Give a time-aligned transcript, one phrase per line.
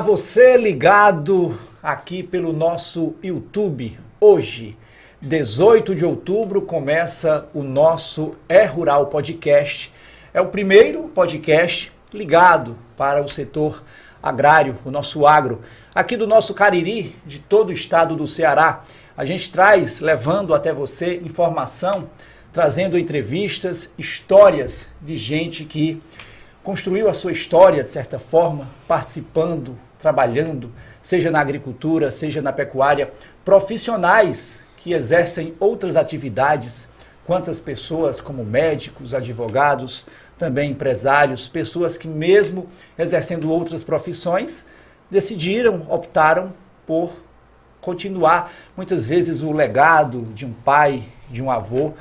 [0.00, 3.98] Você ligado aqui pelo nosso YouTube.
[4.20, 4.76] Hoje,
[5.22, 9.90] 18 de outubro, começa o nosso É Rural Podcast.
[10.34, 13.82] É o primeiro podcast ligado para o setor
[14.22, 15.62] agrário, o nosso agro.
[15.94, 18.84] Aqui do nosso Cariri, de todo o estado do Ceará,
[19.16, 22.10] a gente traz, levando até você informação,
[22.52, 26.02] trazendo entrevistas, histórias de gente que
[26.62, 33.10] construiu a sua história, de certa forma, participando, trabalhando, seja na agricultura, seja na pecuária,
[33.44, 36.88] profissionais que exercem outras atividades,
[37.24, 40.06] quantas pessoas como médicos, advogados,
[40.38, 44.66] também empresários, pessoas que mesmo exercendo outras profissões,
[45.10, 46.52] decidiram, optaram
[46.86, 47.12] por
[47.80, 51.94] continuar muitas vezes o legado de um pai, de um avô,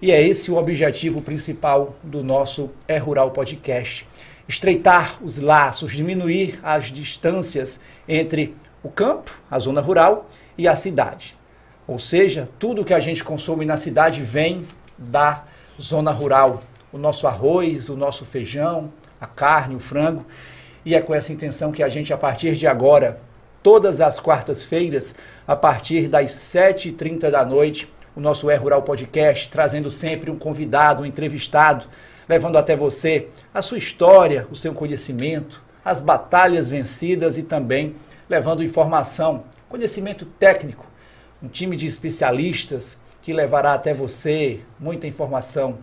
[0.00, 4.06] e é esse o objetivo principal do nosso É Rural Podcast.
[4.48, 11.36] Estreitar os laços, diminuir as distâncias entre o campo, a zona rural, e a cidade.
[11.86, 15.44] Ou seja, tudo que a gente consome na cidade vem da
[15.80, 16.62] zona rural.
[16.92, 20.26] O nosso arroz, o nosso feijão, a carne, o frango.
[20.84, 23.20] E é com essa intenção que a gente, a partir de agora,
[23.62, 25.14] todas as quartas-feiras,
[25.46, 31.02] a partir das 7h30 da noite, o nosso É Rural Podcast, trazendo sempre um convidado,
[31.02, 31.86] um entrevistado,
[32.28, 37.96] levando até você a sua história, o seu conhecimento, as batalhas vencidas e também
[38.28, 40.86] levando informação, conhecimento técnico,
[41.42, 45.78] um time de especialistas que levará até você muita informação.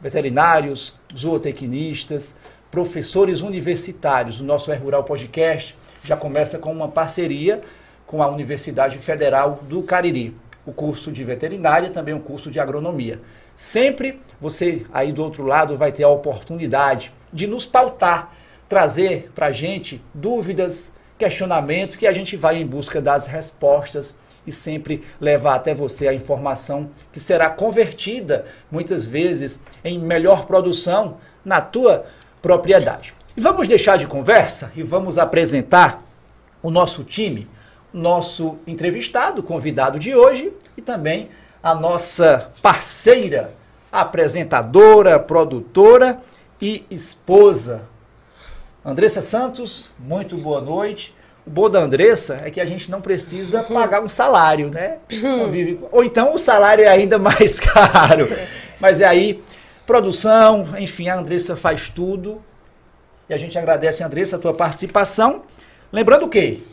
[0.00, 2.36] Veterinários, zootecnistas,
[2.70, 4.40] professores universitários.
[4.40, 7.62] O nosso É Rural Podcast já começa com uma parceria
[8.06, 10.36] com a Universidade Federal do Cariri
[10.68, 13.18] o curso de veterinária, também o curso de agronomia.
[13.56, 18.34] Sempre você aí do outro lado vai ter a oportunidade de nos pautar,
[18.68, 24.16] trazer para a gente dúvidas, questionamentos que a gente vai em busca das respostas
[24.46, 31.18] e sempre levar até você a informação que será convertida muitas vezes em melhor produção
[31.44, 32.06] na tua
[32.40, 33.14] propriedade.
[33.36, 36.02] E vamos deixar de conversa e vamos apresentar
[36.62, 37.48] o nosso time
[37.92, 41.30] nosso entrevistado, convidado de hoje, e também
[41.62, 43.54] a nossa parceira,
[43.90, 46.20] apresentadora, produtora
[46.60, 47.82] e esposa.
[48.84, 51.14] Andressa Santos, muito boa noite.
[51.46, 54.98] O bom da Andressa é que a gente não precisa pagar um salário, né?
[55.90, 58.28] Ou então o salário é ainda mais caro.
[58.78, 59.42] Mas é aí,
[59.86, 62.42] produção, enfim, a Andressa faz tudo.
[63.28, 65.42] E a gente agradece, Andressa, a tua participação.
[65.90, 66.66] Lembrando que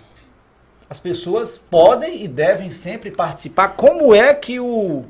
[0.90, 3.70] as pessoas podem e devem sempre participar.
[3.70, 5.06] Como é que o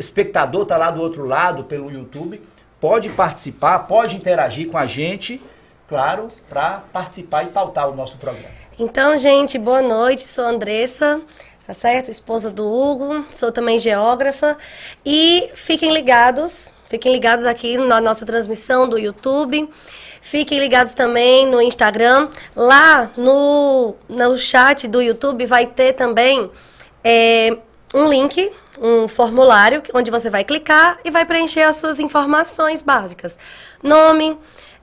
[0.00, 2.40] espectador está lá do outro lado pelo YouTube?
[2.80, 5.40] Pode participar, pode interagir com a gente,
[5.86, 8.48] claro, para participar e pautar o nosso programa.
[8.78, 10.26] Então, gente, boa noite.
[10.26, 11.20] Sou Andressa,
[11.66, 12.10] tá certo?
[12.10, 14.56] Esposa do Hugo, sou também geógrafa.
[15.04, 19.68] E fiquem ligados, fiquem ligados aqui na nossa transmissão do YouTube.
[20.22, 22.30] Fiquem ligados também no Instagram.
[22.56, 26.50] Lá no, no chat do YouTube vai ter também
[27.04, 27.56] é,
[27.94, 28.50] um link,
[28.80, 33.38] um formulário, onde você vai clicar e vai preencher as suas informações básicas.
[33.82, 34.38] Nome,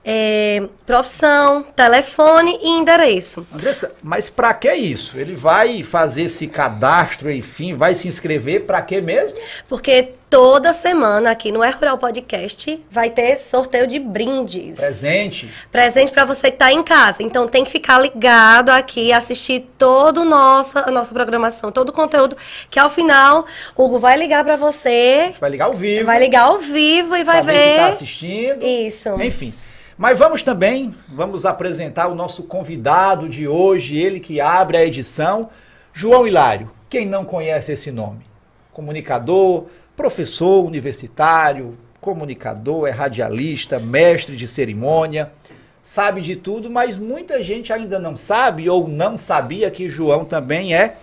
[0.05, 3.45] é, profissão, telefone e endereço.
[3.53, 5.17] Andressa, mas para que isso?
[5.17, 9.37] Ele vai fazer esse cadastro, enfim, vai se inscrever para que mesmo?
[9.67, 14.77] Porque toda semana aqui no É Rural Podcast vai ter sorteio de brindes.
[14.77, 15.49] Presente.
[15.71, 17.23] Presente para você que está em casa.
[17.23, 22.35] Então tem que ficar ligado aqui, assistir todo nossa, a nossa programação, todo o conteúdo,
[22.69, 23.45] que ao final
[23.75, 25.33] o Hugo vai ligar para você.
[25.39, 26.05] Vai ligar ao vivo.
[26.05, 27.57] Vai ligar ao vivo e vai ver.
[27.57, 28.65] Se tá assistindo.
[28.65, 29.09] Isso.
[29.21, 29.53] Enfim.
[29.97, 35.49] Mas vamos também, vamos apresentar o nosso convidado de hoje, ele que abre a edição,
[35.91, 36.69] João Hilário.
[36.87, 38.23] Quem não conhece esse nome?
[38.71, 39.65] Comunicador,
[39.97, 45.33] professor universitário, comunicador, é radialista, mestre de cerimônia,
[45.81, 50.73] sabe de tudo, mas muita gente ainda não sabe ou não sabia que João também
[50.73, 50.95] é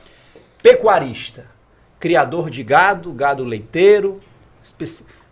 [0.63, 1.47] pecuarista,
[2.01, 4.19] criador de gado, gado leiteiro,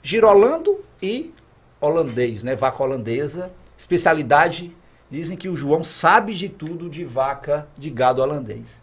[0.03, 1.33] girolando e
[1.81, 2.55] holandês, né?
[2.55, 4.77] Vaca holandesa, especialidade
[5.13, 8.81] Dizem que o João sabe de tudo de vaca de gado holandês.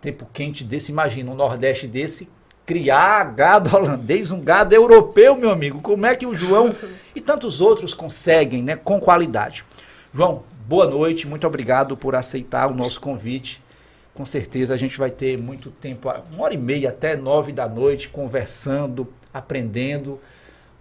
[0.00, 2.28] Tempo quente desse, imagina, um Nordeste desse,
[2.68, 5.80] criar gado holandês, um gado europeu, meu amigo.
[5.80, 6.76] Como é que o João
[7.16, 9.64] e tantos outros conseguem, né, com qualidade?
[10.12, 13.62] João, boa noite, muito obrigado por aceitar o nosso convite.
[14.12, 17.66] Com certeza a gente vai ter muito tempo, uma hora e meia até nove da
[17.66, 20.20] noite, conversando, aprendendo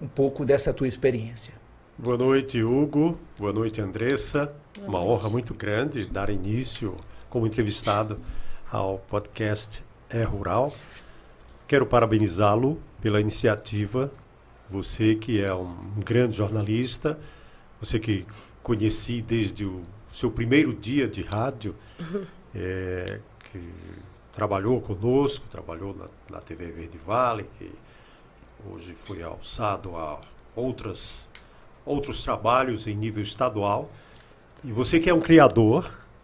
[0.02, 1.54] um pouco dessa tua experiência.
[1.98, 3.18] Boa noite, Hugo.
[3.40, 4.52] Boa noite, Andressa.
[4.76, 5.12] Boa Uma noite.
[5.14, 6.98] honra muito grande dar início
[7.30, 8.20] como entrevistado
[8.70, 10.74] ao podcast É Rural.
[11.68, 14.12] Quero parabenizá-lo pela iniciativa.
[14.70, 17.20] Você que é um grande jornalista,
[17.80, 18.26] você que
[18.64, 19.82] conheci desde o
[20.12, 21.76] seu primeiro dia de rádio,
[22.56, 23.20] é,
[23.52, 23.60] que
[24.32, 27.70] trabalhou conosco, trabalhou na, na TV Verde Vale, que
[28.72, 30.22] hoje foi alçado a
[30.56, 31.30] outras
[31.86, 33.90] outros trabalhos em nível estadual.
[34.64, 35.84] E você que é um criador,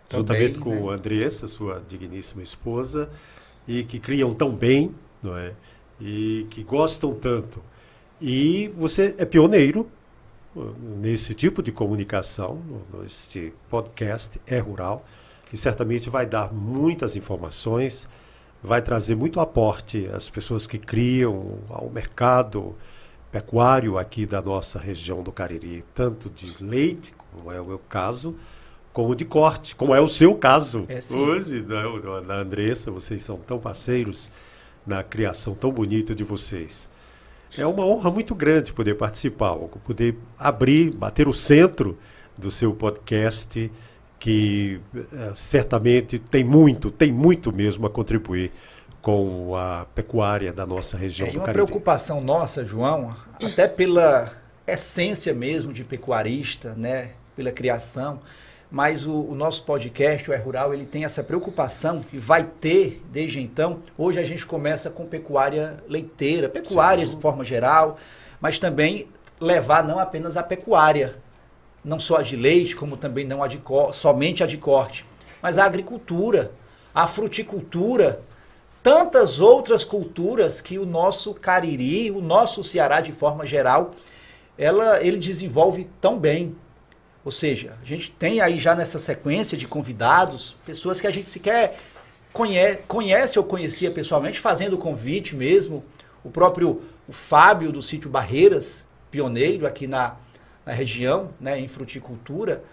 [0.10, 0.96] Também, juntamente com né?
[0.96, 3.10] Andressa, sua digníssima esposa,
[3.68, 4.94] e que criam tão bem,
[5.24, 5.54] não é?
[6.00, 7.62] E que gostam tanto.
[8.20, 9.90] E você é pioneiro
[10.56, 12.62] uh, nesse tipo de comunicação,
[13.02, 15.06] neste podcast É Rural,
[15.50, 18.08] que certamente vai dar muitas informações,
[18.62, 22.76] vai trazer muito aporte às pessoas que criam, ao mercado,
[23.34, 28.36] pecuário aqui da nossa região do Cariri, tanto de leite, como é o meu caso,
[28.94, 33.24] como de corte, como é o seu caso é, hoje, da, né, da Andressa, vocês
[33.24, 34.32] são tão parceiros
[34.86, 36.90] na criação tão bonita de vocês.
[37.58, 41.98] É uma honra muito grande poder participar, poder abrir, bater o centro
[42.38, 43.72] do seu podcast,
[44.20, 48.52] que é, certamente tem muito, tem muito mesmo a contribuir
[49.02, 54.32] com a pecuária da nossa região é, do uma preocupação nossa, João, até pela
[54.66, 58.22] essência mesmo de pecuarista, né, pela criação,
[58.74, 63.04] mas o, o, nosso podcast, o É Rural, ele tem essa preocupação e vai ter
[63.12, 63.82] desde então.
[63.96, 68.00] Hoje a gente começa com pecuária leiteira, pecuárias de forma geral,
[68.42, 69.08] mas também
[69.40, 71.18] levar não apenas a pecuária,
[71.86, 73.62] não só a de leite, como também não a de
[73.92, 75.06] somente a de corte,
[75.40, 76.52] mas a agricultura,
[76.96, 78.22] a fruticultura,
[78.82, 83.92] tantas outras culturas que o nosso Cariri, o nosso Ceará de forma geral,
[84.58, 86.56] ela, ele desenvolve tão bem.
[87.24, 91.28] Ou seja, a gente tem aí já nessa sequência de convidados, pessoas que a gente
[91.28, 91.80] sequer
[92.34, 95.84] conhece, conhece ou conhecia pessoalmente, fazendo o convite mesmo.
[96.24, 100.16] O próprio o Fábio do sítio Barreiras, pioneiro aqui na,
[100.66, 102.64] na região, né, em fruticultura,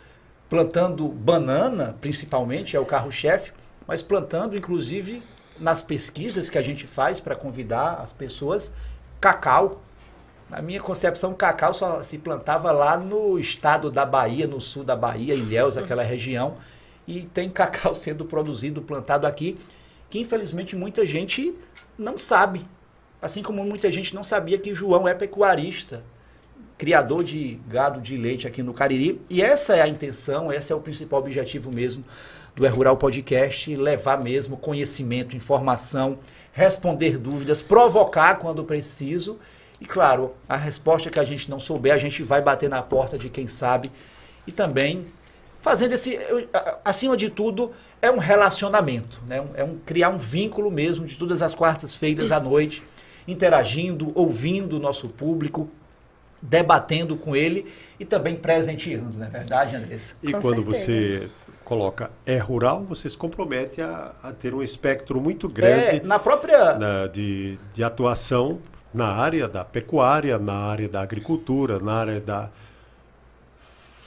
[0.49, 3.53] plantando banana, principalmente, é o carro-chefe,
[3.87, 5.23] mas plantando inclusive
[5.59, 8.73] nas pesquisas que a gente faz para convidar as pessoas,
[9.21, 9.83] cacau.
[10.51, 14.97] Na minha concepção, cacau só se plantava lá no estado da Bahia, no sul da
[14.97, 16.57] Bahia, Ilhéus, aquela região.
[17.07, 19.57] E tem cacau sendo produzido, plantado aqui,
[20.11, 21.55] que infelizmente muita gente
[21.97, 22.67] não sabe.
[23.23, 26.03] Assim como muita gente não sabia que João é pecuarista,
[26.77, 29.21] criador de gado de leite aqui no Cariri.
[29.31, 32.05] E essa é a intenção, esse é o principal objetivo mesmo
[32.57, 36.19] do É Rural Podcast, levar mesmo conhecimento, informação,
[36.53, 39.39] responder dúvidas, provocar quando preciso.
[39.81, 43.17] E claro, a resposta que a gente não souber, a gente vai bater na porta
[43.17, 43.91] de quem sabe.
[44.47, 45.07] E também
[45.61, 46.19] fazendo esse,
[46.85, 47.73] acima de tudo,
[48.03, 49.45] é um relacionamento, né?
[49.55, 52.83] é um, criar um vínculo mesmo de todas as quartas-feiras à noite,
[53.29, 55.69] interagindo, ouvindo o nosso público,
[56.41, 60.15] debatendo com ele e também presenteando, não é verdade, Andressa?
[60.23, 60.87] E com quando certeza.
[60.87, 61.31] você
[61.63, 66.19] coloca é rural, você se compromete a, a ter um espectro muito grande é, na
[66.19, 68.59] própria na, de, de atuação
[68.93, 72.51] na área da pecuária, na área da agricultura, na área da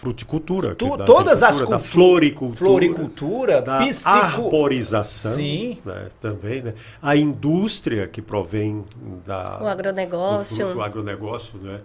[0.03, 4.09] fruticultura, tu, da todas as da floricultura, floricultura da psico...
[4.09, 5.77] arborização, Sim.
[5.85, 6.73] Né, também, né?
[7.01, 8.83] A indústria que provém
[9.25, 11.79] da o agronegócio, o, o agronegócio, né?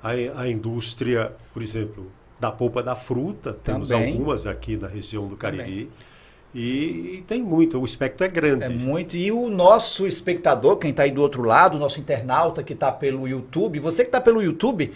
[0.00, 2.06] A, a indústria, por exemplo,
[2.38, 4.12] da polpa da fruta, temos Também.
[4.12, 5.90] algumas aqui na região do Cariri.
[6.54, 8.66] E, e, tem muito, o espectro é grande.
[8.66, 9.16] É muito.
[9.16, 12.92] E o nosso espectador, quem está aí do outro lado, o nosso internauta que está
[12.92, 14.92] pelo YouTube, você que está pelo YouTube,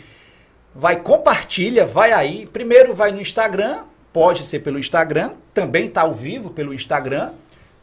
[0.73, 2.47] vai compartilha, vai aí.
[2.47, 7.33] Primeiro vai no Instagram, pode ser pelo Instagram, também está ao vivo pelo Instagram.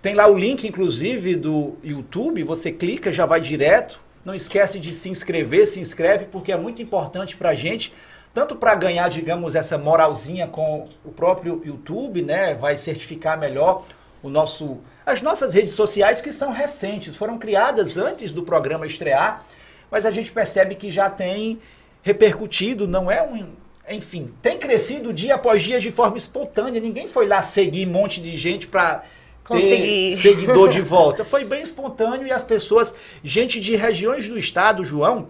[0.01, 3.99] Tem lá o link, inclusive, do YouTube, você clica, já vai direto.
[4.23, 7.91] Não esquece de se inscrever, se inscreve, porque é muito importante para a gente
[8.35, 13.85] tanto para ganhar, digamos, essa moralzinha com o próprio YouTube, né, vai certificar melhor
[14.21, 19.45] o nosso as nossas redes sociais que são recentes, foram criadas antes do programa estrear,
[19.89, 21.61] mas a gente percebe que já tem
[22.03, 23.47] repercutido, não é um
[23.89, 26.81] enfim, tem crescido dia após dia de forma espontânea.
[26.81, 29.03] Ninguém foi lá seguir um monte de gente para
[29.47, 31.23] ter seguidor de volta.
[31.23, 35.29] Foi bem espontâneo e as pessoas, gente de regiões do estado, João,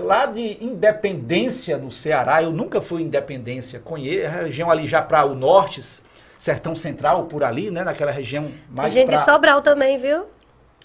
[0.00, 5.24] lá de Independência no Ceará, eu nunca fui Independência, conheço a região ali já para
[5.24, 5.80] o norte,
[6.38, 9.16] Sertão Central, por ali, né, naquela região mais Gente pra...
[9.16, 10.26] de Sobral também, viu?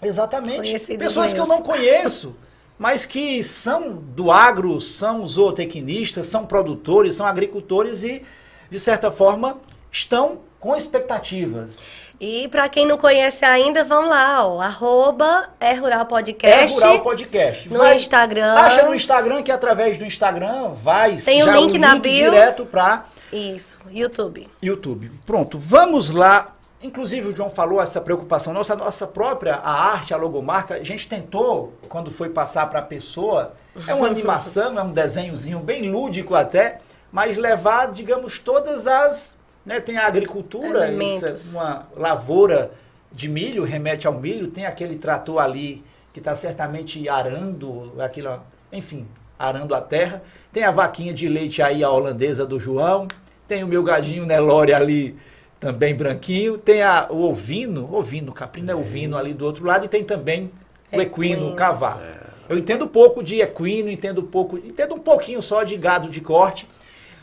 [0.02, 0.56] Exatamente.
[0.56, 2.34] Conhecido Pessoas que eu não conheço,
[2.78, 8.24] mas que são do agro, são zootecnistas, são produtores, são agricultores e,
[8.68, 9.58] de certa forma,
[9.90, 11.82] estão com expectativas.
[12.20, 16.76] E para quem não conhece ainda, vamos lá, ó, arroba é Rural Podcast.
[16.76, 17.68] É Rural Podcast.
[17.68, 18.54] No vai, Instagram.
[18.54, 22.30] Acha no Instagram que através do Instagram vai Tem o um link, na bio.
[22.30, 24.48] direto para Isso, YouTube.
[24.62, 25.10] YouTube.
[25.26, 26.54] Pronto, vamos lá.
[26.80, 31.08] Inclusive o João falou essa preocupação nossa, nossa própria a arte, a logomarca, a gente
[31.08, 33.54] tentou quando foi passar para a pessoa,
[33.86, 36.78] é uma animação, é um desenhozinho bem lúdico até,
[37.10, 39.80] mas levar, digamos, todas as né?
[39.80, 42.72] Tem a agricultura, isso, uma lavoura
[43.10, 48.40] de milho, remete ao milho, tem aquele trator ali que está certamente arando, aquilo,
[48.72, 49.06] enfim,
[49.38, 50.22] arando a terra.
[50.52, 53.08] Tem a vaquinha de leite aí, a holandesa do João.
[53.48, 55.16] Tem o meu gadinho Nelore ali,
[55.58, 56.58] também branquinho.
[56.58, 59.86] Tem a, o ovino, ovino, caprino é ovino ali do outro lado.
[59.86, 60.50] E tem também
[60.92, 62.02] o equino, o cavalo.
[62.02, 62.22] É.
[62.48, 66.68] Eu entendo pouco de equino, entendo pouco, entendo um pouquinho só de gado de corte.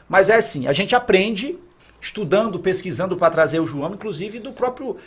[0.08, 1.60] Mas é assim, a gente aprende
[2.02, 4.98] estudando, pesquisando para trazer o João, inclusive do próprio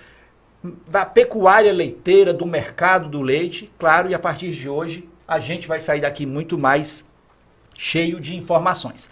[0.87, 5.67] da pecuária leiteira, do mercado do leite, claro, e a partir de hoje a gente
[5.67, 7.05] vai sair daqui muito mais
[7.77, 9.11] cheio de informações.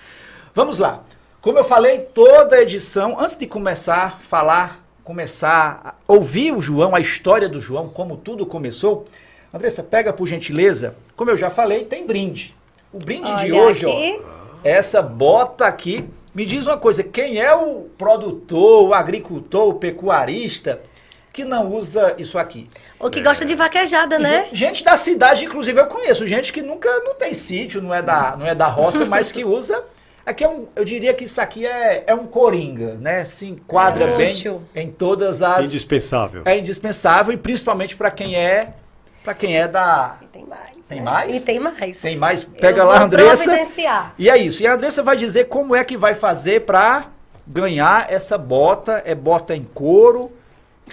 [0.54, 1.02] Vamos lá.
[1.40, 6.94] Como eu falei, toda edição, antes de começar a falar, começar a ouvir o João,
[6.94, 9.06] a história do João, como tudo começou,
[9.52, 12.54] Andressa, pega por gentileza, como eu já falei, tem brinde.
[12.92, 14.22] O brinde Olha de hoje, aqui.
[14.22, 19.74] ó, essa bota aqui me diz uma coisa, quem é o produtor, o agricultor, o
[19.74, 20.80] pecuarista
[21.32, 22.68] que não usa isso aqui?
[22.98, 23.22] Ou que é.
[23.22, 24.48] gosta de vaquejada, né?
[24.52, 28.36] Gente da cidade, inclusive, eu conheço gente que nunca não tem sítio, não é da,
[28.36, 29.84] não é da roça, mas que usa.
[30.26, 33.24] Aqui é um, eu diria que isso aqui é, é um coringa, né?
[33.24, 34.62] Se enquadra é bem útil.
[34.74, 35.68] em todas as.
[35.68, 36.42] Indispensável.
[36.44, 38.74] É indispensável e principalmente para quem é
[39.24, 40.18] para quem é da.
[40.90, 41.36] E tem mais.
[41.36, 42.00] E tem mais.
[42.00, 42.44] Tem mais.
[42.44, 43.56] Pega Eu lá, Andressa.
[44.18, 44.62] E é isso.
[44.62, 47.06] E a Andressa vai dizer como é que vai fazer para
[47.46, 49.00] ganhar essa bota.
[49.04, 50.32] É bota em couro.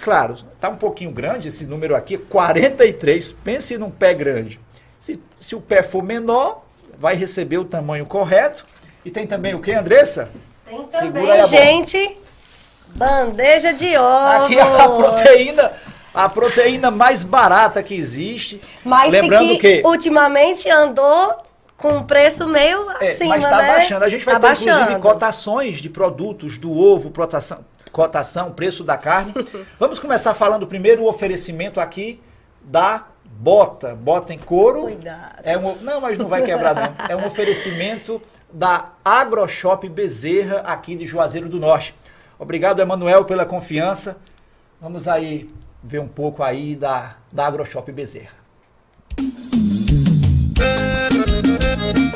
[0.00, 3.32] Claro, tá um pouquinho grande esse número aqui, 43.
[3.32, 4.60] Pense num pé grande.
[5.00, 6.64] Se, se o pé for menor,
[6.96, 8.64] vai receber o tamanho correto.
[9.04, 10.30] E tem também o que, Andressa?
[10.64, 12.16] Tem também, gente,
[12.94, 14.44] bandeja de ovo.
[14.44, 15.72] Aqui a proteína
[16.12, 18.60] a proteína mais barata que existe.
[18.84, 21.36] Mas Lembrando que, que ultimamente andou
[21.76, 23.68] com preço meio acima, é, mas está né?
[23.68, 24.04] baixando.
[24.04, 24.80] A gente vai tá ter, baixando.
[24.80, 29.32] inclusive, cotações de produtos do ovo, cotação, cotação, preço da carne.
[29.78, 32.20] Vamos começar falando primeiro o oferecimento aqui
[32.60, 34.82] da bota, bota em couro.
[34.82, 35.40] Cuidado.
[35.44, 36.94] É um, não, mas não vai quebrar não.
[37.08, 38.20] É um oferecimento
[38.52, 41.94] da AgroShop Bezerra aqui de Juazeiro do Norte.
[42.38, 44.16] Obrigado, Emanuel, pela confiança.
[44.80, 45.48] Vamos aí
[45.82, 48.36] ver um pouco aí da, da AgroShop Bezerra.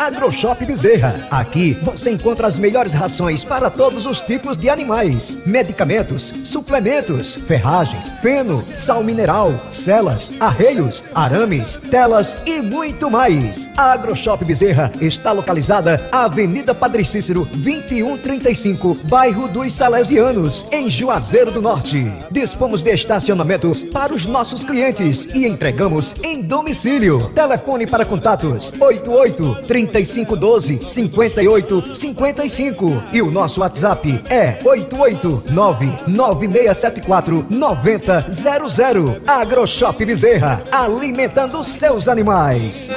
[0.02, 1.14] AgroShop Bezerra.
[1.30, 8.11] Aqui você encontra as melhores rações para todos os tipos de animais: medicamentos, suplementos, ferragens,
[8.21, 13.68] feno, sal mineral, celas, arreios, arames, telas e muito mais.
[13.76, 21.52] A AgroShop Bezerra está localizada à Avenida Padre Cícero, 2135, bairro dos Salesianos, em Juazeiro
[21.52, 22.11] do Norte.
[22.30, 27.30] Dispomos de estacionamentos para os nossos clientes e entregamos em domicílio.
[27.30, 39.22] Telefone para contatos: 88 30 3512 5855 e o nosso WhatsApp é 889 9674 9000.
[39.26, 42.88] AgroShop Bezerra, alimentando seus animais.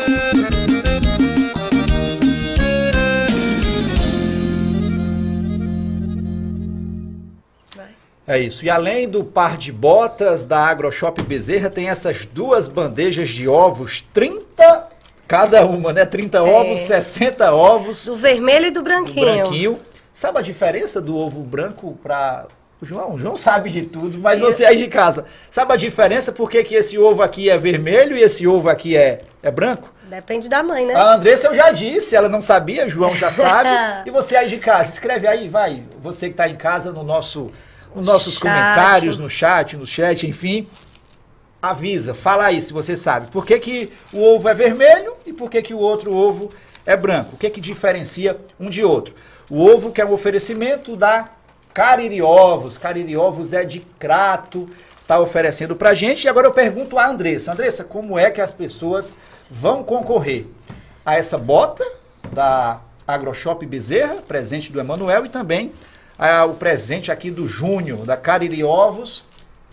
[8.28, 8.66] É isso.
[8.66, 14.04] E além do par de botas da AgroShop Bezerra, tem essas duas bandejas de ovos
[14.14, 14.95] 30
[15.28, 16.06] Cada uma, né?
[16.06, 16.42] 30 é.
[16.42, 18.06] ovos, 60 ovos.
[18.06, 19.26] Do vermelho e do branquinho.
[19.26, 19.78] Do branquinho.
[20.14, 22.46] Sabe a diferença do ovo branco para
[22.82, 23.16] João?
[23.16, 25.26] O João sabe de tudo, mas você aí de casa.
[25.52, 28.96] Sabe a diferença por que, que esse ovo aqui é vermelho e esse ovo aqui
[28.96, 29.92] é, é branco?
[30.10, 30.94] Depende da mãe, né?
[30.94, 33.70] A Andressa eu já disse, ela não sabia, o João já sabe.
[34.08, 35.84] e você aí de casa, escreve aí, vai.
[36.00, 37.48] Você que está em casa no nosso,
[37.94, 38.44] nos nossos chat.
[38.44, 40.68] comentários, no chat, no chat, enfim
[41.70, 43.28] avisa, fala aí se você sabe.
[43.28, 46.52] Por que, que o ovo é vermelho e por que, que o outro ovo
[46.86, 47.32] é branco.
[47.34, 49.16] O que que diferencia um de outro?
[49.50, 51.30] O ovo que é um oferecimento da
[51.74, 52.78] Cariri Ovos.
[52.78, 54.70] Cariri Ovos é de Crato,
[55.02, 56.26] está oferecendo pra gente.
[56.26, 57.52] E agora eu pergunto a Andressa.
[57.52, 59.18] Andressa, como é que as pessoas
[59.50, 60.46] vão concorrer
[61.06, 61.86] a essa bota
[62.32, 65.72] da AgroShop Bezerra, presente do Emanuel, e também
[66.50, 69.24] o presente aqui do Júnior, da Cariri Ovos,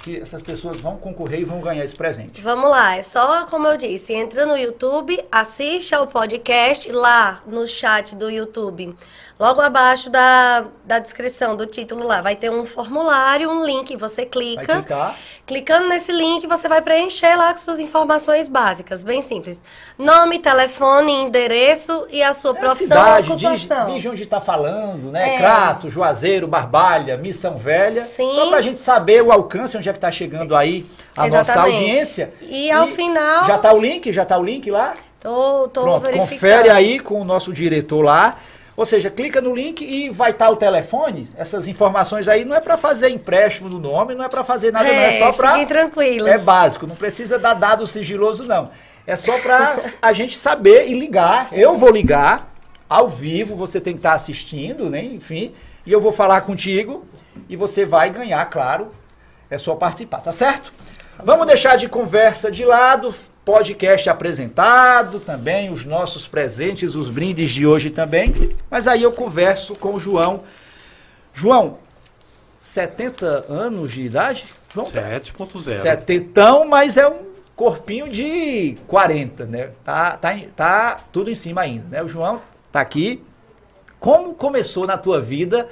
[0.03, 2.41] que essas pessoas vão concorrer e vão ganhar esse presente?
[2.41, 7.67] Vamos lá, é só como eu disse, entra no YouTube, assiste ao podcast lá no
[7.67, 8.95] chat do YouTube.
[9.43, 14.25] Logo abaixo da, da descrição do título lá, vai ter um formulário, um link, você
[14.25, 14.85] clica.
[15.45, 19.61] Clicando nesse link, você vai preencher lá com suas informações básicas, bem simples.
[19.99, 23.87] Nome, telefone, endereço e a sua é profissão cidade, ocupação.
[23.87, 25.35] Diz, diz onde está falando, né?
[25.35, 25.39] É.
[25.39, 28.05] Crato, Juazeiro, Barbalha, Missão Velha.
[28.05, 28.33] Sim.
[28.37, 31.49] Só para a gente saber o alcance, onde é que está chegando aí a Exatamente.
[31.49, 32.33] nossa audiência.
[32.43, 33.45] E ao e final...
[33.45, 34.13] Já está o link?
[34.13, 34.95] Já está o link lá?
[35.19, 38.39] Tô, tô Pronto, confere aí com o nosso diretor lá.
[38.77, 41.29] Ou seja, clica no link e vai estar o telefone.
[41.37, 44.89] Essas informações aí não é para fazer empréstimo do nome, não é para fazer nada,
[44.89, 45.65] é, não é só para.
[45.67, 46.29] Tranquilos.
[46.29, 48.71] É básico, não precisa dar dado sigiloso, não.
[49.07, 51.49] É só para a gente saber e ligar.
[51.53, 52.53] Eu vou ligar
[52.89, 55.03] ao vivo, você tem que estar assistindo, né?
[55.03, 57.05] Enfim, e eu vou falar contigo
[57.49, 58.91] e você vai ganhar, claro.
[59.51, 60.73] É só participar, tá certo?
[61.23, 63.15] Vamos deixar de conversa de lado,
[63.45, 68.33] podcast apresentado também, os nossos presentes, os brindes de hoje também.
[68.71, 70.45] Mas aí eu converso com o João.
[71.35, 71.79] João,
[72.61, 74.45] 70 anos de idade?
[74.75, 75.61] 7.0.
[75.61, 79.71] Setentão, mas é um corpinho de 40, né?
[79.85, 82.03] Tá, tá, tá tudo em cima ainda, né?
[82.03, 83.23] O João tá aqui.
[83.99, 85.69] Como começou na tua vida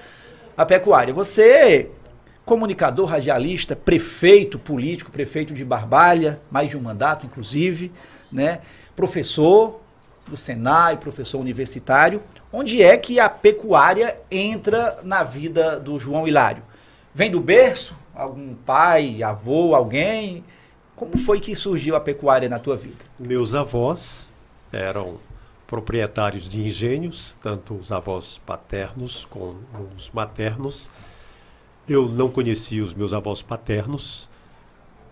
[0.56, 1.14] a pecuária?
[1.14, 1.90] Você
[2.50, 7.92] comunicador, radialista, prefeito político, prefeito de Barbalha, mais de um mandato, inclusive,
[8.32, 8.58] né?
[8.96, 9.80] professor
[10.26, 12.20] do Senai, professor universitário.
[12.52, 16.64] Onde é que a pecuária entra na vida do João Hilário?
[17.14, 17.94] Vem do berço?
[18.12, 20.42] Algum pai, avô, alguém?
[20.96, 23.04] Como foi que surgiu a pecuária na tua vida?
[23.16, 24.28] Meus avós
[24.72, 25.18] eram
[25.68, 29.60] proprietários de engenhos, tanto os avós paternos como
[29.96, 30.90] os maternos.
[31.90, 34.30] Eu não conhecia os meus avós paternos.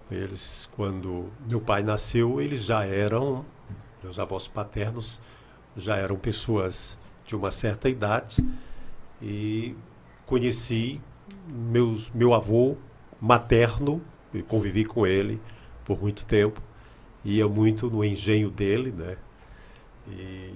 [0.09, 3.45] Eles, quando meu pai nasceu, eles já eram,
[4.01, 5.21] meus avós paternos
[5.77, 8.49] já eram pessoas de uma certa idade.
[9.21, 9.75] E
[10.25, 11.01] conheci
[11.49, 12.77] meus, meu avô
[13.21, 14.01] materno,
[14.33, 15.41] e convivi com ele
[15.85, 16.63] por muito tempo.
[17.25, 19.17] Ia muito no engenho dele, né?
[20.07, 20.53] E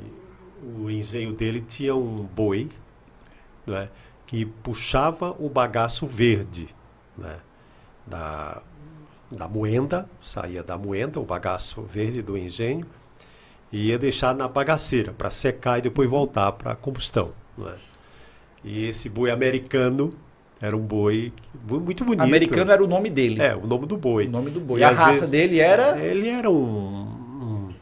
[0.78, 2.68] o engenho dele tinha um boi,
[3.66, 3.88] né?
[4.32, 6.66] Que puxava o bagaço verde
[7.18, 7.36] né,
[8.06, 8.62] da,
[9.30, 12.86] da moenda, saía da moenda, o bagaço verde do engenho,
[13.70, 17.32] e ia deixar na bagaceira para secar e depois voltar para a combustão.
[17.58, 17.74] Né.
[18.64, 20.14] E esse boi americano
[20.58, 21.30] era um boi
[21.68, 22.22] muito bonito.
[22.22, 23.42] Americano era o nome dele.
[23.42, 24.28] É, o nome do boi.
[24.28, 24.80] O nome do boi.
[24.80, 25.98] E, e a raça vezes, dele era?
[26.02, 27.74] Ele era um, um,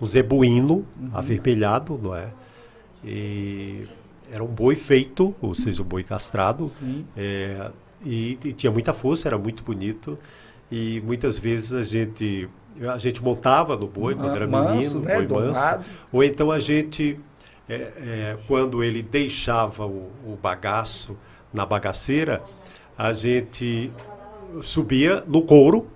[0.00, 1.10] um zebuíno uhum.
[1.12, 2.30] avermelhado, não é?
[3.04, 3.86] E
[4.34, 6.64] era um boi feito, ou seja, um boi castrado.
[7.16, 7.70] É,
[8.04, 10.18] e, e, tinha muita força, era muito bonito.
[10.68, 12.48] E muitas vezes a gente,
[12.92, 15.22] a gente montava no boi quando era manso, menino, né?
[15.22, 15.84] boi manso.
[16.12, 17.20] Ou então a gente,
[17.68, 21.16] é, é, quando ele deixava o, o bagaço
[21.52, 22.42] na bagaceira,
[22.98, 23.92] a gente
[24.62, 25.86] subia no couro,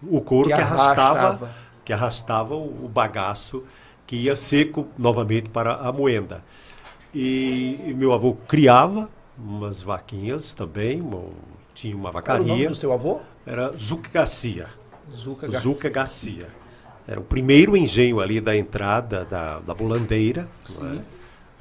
[0.00, 3.64] o couro que, que arrastava, arrastava, que arrastava o, o bagaço
[4.06, 6.44] que ia seco novamente para a moenda.
[7.14, 11.24] E, e meu avô criava umas vaquinhas também, uma,
[11.74, 12.44] tinha uma vacaria.
[12.44, 13.20] Qual era o nome do seu avô?
[13.46, 14.68] Era Zuca Garcia.
[15.12, 15.70] Zuca Garcia.
[15.72, 16.48] Zuca Garcia.
[17.08, 20.46] Era o primeiro engenho ali da entrada da, da Bulandeira.
[20.82, 21.00] É?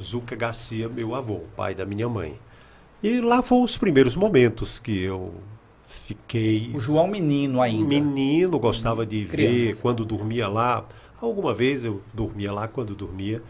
[0.02, 2.38] Zuca Garcia, meu avô, pai da minha mãe.
[3.02, 5.34] E lá foram os primeiros momentos que eu
[5.84, 6.72] fiquei.
[6.76, 7.88] O João menino ainda.
[7.88, 9.54] Menino, gostava de Criança.
[9.54, 10.86] ver quando dormia lá.
[11.22, 13.42] Alguma vez eu dormia lá, quando dormia,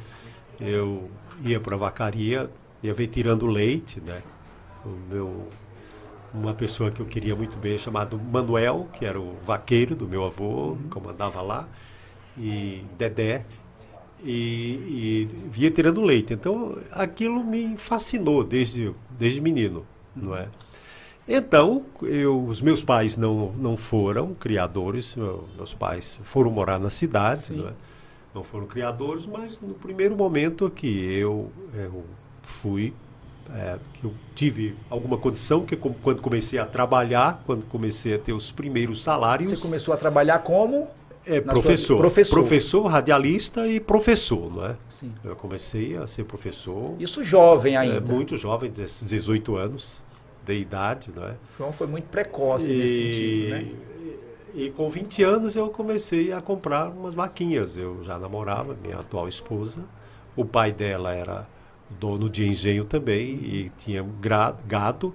[0.59, 1.09] eu
[1.43, 2.49] ia para a vacaria,
[2.81, 4.21] ia ver tirando leite, né?
[4.85, 5.47] O meu,
[6.33, 10.23] uma pessoa que eu queria muito bem, chamado Manuel, que era o vaqueiro do meu
[10.23, 10.89] avô, uhum.
[10.89, 11.67] comandava lá,
[12.37, 13.45] e Dedé,
[14.23, 16.33] e, e, via tirando leite.
[16.33, 20.23] Então, aquilo me fascinou desde, desde menino, uhum.
[20.23, 20.47] não é?
[21.27, 25.15] Então, eu, os meus pais não, não foram criadores,
[25.55, 27.73] meus pais foram morar na cidade, não é?
[28.39, 32.03] Não foram criadores, mas no primeiro momento que eu, eu
[32.41, 32.93] fui,
[33.53, 38.31] é, que eu tive alguma condição, que quando comecei a trabalhar, quando comecei a ter
[38.31, 39.49] os primeiros salários.
[39.49, 40.87] Você começou a trabalhar como?
[41.25, 42.33] É na sua- professor, professor.
[42.39, 44.75] professor, radialista e professor, não é?
[44.87, 45.11] Sim.
[45.23, 47.99] Eu comecei a ser professor Isso jovem é, ainda.
[48.01, 50.01] muito jovem, 18 anos
[50.45, 51.33] de idade, não é?
[51.57, 53.67] João foi muito precoce nesse sentido, né?
[54.53, 57.77] E, com 20 anos eu comecei a comprar umas vaquinhas.
[57.77, 59.83] Eu já namorava, minha atual esposa.
[60.35, 61.47] O pai dela era
[61.89, 64.05] dono de engenho também e tinha
[64.67, 65.13] gado.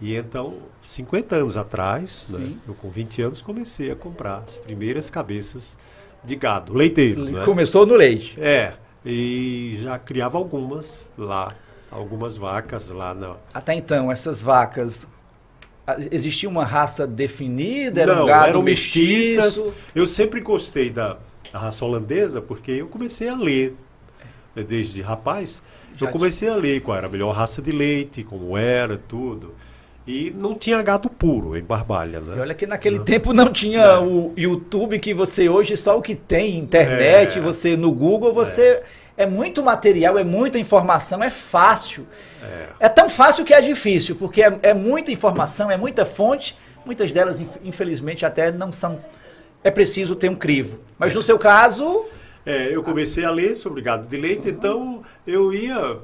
[0.00, 5.10] E então, 50 anos atrás, né, eu com 20 anos comecei a comprar as primeiras
[5.10, 5.76] cabeças
[6.24, 7.24] de gado, leiteiro.
[7.24, 7.44] né?
[7.44, 8.40] Começou no leite.
[8.40, 11.54] É, e já criava algumas lá,
[11.90, 15.06] algumas vacas lá na, Até então, essas vacas.
[15.92, 18.00] A- Existia uma raça definida?
[18.02, 19.64] Era Não, um gado eram mestiças.
[19.94, 21.18] Eu sempre gostei da,
[21.52, 23.74] da raça holandesa porque eu comecei a ler
[24.56, 25.62] eh, desde rapaz.
[25.96, 29.54] Já eu comecei a ler qual era a melhor raça de leite, como era, tudo.
[30.06, 32.40] E não tinha gado puro em Barbalha, E né?
[32.40, 36.58] olha que naquele tempo não tinha o YouTube que você hoje só o que tem,
[36.58, 37.40] internet, É.
[37.40, 38.82] você no Google, você é.
[39.26, 42.06] Muito material, é muita informação, é fácil.
[42.78, 47.12] É, tão fácil que é difícil, porque é, é muita informação, é muita fonte, muitas
[47.12, 48.98] delas inf- infelizmente até não são
[49.62, 50.78] é preciso ter um crivo.
[50.98, 52.04] Mas no seu caso,
[52.46, 55.98] É, eu comecei a ler sobre gado de leite, então eu ia.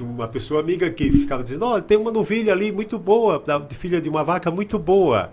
[0.00, 4.00] Uma pessoa amiga que ficava dizendo: Olha, tem uma novilha ali muito boa, de filha
[4.00, 5.30] de uma vaca muito boa,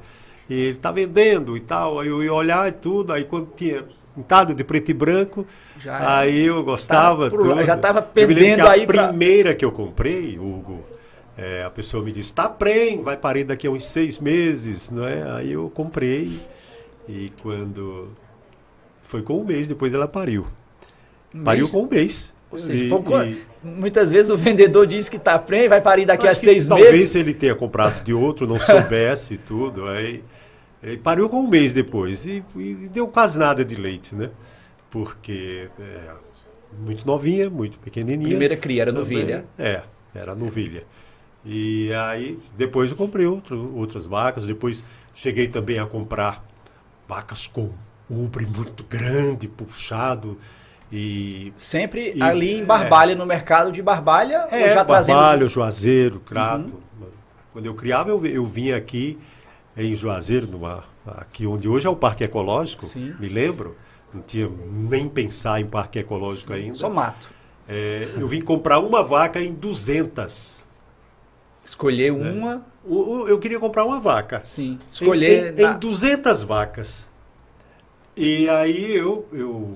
[0.50, 2.00] e ele está vendendo e tal.
[2.00, 3.84] Aí eu ia olhar e tudo, aí quando tinha
[4.20, 5.46] pintado de preto e branco,
[5.80, 7.30] Já aí eu gostava.
[7.30, 7.64] Tudo.
[7.66, 10.84] já tava Eu me lembro pendendo aí A pra- primeira que eu comprei, Hugo.
[11.38, 15.08] é, a pessoa me disse, tá prem, vai parir daqui a uns seis meses, não
[15.08, 15.24] é?
[15.38, 16.30] Aí eu comprei
[17.08, 18.10] e quando
[19.02, 20.46] foi com um mês, depois ela pariu.
[21.44, 22.34] Pariu mês- com um mês.
[22.52, 26.28] ou seja, E- e- muitas vezes o vendedor diz que está prêmio, vai parir daqui
[26.28, 27.16] a acho que seis talvez meses.
[27.16, 29.88] ele tenha comprado de outro, não soubesse tudo.
[29.88, 30.22] Aí
[30.82, 34.30] ele pariu com um mês depois e, e deu quase nada de leite, né?
[34.90, 36.12] Porque é,
[36.80, 38.30] muito novinha, muito pequenininha.
[38.30, 39.46] Primeira cria era novilha.
[39.58, 40.84] É, era novilha.
[41.46, 46.44] E aí depois eu comprei outro, outras vacas, depois cheguei também a comprar
[47.08, 47.72] vacas com
[48.10, 50.38] ubre muito grande, puxado
[50.92, 55.16] e Sempre E- ali em Barbalha, no mercado de Barbalha, ou é, já trazendo.
[55.16, 56.74] Barbalho, Juazeiro, Crato.
[57.54, 59.18] Quando eu criava, eu, eu vinha aqui
[59.78, 63.14] em Juazeiro, numa, aqui onde hoje é o Parque Ecológico, Sim.
[63.20, 63.76] me lembro.
[64.14, 66.74] Não tinha nem pensar em Parque Ecológico ainda.
[66.74, 67.30] Só mato.
[67.68, 70.64] É, eu vim comprar uma vaca em 200.
[71.64, 74.42] Escolher uma, O- o- Eu queria comprar uma vaca.
[74.44, 74.80] sim.
[74.92, 75.54] Escolher.
[75.54, 77.08] Em, em, na- em 200 vacas.
[78.18, 79.72] E aí eu, eu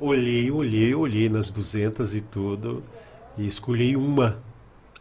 [0.00, 2.82] olhei, olhei, olhei nas 200 e tudo.
[3.36, 4.40] E escolhi uma.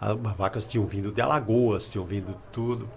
[0.01, 2.89] As vacas tinham vindo de Alagoas, tinham vindo tudo.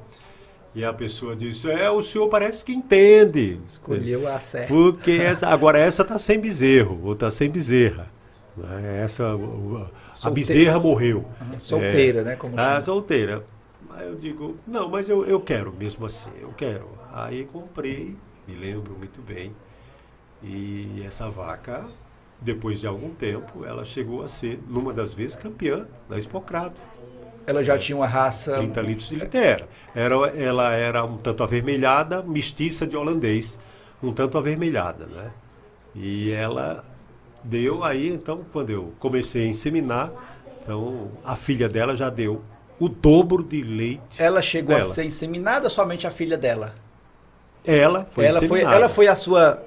[0.75, 3.59] E a pessoa disse: É, o senhor parece que entende.
[3.69, 4.69] Escolheu a certa.
[4.69, 8.07] Porque essa, agora essa está sem bezerro, ou está sem bezerra.
[8.57, 9.03] né?
[9.05, 10.31] Essa, a Solteira.
[10.35, 11.25] bezerra morreu.
[11.59, 12.81] Solteira, né, como Ah, chama.
[12.83, 13.45] solteira.
[13.91, 16.89] Aí eu digo, não, mas eu, eu quero mesmo assim, eu quero.
[17.13, 19.53] Aí comprei, me lembro muito bem.
[20.43, 21.85] E essa vaca,
[22.41, 26.75] depois de algum tempo, ela chegou a ser, numa das vezes, campeã da Expocrado.
[27.47, 28.55] Ela já tinha uma raça.
[28.55, 29.37] 30 litros de leite.
[29.37, 29.67] Era.
[30.37, 33.59] Ela era um tanto avermelhada, mestiça de holandês,
[34.03, 35.31] um tanto avermelhada, né?
[35.95, 36.85] E ela
[37.43, 40.13] deu aí, então, quando eu comecei a inseminar,
[40.63, 42.43] então a filha dela já deu
[42.79, 44.21] o dobro de leite.
[44.23, 44.91] Ela chegou a dela.
[44.91, 46.75] ser inseminada somente a filha dela?
[47.65, 49.63] Ela foi ela, foi, ela foi a sua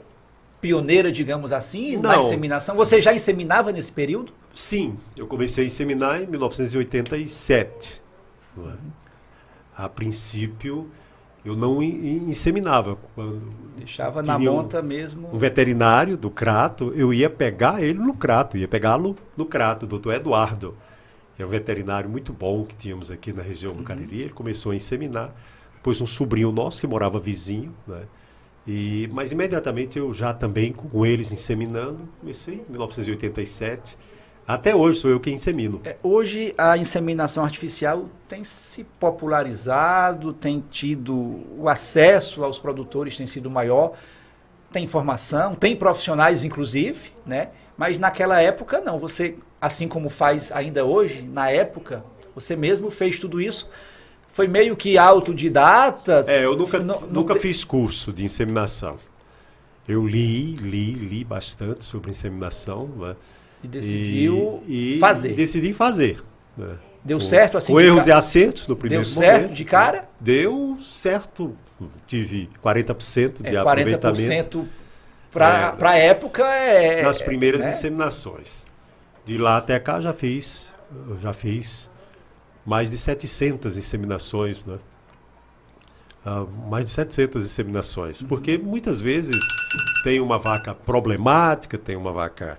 [0.59, 2.19] pioneira, digamos assim, na Não.
[2.19, 2.75] inseminação.
[2.75, 4.33] Você já inseminava nesse período?
[4.53, 8.01] Sim, eu comecei a inseminar em 1987.
[8.55, 8.75] não é?
[9.75, 10.89] A princípio,
[11.43, 12.97] eu não in- inseminava.
[13.15, 13.41] Quando
[13.75, 15.29] Deixava na Queria um- monta mesmo.
[15.33, 19.89] um veterinário do Crato, eu ia pegar ele no Crato, ia pegá-lo no Crato, o
[19.89, 20.77] doutor Eduardo,
[21.35, 24.21] que é um veterinário muito bom que tínhamos aqui na região do Cariri.
[24.21, 25.33] Ele começou a inseminar,
[25.73, 28.03] depois um sobrinho nosso que morava vizinho, né?
[28.65, 33.97] E, mas imediatamente eu já também com eles inseminando, comecei em 1987.
[34.45, 35.79] Até hoje sou eu quem insemino.
[35.85, 41.15] É, hoje a inseminação artificial tem se popularizado, tem tido
[41.57, 43.93] o acesso aos produtores tem sido maior,
[44.71, 47.49] tem informação, tem profissionais inclusive, né?
[47.77, 52.03] Mas naquela época não, você assim como faz ainda hoje, na época,
[52.35, 53.69] você mesmo fez tudo isso.
[54.27, 56.25] Foi meio que autodidata.
[56.27, 58.97] É, eu nunca, Não- não nunca te- fiz curso de inseminação.
[59.87, 62.87] Eu li, li, li bastante sobre inseminação.
[62.97, 63.15] Né?
[63.63, 65.33] E decidiu E- e fazer.
[65.33, 66.21] Decidi fazer.
[66.57, 66.75] né?
[67.03, 69.53] Deu Com- certo assim Com erros ca- e acertos no primeiro Deu certo momento.
[69.57, 70.07] de cara?
[70.19, 71.55] Deu certo.
[72.07, 74.59] Tive 40% de É, aproveitamento.
[74.59, 74.67] 40%
[75.31, 75.87] Para É.
[75.87, 77.01] a época é.
[77.01, 77.71] nas primeiras né?
[77.71, 78.65] inseminações.
[79.25, 80.71] De lá até cá já fiz,
[81.19, 81.89] já fiz
[82.65, 84.77] mais de 700 inseminações, né?
[86.25, 89.41] Ah, mais de 700 inseminações, porque muitas vezes
[90.03, 92.57] tem uma vaca problemática, tem uma vaca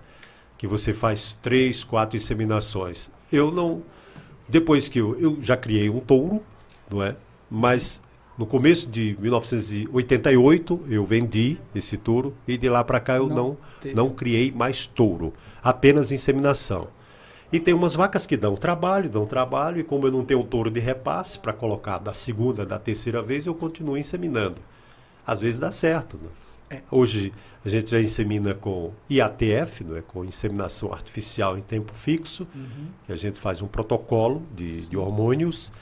[0.64, 3.10] que você faz três, quatro inseminações.
[3.30, 3.82] Eu não,
[4.48, 6.42] depois que eu, eu já criei um touro,
[6.90, 7.16] não é?
[7.50, 8.02] Mas
[8.38, 13.36] no começo de 1988 eu vendi esse touro e de lá para cá eu Não
[13.36, 13.94] não teve.
[13.94, 16.88] não criei mais touro, apenas inseminação.
[17.52, 20.70] E tem umas vacas que dão trabalho, dão trabalho, e como eu não tenho touro
[20.70, 24.62] de repasse para colocar da segunda, da terceira vez, eu continuo inseminando.
[25.26, 26.16] Às vezes dá certo.
[26.16, 26.30] Né?
[26.90, 27.32] Hoje
[27.64, 30.02] a gente já insemina com IATF, não é?
[30.02, 32.46] com inseminação artificial em tempo fixo,
[33.06, 35.72] que a gente faz um protocolo de, de hormônios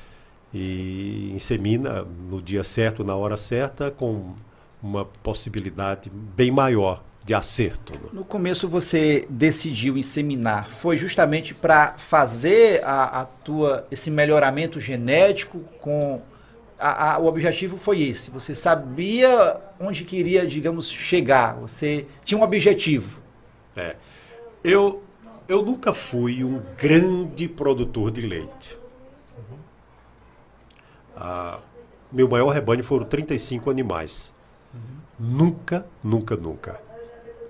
[0.54, 4.34] e insemina no dia certo, na hora certa, com
[4.82, 7.92] uma possibilidade bem maior de acerto.
[7.94, 8.10] né?
[8.12, 15.60] No começo você decidiu inseminar, foi justamente para fazer a, a tua esse melhoramento genético
[15.80, 16.20] com
[16.82, 18.30] a- a- o objetivo foi esse.
[18.30, 21.54] Você sabia onde queria, digamos, chegar.
[21.56, 23.20] Você tinha um objetivo.
[23.76, 23.96] É.
[24.64, 25.02] Eu,
[25.48, 28.78] eu nunca fui um grande produtor de leite.
[31.16, 31.58] Ah,
[32.10, 34.32] meu maior rebanho foram 35 animais.
[35.18, 36.80] Nunca, nunca, nunca.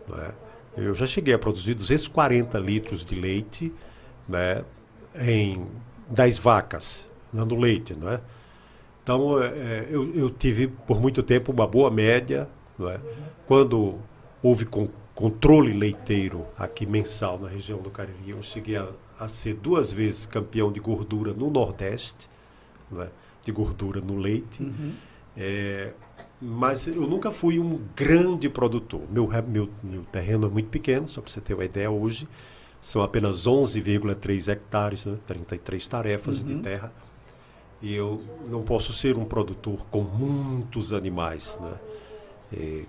[0.09, 0.31] não é?
[0.77, 3.73] Eu já cheguei a produzir 240 litros de leite
[4.29, 4.65] né,
[5.15, 5.67] em
[6.09, 7.95] 10 vacas, dando leite.
[7.95, 8.21] Não é?
[9.03, 12.49] Então, é, é, eu, eu tive por muito tempo uma boa média.
[12.81, 13.01] É?
[13.47, 13.99] Quando
[14.43, 18.89] houve con- controle leiteiro aqui mensal na região do Cariri, eu cheguei a,
[19.19, 22.29] a ser duas vezes campeão de gordura no Nordeste,
[22.99, 23.09] é?
[23.45, 24.63] de gordura no leite.
[25.37, 25.93] É,
[26.41, 29.03] mas eu nunca fui um grande produtor.
[29.11, 32.27] Meu, meu, meu terreno é muito pequeno, só para você ter uma ideia, hoje
[32.81, 35.17] são apenas 11,3 hectares, né?
[35.27, 36.93] 33 tarefas de terra.
[37.83, 41.59] E eu não posso ser um produtor com muitos animais.
[41.61, 41.73] Né?
[42.53, 42.87] E,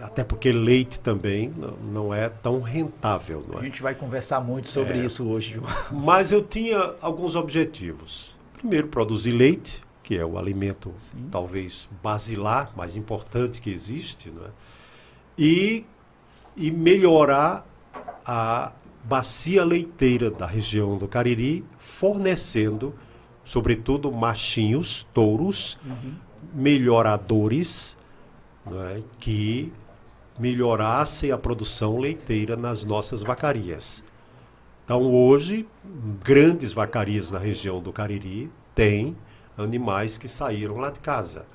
[0.00, 3.44] até porque leite também não, é tão rentável.
[3.48, 3.64] Não A é?
[3.64, 5.66] gente vai conversar muito sobre isso hoje, João.
[5.92, 8.36] Mas eu tinha alguns objetivos.
[8.54, 10.92] Primeiro, produzir leite, que é o alimento
[11.30, 14.50] talvez basilar, mais importante que existe, né?
[15.36, 15.84] e,
[16.56, 17.66] e melhorar
[18.24, 18.72] a
[19.04, 22.94] bacia leiteira da região do Cariri, fornecendo,
[23.46, 25.78] sobretudo, machinhos, touros,
[26.52, 27.96] melhoradores,
[28.66, 29.72] né, que
[30.38, 34.04] melhorassem a produção leiteira nas nossas vacarias.
[34.84, 35.66] Então, hoje,
[36.22, 39.16] grandes vacarias na região do Cariri têm
[39.56, 41.46] animais que saíram lá de casa.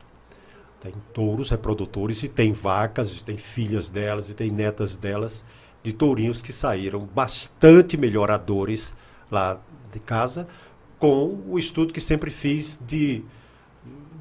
[0.81, 5.45] Tem touros reprodutores e tem vacas, e tem filhas delas e tem netas delas
[5.83, 8.93] de tourinhos que saíram bastante melhoradores
[9.29, 9.59] lá
[9.91, 10.47] de casa,
[11.01, 13.23] com o estudo que sempre fiz de,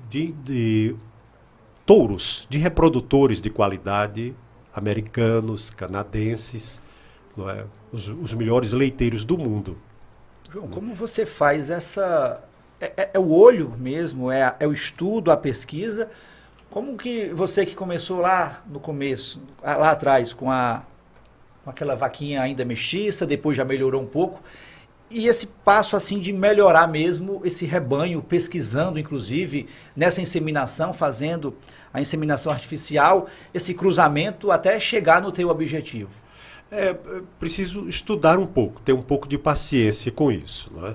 [0.08, 0.96] de, de
[1.84, 4.34] touros, de reprodutores de qualidade
[4.74, 6.80] americanos, canadenses,
[7.54, 7.64] é?
[7.92, 9.76] os, os melhores leiteiros do mundo.
[10.50, 12.42] João, como você faz essa.
[12.80, 16.10] É, é- é o olho mesmo, é, é o estudo, a pesquisa.
[16.70, 20.82] Como que você que começou lá no começo, lá atrás, com, a,
[21.62, 24.40] com aquela vaquinha ainda mestiça, depois já melhorou um pouco,
[25.10, 31.54] e esse passo assim de melhorar mesmo esse rebanho, pesquisando inclusive nessa inseminação, fazendo
[31.92, 36.10] a inseminação artificial, esse cruzamento até chegar no teu objetivo.
[36.70, 36.94] É,
[37.40, 40.70] preciso estudar um pouco, ter um pouco de paciência com isso.
[40.72, 40.94] Não é?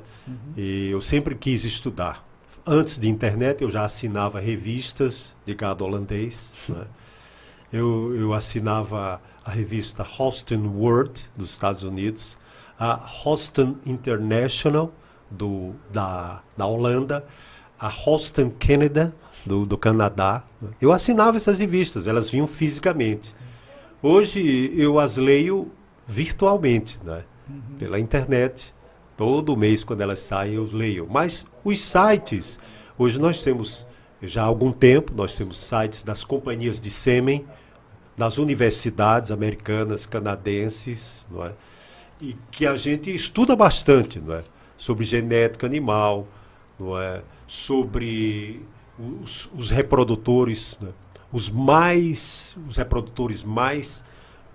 [0.55, 2.25] E eu sempre quis estudar.
[2.65, 6.53] Antes de internet, eu já assinava revistas de gado holandês.
[6.69, 6.85] não é?
[7.73, 12.37] Eu, eu assinava a revista Holstein World, dos Estados Unidos,
[12.79, 14.93] a Holstein International,
[15.29, 17.25] do, da, da Holanda,
[17.79, 19.13] a Holstein Canada,
[19.45, 20.43] do, do Canadá.
[20.81, 23.35] Eu assinava essas revistas, elas vinham fisicamente.
[24.01, 25.71] Hoje eu as leio
[26.05, 27.23] virtualmente, né?
[27.77, 28.73] pela internet.
[29.17, 31.07] Todo mês, quando elas saem, eu leio.
[31.09, 32.59] Mas os sites,
[32.97, 33.87] hoje nós temos,
[34.21, 37.45] já há algum tempo, nós temos sites das companhias de sêmen,
[38.17, 41.53] das universidades americanas, canadenses, não é?
[42.21, 44.43] E que a gente estuda bastante não é?
[44.77, 46.27] sobre genética animal,
[46.79, 47.21] não é?
[47.47, 48.61] sobre
[49.21, 50.89] os, os reprodutores, né?
[51.31, 54.03] os mais, os reprodutores mais,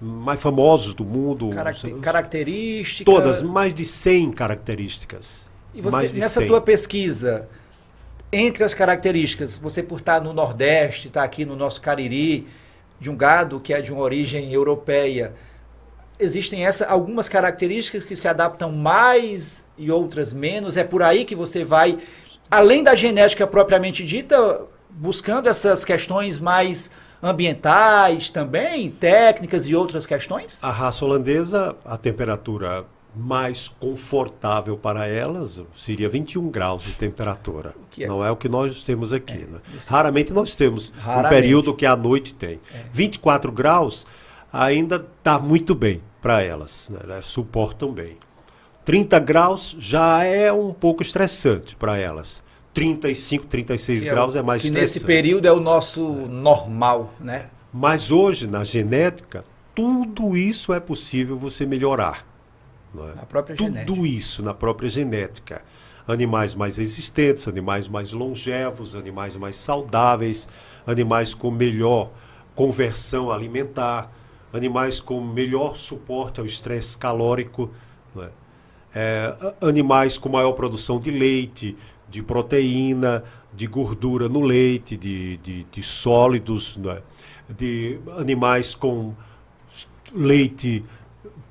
[0.00, 1.50] mais famosos do mundo.
[1.50, 3.04] Caracte- os- característica.
[3.10, 5.46] todas, mais de 100 características.
[5.74, 6.48] E você, mais de nessa 100.
[6.48, 7.48] tua pesquisa,
[8.32, 12.46] entre as características, você por estar no Nordeste, estar aqui no nosso Cariri,
[12.98, 15.32] de um gado que é de uma origem europeia,
[16.20, 20.76] existem essa, algumas características que se adaptam mais e outras menos.
[20.76, 21.98] É por aí que você vai,
[22.50, 26.90] além da genética propriamente dita, buscando essas questões mais
[27.22, 30.62] ambientais também, técnicas e outras questões?
[30.62, 37.74] A raça holandesa, a temperatura mais confortável para elas seria 21 graus de temperatura.
[37.98, 38.06] É?
[38.06, 39.32] Não é o que nós temos aqui.
[39.32, 39.58] É, né?
[39.88, 41.26] Raramente nós temos Raramente.
[41.26, 42.60] um período que a noite tem.
[42.72, 42.84] É.
[42.92, 44.06] 24 graus
[44.52, 47.00] ainda está muito bem para elas, né?
[47.04, 48.16] elas suportam bem.
[48.84, 52.42] 30 graus já é um pouco estressante para elas.
[52.72, 54.94] 35, 36 que é graus é, é mais que estressante.
[54.94, 57.46] nesse período é o nosso normal, né?
[57.72, 62.26] Mas hoje, na genética, tudo isso é possível você melhorar.
[62.96, 63.14] É?
[63.16, 64.06] Na própria tudo genética.
[64.06, 65.62] isso na própria genética.
[66.06, 70.48] Animais mais resistentes, animais mais longevos, animais mais saudáveis,
[70.86, 72.10] animais com melhor
[72.54, 74.12] conversão alimentar,
[74.52, 77.70] animais com melhor suporte ao estresse calórico,
[78.16, 78.28] é?
[78.92, 81.76] É, animais com maior produção de leite,
[82.08, 83.22] de proteína,
[83.54, 87.02] de gordura no leite, de, de, de sólidos, é?
[87.48, 89.14] de animais com
[90.12, 90.84] leite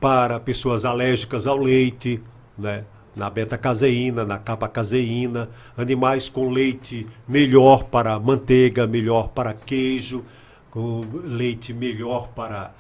[0.02, 2.22] para pessoas alérgicas ao leite,
[2.58, 2.84] né?
[3.16, 10.24] na beta-caseína, na capa-caseína, animais com leite melhor para manteiga, melhor para queijo,
[10.72, 12.74] com leite melhor para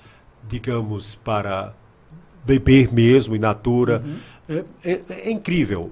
[0.47, 1.73] digamos, para
[2.45, 4.03] beber mesmo in natura.
[4.05, 4.17] Uhum.
[4.49, 5.91] É, é, é, incrível.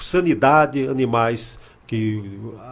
[0.00, 2.22] Sanidade, animais que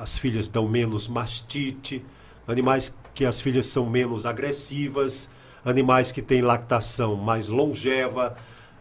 [0.00, 2.04] as filhas dão menos mastite,
[2.46, 5.28] animais que as filhas são menos agressivas,
[5.64, 8.36] animais que têm lactação mais longeva,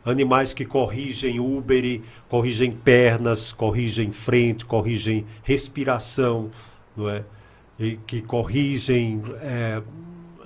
[0.05, 6.51] animais que corrigem úbere, corrigem pernas, corrigem frente, corrigem respiração,
[6.95, 7.23] não é?
[7.77, 9.81] E que corrigem, é,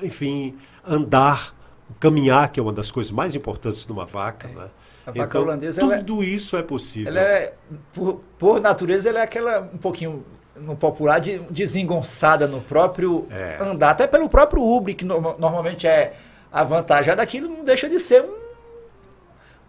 [0.01, 0.55] enfim,
[0.87, 1.53] andar
[1.99, 4.47] caminhar, que é uma das coisas mais importantes de uma vaca.
[4.47, 4.51] É.
[4.51, 4.67] Né?
[5.05, 5.81] A vaca então, holandesa.
[5.81, 7.11] É tudo é, isso é possível.
[7.11, 7.53] Ela é,
[7.93, 10.23] por, por, natureza, ela é aquela um pouquinho
[10.55, 13.57] no popular de, desengonçada no próprio é.
[13.61, 16.15] andar, até pelo próprio Ubre, que no, normalmente é
[16.51, 18.49] avantajado, aquilo não deixa de ser um.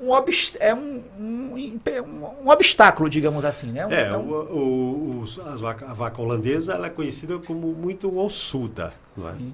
[0.03, 1.79] Um, obst é um, um,
[2.43, 3.87] um, obstáculo, digamos assim, né?
[3.87, 7.67] Um, é, é o, o, o, a, vaca, a vaca holandesa ela é conhecida como
[7.75, 8.95] muito ossuda.
[9.15, 9.33] Não é?
[9.35, 9.53] Sim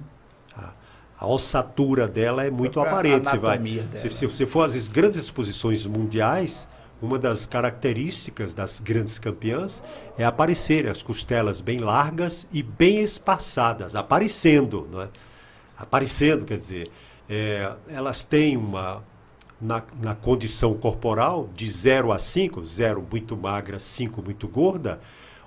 [1.19, 3.29] a ossatura dela é muito aparente.
[3.29, 3.59] Se, vai,
[3.95, 6.69] se, se, você for às grandes exposições mundiais,
[7.01, 9.83] uma das características das grandes campeãs
[10.17, 15.07] é aparecer as costelas bem largas e bem espaçadas, aparecendo, não é?
[15.77, 16.87] Aparecendo, quer dizer,
[17.29, 19.03] é, elas têm uma,
[19.61, 24.99] na, na, condição corporal de 0 a 5, 0 muito magra, 5 muito gorda,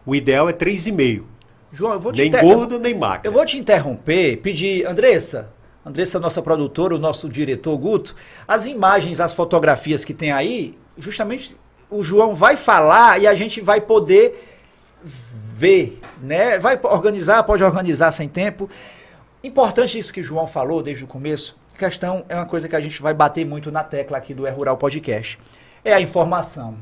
[0.07, 1.25] o ideal é 3,5.
[1.73, 3.27] João, eu vou te nem gordo, nem magra.
[3.27, 5.53] Eu vou te interromper, pedir, Andressa,
[5.85, 8.15] Andressa, nossa produtora, o nosso diretor Guto,
[8.47, 11.57] as imagens, as fotografias que tem aí, justamente
[11.91, 14.47] o João vai falar e a gente vai poder
[15.03, 16.59] ver, né?
[16.59, 18.71] Vai organizar, pode organizar sem tempo.
[19.43, 21.57] Importante isso que o João falou desde o começo.
[21.77, 24.51] Questão é uma coisa que a gente vai bater muito na tecla aqui do É
[24.51, 25.39] Rural Podcast.
[25.83, 26.77] É a informação,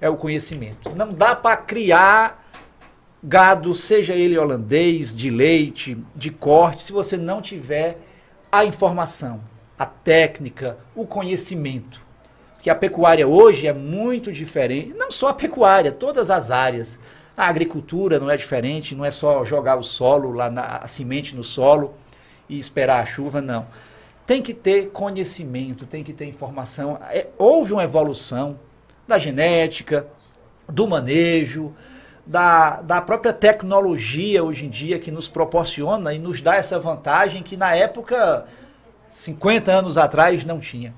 [0.00, 0.94] é o conhecimento.
[0.94, 2.46] Não dá para criar
[3.22, 7.98] gado, seja ele holandês, de leite, de corte, se você não tiver
[8.58, 9.40] a informação,
[9.76, 12.00] a técnica, o conhecimento.
[12.62, 17.00] Que a pecuária hoje é muito diferente, não só a pecuária, todas as áreas.
[17.36, 21.34] A agricultura não é diferente, não é só jogar o solo lá na a semente
[21.34, 21.94] no solo
[22.48, 23.66] e esperar a chuva, não.
[24.24, 26.98] Tem que ter conhecimento, tem que ter informação.
[27.10, 28.58] É, houve uma evolução
[29.06, 30.06] da genética,
[30.68, 31.74] do manejo,
[32.26, 37.42] da, da própria tecnologia hoje em dia que nos proporciona e nos dá essa vantagem
[37.42, 38.46] que na época,
[39.08, 40.94] 50 anos atrás, não tinha.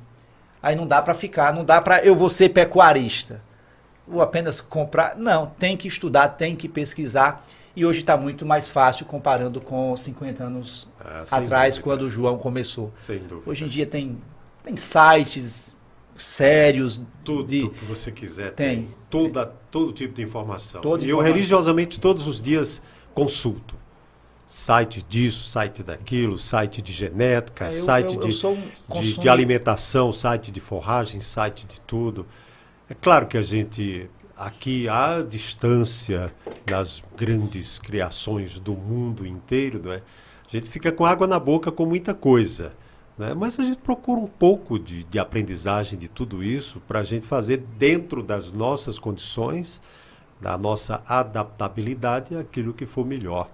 [0.62, 3.40] Aí não dá para ficar, não dá para eu vou ser pecuarista.
[4.10, 5.16] Ou apenas comprar.
[5.16, 7.44] Não, tem que estudar, tem que pesquisar.
[7.74, 11.82] E hoje está muito mais fácil comparando com 50 anos ah, atrás, dúvida.
[11.82, 12.90] quando o João começou.
[12.96, 13.50] Sem dúvida.
[13.50, 14.16] Hoje em dia tem,
[14.64, 15.75] tem sites,
[16.18, 17.02] sérios.
[17.24, 17.68] Tudo de...
[17.68, 18.52] que você quiser.
[18.52, 18.82] Tem.
[18.82, 18.94] tem.
[19.10, 20.80] Toda, todo tipo de informação.
[20.80, 21.26] Toda e informação.
[21.26, 22.82] eu religiosamente todos os dias
[23.14, 23.74] consulto.
[24.48, 29.18] Site disso, site daquilo, site de genética, é, eu, site eu, eu de, um de,
[29.18, 32.24] de alimentação, site de forragem, site de tudo.
[32.88, 36.30] É claro que a gente aqui à distância
[36.64, 40.02] das grandes criações do mundo inteiro, não é?
[40.46, 42.72] A gente fica com água na boca com muita coisa.
[43.18, 43.34] Né?
[43.34, 47.26] Mas a gente procura um pouco de, de aprendizagem de tudo isso para a gente
[47.26, 49.80] fazer dentro das nossas condições,
[50.40, 53.48] da nossa adaptabilidade, aquilo que for melhor.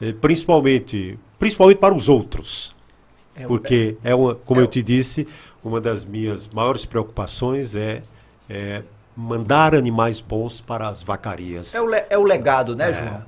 [0.00, 2.74] E, principalmente, principalmente para os outros.
[3.34, 5.28] É porque é uma, como é eu te disse,
[5.62, 8.02] uma das minhas maiores preocupações é,
[8.48, 8.82] é
[9.14, 11.74] mandar animais bons para as vacarias.
[11.74, 13.26] É o, le, é o legado, né, é, João?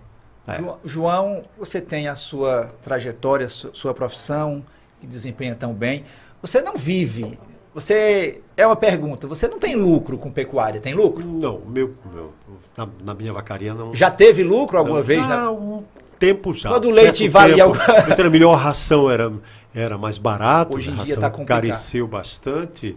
[0.49, 0.89] É.
[0.89, 4.65] João, você tem a sua trajetória, sua, sua profissão,
[5.01, 6.05] que desempenha tão bem.
[6.41, 7.39] Você não vive.
[7.75, 8.41] Você.
[8.57, 9.27] É uma pergunta.
[9.27, 11.25] Você não tem lucro com pecuária, tem lucro?
[11.25, 12.33] Não, meu, meu
[12.77, 13.95] na, na minha vacaria não.
[13.95, 15.21] Já teve lucro alguma não, vez?
[15.21, 15.51] Já, na...
[15.51, 15.85] um
[16.19, 16.71] tempo já.
[16.71, 17.65] Quando o leite valia.
[17.65, 17.79] Algum...
[18.11, 19.33] Então, a melhor ração era,
[19.75, 22.97] era mais barato, Hoje em a dia ração tá careceu bastante.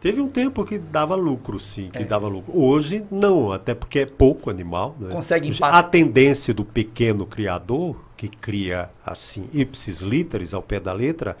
[0.00, 2.04] Teve um tempo que dava lucro, sim, que é.
[2.04, 2.52] dava lucro.
[2.58, 4.96] Hoje, não, até porque é pouco animal.
[4.98, 5.10] Né?
[5.10, 5.76] Consegue empatar.
[5.76, 7.96] A tendência do pequeno criador,
[8.28, 11.36] que cria, assim, ipsis literis, ao pé da letra,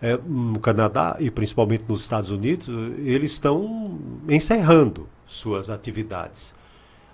[0.00, 2.68] é, no Canadá e principalmente nos Estados Unidos,
[2.98, 3.98] eles estão
[4.28, 6.54] encerrando suas atividades.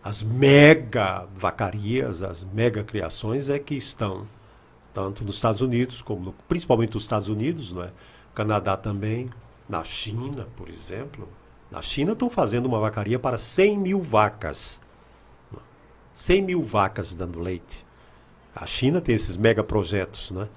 [0.03, 4.27] As mega vacarias, as mega criações é que estão,
[4.93, 7.91] tanto nos Estados Unidos, como no, principalmente nos Estados Unidos, não é?
[8.35, 9.29] Canadá também,
[9.69, 11.29] na China, por exemplo.
[11.71, 14.81] Na China estão fazendo uma vacaria para 100 mil vacas.
[16.15, 17.85] 100 mil vacas dando leite.
[18.55, 20.49] A China tem esses mega projetos, né?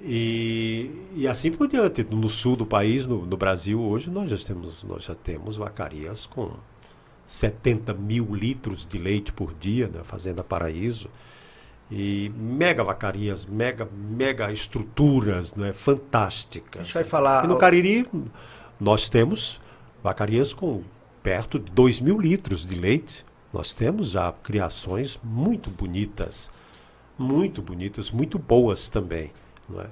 [0.00, 2.04] E, e assim por diante.
[2.04, 6.26] No sul do país, no, no, Brasil, hoje, nós já, temos, nós já temos vacarias
[6.26, 6.50] com
[7.26, 10.00] 70 mil litros de leite por dia, né?
[10.04, 11.08] Fazenda Paraíso
[11.90, 16.82] e mega vacarias, mega, mega estruturas, né, fantásticas.
[16.82, 17.44] A gente vai falar.
[17.44, 18.06] E no Cariri
[18.78, 19.60] nós temos
[20.02, 20.82] vacarias com
[21.22, 23.24] perto de 2 mil litros de leite.
[23.52, 26.50] Nós temos já criações muito bonitas,
[27.18, 29.30] muito bonitas, muito boas também.
[29.68, 29.86] Não é?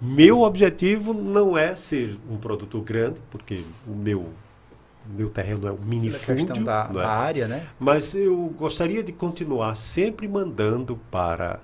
[0.00, 4.28] Meu objetivo não é ser um produtor grande, porque o meu
[5.06, 6.92] meu terreno é um minifúndio da, é?
[6.94, 7.66] da área, né?
[7.78, 11.60] Mas eu gostaria de continuar sempre mandando para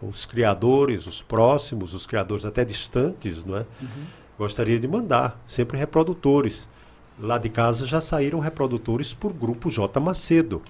[0.00, 3.66] os criadores, os próximos, os criadores até distantes, não é?
[3.80, 4.04] Uhum.
[4.38, 6.68] Gostaria de mandar sempre reprodutores.
[7.18, 10.62] Lá de casa já saíram reprodutores por grupo J Macedo.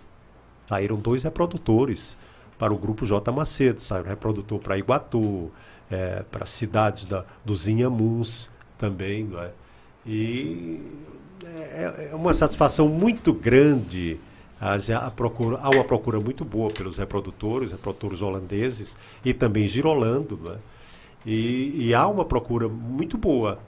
[0.68, 2.16] Saíram dois reprodutores
[2.58, 3.80] para o grupo J Macedo.
[3.80, 5.50] Saiu reprodutor para Iguatu,
[5.90, 9.50] é, para cidades da, dos Inhamuns também, não é?
[10.06, 10.80] E
[11.44, 14.18] é, é uma satisfação muito grande.
[14.60, 20.38] A, procura, há uma procura muito boa pelos reprodutores, reprodutores holandeses e também girolando.
[20.42, 20.56] Né?
[21.26, 23.58] E, e há uma procura muito boa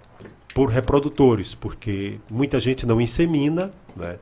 [0.54, 4.18] por reprodutores, porque muita gente não insemina, né?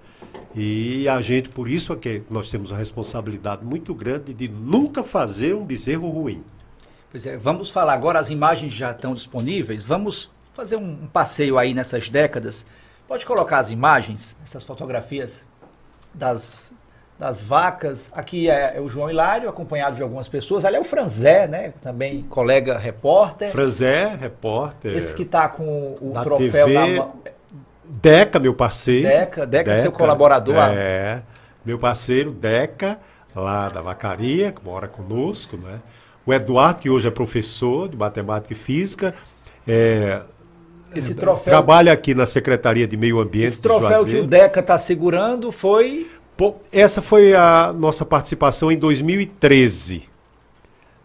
[0.55, 5.03] E a gente, por isso é que nós temos a responsabilidade muito grande de nunca
[5.03, 6.45] fazer um bezerro ruim.
[7.11, 11.59] Pois é, vamos falar agora, as imagens já estão disponíveis, vamos fazer um, um passeio
[11.59, 12.67] aí nessas décadas
[13.07, 15.45] Pode colocar as imagens, essas fotografias
[16.13, 16.73] das,
[17.19, 18.11] das vacas.
[18.15, 20.65] Aqui é, é, o João Hilário, acompanhado de algumas pessoas.
[20.65, 21.75] Ali é o Franzé, né?
[21.83, 23.51] Também colega repórter.
[23.51, 24.97] Franzé, repórter.
[24.97, 27.09] Esse que está com o troféu TV, na
[27.89, 29.09] Deca, meu parceiro.
[29.09, 30.57] Deca, Deca, Deca seu colaborador.
[30.72, 31.22] É,
[31.64, 32.99] meu parceiro, Deca,
[33.35, 35.80] lá da Vacaria, que mora conosco, né?
[36.26, 39.14] O Eduardo, que hoje é professor de matemática e física.
[39.66, 40.22] É,
[40.95, 41.53] esse troféu.
[41.53, 43.49] Trabalha aqui na Secretaria de Meio Ambiente.
[43.49, 46.11] Esse troféu que o DECA está segurando foi.
[46.72, 50.14] essa foi a nossa participação em 2013.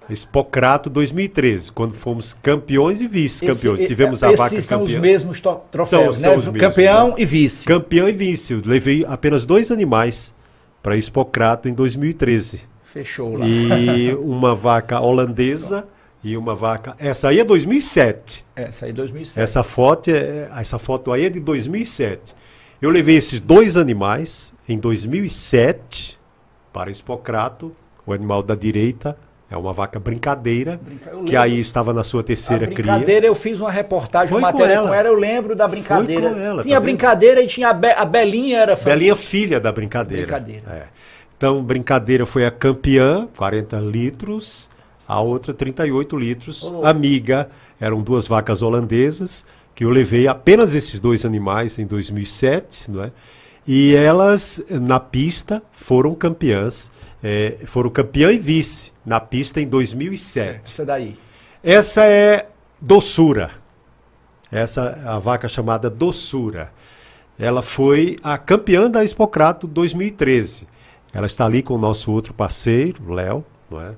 [0.10, 3.88] Expocrato 2013, quando fomos campeões e vice-campeões.
[3.88, 4.62] Tivemos a vaca campeã.
[4.62, 5.41] são os mesmos
[5.72, 6.41] troféus, são, né?
[6.41, 7.16] São Campeão né?
[7.18, 7.66] e vice.
[7.66, 8.53] Campeão e vice.
[8.53, 10.34] Eu levei apenas dois animais
[10.82, 12.62] para Expocrato em 2013.
[12.82, 13.45] Fechou lá.
[13.47, 15.86] E uma vaca holandesa
[16.24, 16.95] e uma vaca.
[16.97, 18.45] Essa aí é 2007.
[18.55, 19.39] Essa aí é 2007.
[19.39, 22.36] Essa foto, é, essa foto aí é de 2007.
[22.82, 26.18] Eu levei esses dois animais em 2007
[26.72, 27.74] para Expocrato,
[28.05, 29.18] o animal da direita.
[29.52, 31.12] É uma vaca brincadeira, Brinca...
[31.26, 32.93] que aí estava na sua terceira cria.
[32.93, 34.88] Brincadeira, eu fiz uma reportagem, uma matéria com ela.
[34.88, 36.30] com ela, eu lembro da brincadeira.
[36.30, 39.60] Foi com ela, tinha tá brincadeira e tinha a, Be a Belinha era Belinha filha
[39.60, 40.24] da brincadeira.
[40.24, 40.64] Brincadeira.
[40.72, 40.84] É.
[41.36, 44.70] Então, brincadeira foi a campeã, 40 litros
[45.10, 46.72] a outra 38 litros.
[46.84, 47.50] Amiga,
[47.82, 49.43] eram duas vacas holandesas,
[49.74, 53.12] que eu levei apenas esses dois animais em 2007, não é?
[53.68, 56.91] E elas, na pista, foram campeãs.
[57.24, 60.62] É, foram campeã e vice na pista em 2007.
[60.64, 61.18] Essa daí.
[61.64, 62.47] Essa é
[62.80, 63.51] Doçura.
[64.51, 66.72] Essa a vaca chamada Doçura.
[67.38, 70.68] Ela foi a campeã da Expocrato 2013.
[71.12, 73.93] Ela está ali com o nosso outro parceiro, Léo, não é?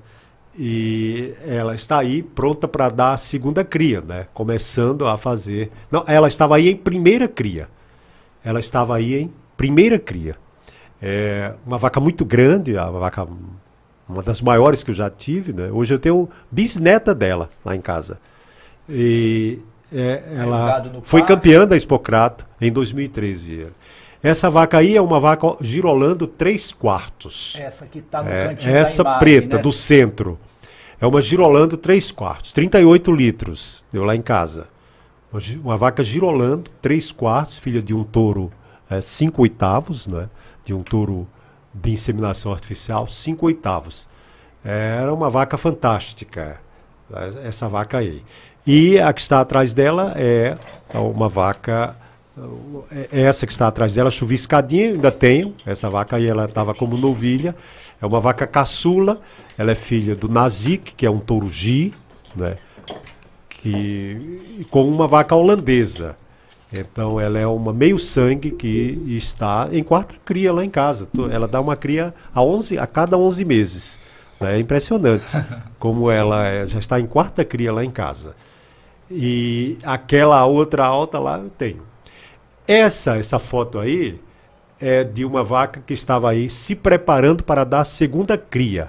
[0.58, 4.26] e ela está aí pronta para dar a segunda cria, né?
[4.34, 5.70] Começando a fazer.
[5.90, 7.68] Não, ela estava aí em primeira cria.
[8.44, 10.36] Ela estava aí em primeira cria.
[11.00, 13.26] É uma vaca muito grande, a vaca
[14.12, 15.70] uma das maiores que eu já tive, né?
[15.72, 18.18] Hoje eu tenho bisneta dela lá em casa.
[18.88, 19.58] E
[19.92, 23.66] é, É ela foi campeã da Expocrato em 2013.
[24.22, 27.56] Essa vaca aí é uma vaca girolando 3 quartos.
[27.58, 29.62] Essa que tá no É, cantinho essa imagem, preta né?
[29.62, 30.38] do centro
[31.00, 34.68] é uma girolando 3 quartos, 38 litros, deu lá em casa.
[35.32, 38.52] Uma, uma vaca girolando 3 quartos, filha de um touro
[39.00, 40.28] 5 oitavos, né?
[40.64, 41.26] de um touro
[41.74, 44.08] de inseminação artificial, 5 oitavos.
[44.64, 46.60] Era uma vaca fantástica,
[47.44, 48.22] essa vaca aí.
[48.66, 50.56] E a que está atrás dela é
[50.94, 51.96] uma vaca
[52.90, 55.54] é essa que está atrás dela, chuviscadinha, ainda tenho.
[55.66, 57.54] Essa vaca aí, ela estava como novilha.
[58.00, 59.20] É uma vaca caçula.
[59.58, 61.92] Ela é filha do Nazik, que é um touro G,
[62.34, 62.56] né?
[63.48, 66.16] Que, com uma vaca holandesa.
[66.74, 71.06] Então, ela é uma meio sangue que está em quarta cria lá em casa.
[71.30, 73.98] Ela dá uma cria a, 11, a cada 11 meses.
[74.40, 74.56] né?
[74.56, 75.32] É impressionante
[75.78, 78.34] como ela é- já está em quarta cria lá em casa.
[79.10, 81.82] E aquela outra alta lá eu tenho.
[82.66, 84.18] Essa, essa foto aí
[84.80, 88.88] é de uma vaca que estava aí se preparando para dar a segunda cria.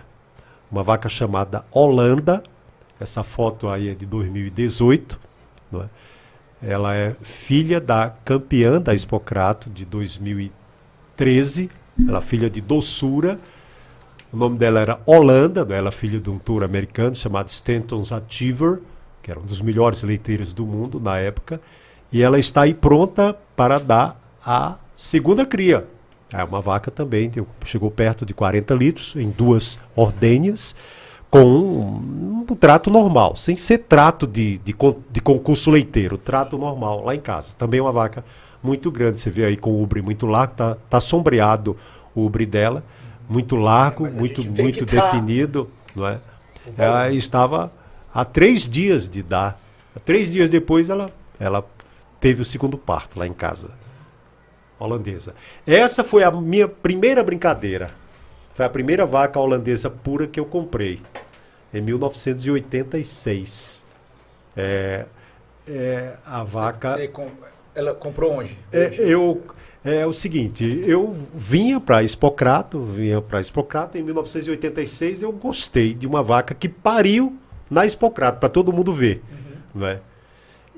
[0.72, 2.42] Uma vaca chamada Holanda.
[3.00, 5.20] Essa foto aí é de 2018.
[5.70, 5.86] não é?
[6.66, 11.70] Ela é filha da campeã da Expocrato de 2013.
[12.08, 13.38] Ela é filha de Doçura.
[14.32, 15.78] O nome dela era Holanda, né?
[15.78, 18.80] ela é filha de um tour americano chamado Stanton's Achiever,
[19.22, 21.62] que era um dos melhores leiteiros do mundo na época.
[22.12, 25.86] E ela está aí pronta para dar a segunda cria.
[26.32, 27.32] É uma vaca também,
[27.66, 30.76] chegou perto de 40 litros, em duas ordenhas,
[31.34, 34.76] com um, um trato normal, sem ser trato de, de,
[35.10, 37.56] de concurso leiteiro, trato normal, lá em casa.
[37.58, 38.24] Também uma vaca
[38.62, 41.76] muito grande, você vê aí com o ubre muito largo, tá, tá sombreado
[42.14, 42.84] o ubre dela,
[43.28, 46.20] muito largo, a muito, muito que tá- definido, não é?
[46.78, 47.72] Ela estava
[48.14, 49.60] há três dias de dar.
[50.06, 51.10] Três dias depois ela,
[51.40, 51.66] ela
[52.20, 53.72] teve o segundo parto lá em casa.
[54.78, 55.34] Holandesa.
[55.66, 57.90] Essa foi a minha primeira brincadeira.
[58.54, 61.02] Foi a primeira vaca holandesa pura que eu comprei.
[61.74, 63.86] Em 1986.
[64.56, 65.06] É,
[65.68, 66.90] é, a vaca.
[66.90, 67.12] Você
[67.74, 68.58] Ela comprou onde?
[68.72, 69.42] É, eu,
[69.84, 76.06] é o seguinte, eu vinha para Expocrato, vinha para Expocrato em 1986, eu gostei de
[76.06, 77.36] uma vaca que pariu
[77.70, 79.24] na Expocrato, para todo mundo ver,
[79.74, 80.00] né?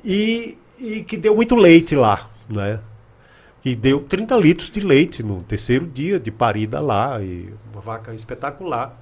[0.04, 2.80] E, e que deu muito leite lá, né?
[3.62, 8.14] Que deu 30 litros de leite no terceiro dia de parida lá, e uma vaca
[8.14, 8.98] espetacular.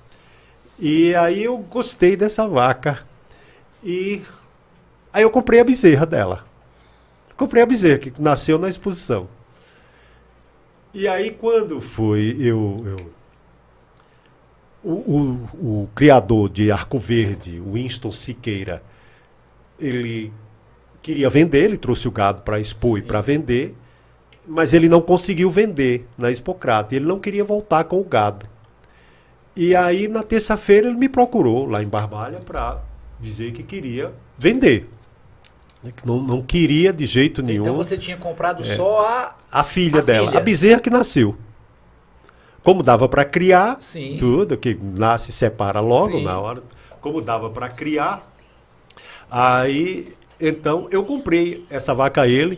[0.80, 3.05] E aí eu gostei dessa vaca.
[3.84, 4.21] E
[5.13, 6.45] aí eu comprei a bezerra dela.
[7.38, 9.28] Comprei a bezerra, que nasceu na exposição.
[10.93, 12.84] E aí, quando foi, eu.
[12.86, 13.13] eu-
[14.84, 18.84] o, o- o criador de Arco Verde, Winston Siqueira,
[19.80, 20.32] ele
[21.01, 23.07] queria vender, ele trouxe o gado para expor e Sim.
[23.07, 23.76] para vender,
[24.47, 26.95] mas ele não conseguiu vender na Expocrata.
[26.95, 28.47] Ele não queria voltar com o gado.
[29.56, 32.82] E aí, na terça-feira, ele me procurou lá em Barbalha para
[33.20, 34.89] dizer que queria vender.
[35.84, 39.36] Que Não, não queria de jeito nenhum Então você tinha comprado só a.
[39.51, 40.39] a filha A dela, filha.
[40.39, 41.36] a bezerra que nasceu.
[42.64, 44.16] Como dava para criar, Sim.
[44.18, 46.24] tudo, que nasce e separa logo Sim.
[46.24, 46.64] na hora.
[47.01, 48.26] Como dava para criar,
[49.30, 52.58] aí então eu comprei essa vaca a ele.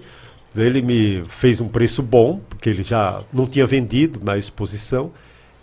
[0.56, 5.12] Ele me fez um preço bom, porque ele já não tinha vendido na exposição.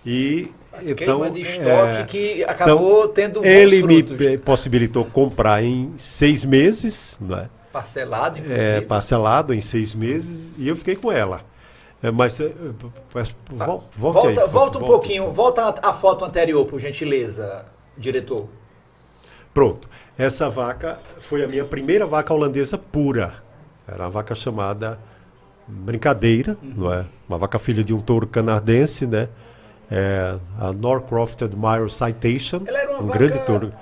[0.05, 0.51] E
[0.81, 4.41] então Queima de estoque é, que acabou tendo bons ele me frutos.
[4.45, 7.49] possibilitou comprar em seis meses, né?
[7.73, 8.81] Parcelado, É, inclusive.
[8.83, 11.41] parcelado em seis meses e eu fiquei com ela.
[12.03, 12.53] É, mas, é,
[13.15, 14.93] mas vol- volte volta, aí, volta um volte.
[14.93, 17.67] pouquinho, volta a, a foto anterior, por gentileza,
[17.97, 18.49] diretor.
[19.55, 19.89] Pronto.
[20.17, 23.35] Essa vaca foi a minha primeira vaca holandesa pura.
[23.87, 24.99] Era uma vaca chamada
[25.67, 27.07] Brincadeira, não é?
[27.29, 29.29] Uma vaca filha de um touro canadense, né?
[29.95, 33.73] É, a Norcroft Admiral Citation, Ela era uma um vaca grande touro.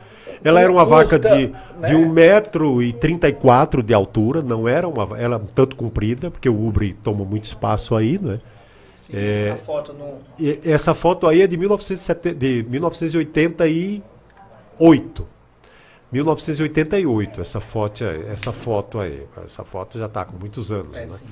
[0.43, 1.49] Ela era uma vaca de,
[1.79, 1.89] né?
[1.89, 7.45] de 1,34m de altura, não era uma ela tanto comprida, porque o ubre toma muito
[7.45, 8.41] espaço aí, né?
[8.97, 9.55] Sim, É.
[9.57, 9.95] foto
[10.65, 14.03] essa foto aí é de, 1970, de 1988.
[16.13, 19.27] 1988, essa foto, aí- essa foto aí.
[19.45, 21.09] Essa foto já está com muitos anos, É, né?
[21.09, 21.27] sim.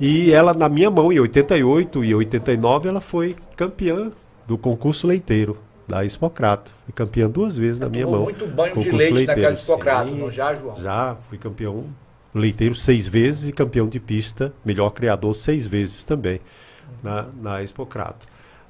[0.00, 4.10] E ela, na minha mão, em 88 e 89, ela foi campeã
[4.46, 6.74] do concurso leiteiro da Expocrato.
[6.84, 8.22] Foi campeã duas vezes na minha mão.
[8.22, 10.18] muito banho de Concurso leite leiteiro, naquela Hipocrato, sim.
[10.18, 10.76] não já, João?
[10.76, 11.84] Já fui campeão
[12.34, 16.40] leiteiro seis vezes e campeão de pista, melhor criador seis vezes também
[17.02, 18.24] na, na Expocrato.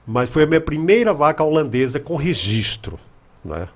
[0.06, 2.98] Mas foi a minha primeira vaca holandesa com registro.
[3.44, 3.68] Né?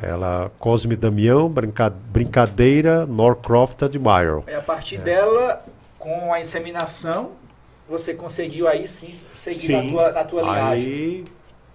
[0.00, 4.42] Ela, Cosme Damião, brinca, Brincadeira, Norcroft Admire.
[4.46, 5.64] E a partir dela,
[5.98, 7.32] com a inseminação,
[7.88, 10.84] você conseguiu aí sim seguir na tua, na tua linhagem.
[10.86, 11.24] Aí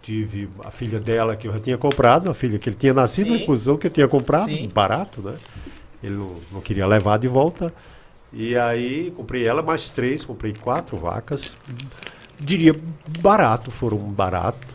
[0.01, 3.25] tive a filha dela que eu já tinha comprado, a filha que ele tinha nascido
[3.25, 3.29] Sim.
[3.31, 4.67] na exposição que eu tinha comprado, Sim.
[4.73, 5.35] barato, né?
[6.03, 7.71] Ele não, não queria levar de volta.
[8.33, 11.55] E aí comprei ela mais três, comprei quatro vacas.
[12.39, 12.73] Diria
[13.19, 14.65] barato, foram barato,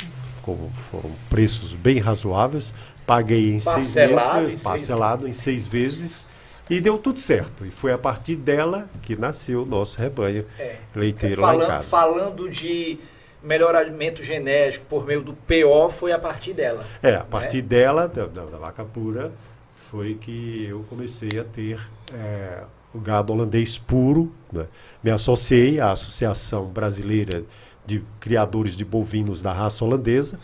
[0.42, 2.72] como foram preços bem razoáveis.
[3.05, 6.28] Paguei em Parcelado seis em vezes, seis- parcelado em seis vezes.
[6.68, 7.64] E deu tudo certo.
[7.64, 10.76] E foi a partir dela que nasceu o nosso rebanho É.
[10.94, 11.88] leiteiro lá em falando, casa.
[11.88, 12.98] falando de
[13.42, 16.84] melhoramento genético por meio do PO, foi a partir dela.
[17.02, 19.30] É, a partir dela, da, da- da vaca pura,
[19.74, 21.78] foi que eu comecei a ter
[22.12, 24.32] é, o gado holandês puro.
[24.52, 24.66] né?
[25.04, 27.44] Me associei à Associação Brasileira
[27.84, 30.36] de Criadores de Bovinos da Raça Holandesa,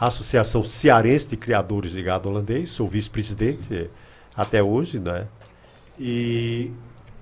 [0.00, 3.86] a Associação Cearense de Criadores de Gado Holandês, sou vice-presidente eh,
[4.34, 5.28] até hoje, né?
[6.04, 6.72] E,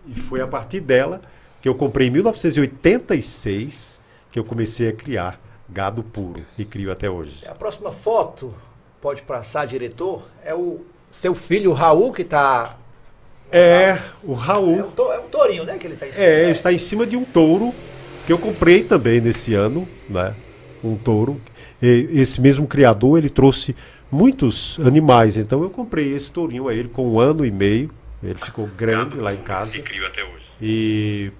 [0.08, 1.20] e foi a partir dela
[1.60, 4.00] que eu comprei em 1986
[4.32, 7.46] que eu comecei a criar gado puro e crio até hoje.
[7.46, 8.54] A próxima foto,
[9.00, 12.76] pode passar, diretor, é o seu filho Raul, que está.
[13.52, 14.80] É, o É, Raul.
[14.80, 15.76] o to- é o tourinho, né?
[15.76, 16.24] Que ele está em cima.
[16.24, 16.50] É, né?
[16.52, 17.74] está em cima de um touro
[18.26, 20.34] que eu comprei também nesse ano, né?
[20.82, 21.40] Um touro.
[21.82, 23.74] E esse mesmo criador, ele trouxe
[24.10, 27.90] muitos animais, então eu comprei esse tourinho a ele com um ano e meio.
[28.22, 29.78] Ele ficou grande lá em casa.
[29.78, 30.44] E crio até hoje.
[30.60, 31.32] E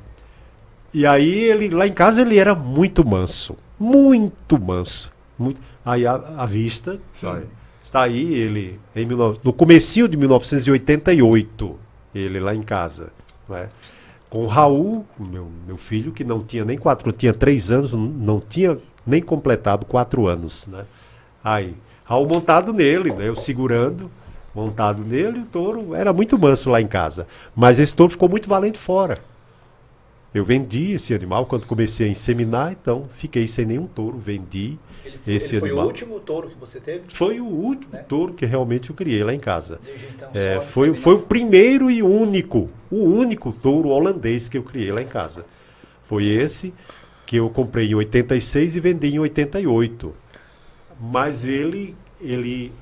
[0.93, 5.13] e aí ele lá em casa ele era muito manso, muito manso.
[5.39, 7.47] Muito, aí a, a vista olha,
[7.85, 11.79] está aí ele em 19 no comecinho de 1988
[12.15, 13.13] ele lá em casa,
[13.49, 13.69] né?
[14.29, 18.01] Com o Raul, meu, meu filho que não tinha nem quatro, tinha três anos, não,
[18.01, 18.77] não tinha
[19.07, 20.85] nem completado quatro anos, né?
[21.43, 21.75] Aí
[22.05, 23.29] Raul montado nele, né?
[23.29, 24.11] Eu segurando,
[24.55, 28.49] montado nele, o touro era muito manso lá em casa, mas esse touro ficou muito
[28.49, 29.19] valente fora.
[30.33, 35.19] Eu vendi esse animal quando comecei a inseminar, então fiquei sem nenhum touro, vendi Ele
[35.27, 35.87] esse ele foi o animal.
[35.89, 37.03] último touro que você teve?
[37.09, 38.05] Foi o último Né?
[38.05, 39.81] touro que realmente eu criei lá em casa.
[39.85, 44.63] Desde então, É, foi, foi o primeiro e único, o único touro holandês que eu
[44.63, 45.45] criei lá em casa.
[46.03, 46.73] Foi esse
[47.27, 50.15] que eu comprei em 86 e vendi em 88.
[51.01, 52.73] Mas ele, ele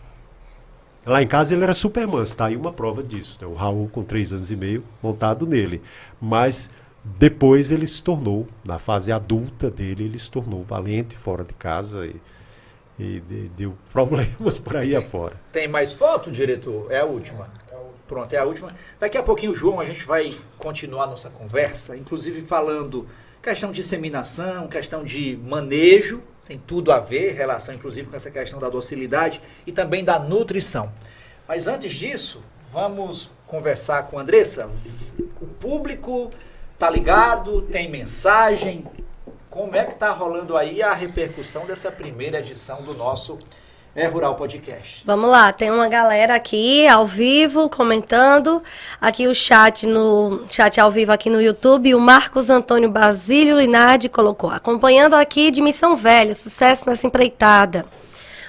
[1.05, 3.39] lá em casa ele era super manso, tá aí uma prova disso.
[3.41, 3.47] Né?
[3.47, 5.83] O Raul com três anos e meio montado nele.
[6.21, 6.71] Mas
[7.05, 12.07] depois ele se tornou, na fase adulta dele, ele se tornou valente fora de casa
[12.07, 12.17] e,
[12.99, 15.41] e de- deu problemas por aí afora.
[15.53, 16.87] Tem mais foto, diretor?
[16.91, 17.49] É a última.
[18.07, 18.75] Pronto, é a última.
[18.99, 23.07] Daqui a pouquinho, João, a gente vai continuar nossa conversa, inclusive falando
[23.43, 28.59] questão de inseminação, questão de manejo, tem tudo a ver, relação inclusive com essa questão
[28.59, 30.91] da docilidade e também da nutrição.
[31.47, 32.43] Mas antes disso,
[32.73, 34.71] vamos conversar com a Andressa.
[35.43, 36.31] O público
[36.79, 38.87] tá ligado, tem mensagem.
[39.51, 43.39] Como é que tá rolando aí a repercussão dessa primeira edição do nosso
[44.01, 45.03] É Rural Podcast?
[45.05, 48.63] Vamos lá, tem uma galera aqui ao vivo comentando.
[49.01, 51.93] Aqui o chat no chat ao vivo aqui no YouTube.
[51.97, 57.85] O Marcos Antônio Basílio Linardi colocou: acompanhando aqui de Missão Velha, sucesso nessa empreitada.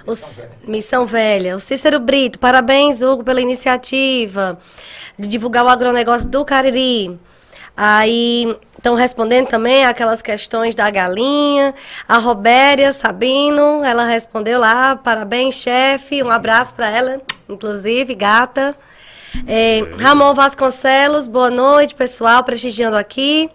[0.05, 1.55] O C- Missão Velha.
[1.55, 4.59] O Cícero Brito, parabéns, Hugo, pela iniciativa
[5.17, 7.19] de divulgar o agronegócio do Cariri.
[7.75, 11.75] Aí estão respondendo também aquelas questões da galinha.
[12.07, 16.23] A Robéria Sabino, ela respondeu lá, parabéns, chefe.
[16.23, 18.75] Um abraço para ela, inclusive, gata.
[19.45, 23.49] É, Ramon Vasconcelos, boa noite, pessoal, prestigiando aqui.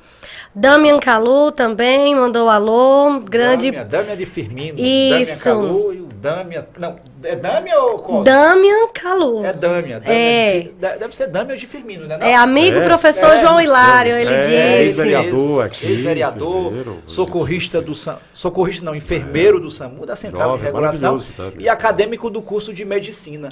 [0.54, 3.20] Damian Calu também mandou alô.
[3.20, 4.78] Grande Dâmia, Dâmia de Firmino.
[4.78, 5.14] Isso.
[5.14, 6.64] Dâmia Calu e o Dâmia.
[6.78, 8.22] Não, é Dâmia ou qual?
[8.22, 9.44] Damian Calu.
[9.44, 10.00] É Dâmia.
[10.00, 10.60] Dâmia É.
[10.60, 10.68] de
[10.98, 12.16] Deve ser Dâmia de Firmino, né?
[12.16, 12.26] não?
[12.26, 14.52] É amigo É, professor é, João Hilário, ele é, disse.
[15.00, 16.72] ex-vereador aqui, Ex-vereador,
[17.06, 21.18] socorrista do SAMU, socorrista não, enfermeiro do SAMU, da Central Jovem, de Regulação
[21.58, 23.48] e acadêmico do curso de Medicina.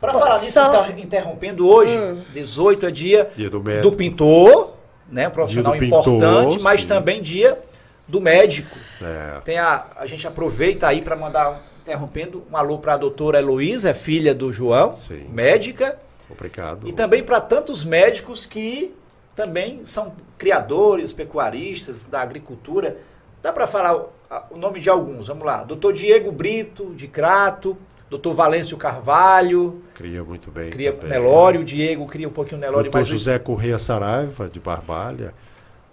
[0.00, 1.96] Para falar nisso, só- inter- interrompendo hoje,
[2.32, 3.94] 18 é dia, Dia do médico.
[3.96, 4.75] pintor,
[5.10, 6.86] né, profissional do pintor, importante, mas sim.
[6.86, 7.58] também dia
[8.06, 8.76] do médico.
[9.00, 13.38] É, Tem a, a gente aproveita aí para mandar, interrompendo, um alô para a doutora
[13.38, 15.26] Heloísa, filha do João, Sim.
[15.30, 15.98] médica,
[16.30, 16.88] obrigado.
[16.88, 18.94] e também para tantos médicos que
[19.34, 22.96] também são criadores, pecuaristas da agricultura.
[23.42, 24.06] Dá para falar
[24.50, 25.62] o nome de alguns, vamos lá.
[25.62, 27.76] Doutor Diego Brito, de Crato,
[28.10, 30.70] doutor Valêncio Carvalho, Cria muito bem.
[30.70, 31.10] cria também.
[31.10, 35.34] Nelório, o Diego cria um pouquinho Nelório, Doutor José Correia Saraiva, de Barbalha,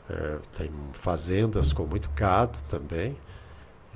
[0.09, 3.15] é, tem fazendas com muito gado também.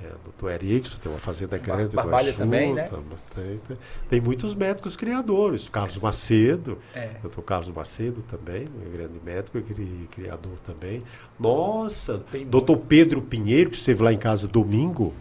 [0.00, 1.96] É, doutor Erickson tem uma fazenda Bar- grande.
[1.96, 2.88] Barbalha do também, né?
[3.34, 3.76] Tem, tem-
[4.08, 5.68] tem muitos médicos criadores.
[5.68, 7.10] Carlos Macedo, É.
[7.20, 11.02] doutor Carlos Macedo também, um grande médico e cri- criador também.
[11.38, 15.12] Nossa, Tem doutor Pedro Pinheiro, que esteve lá em casa domingo,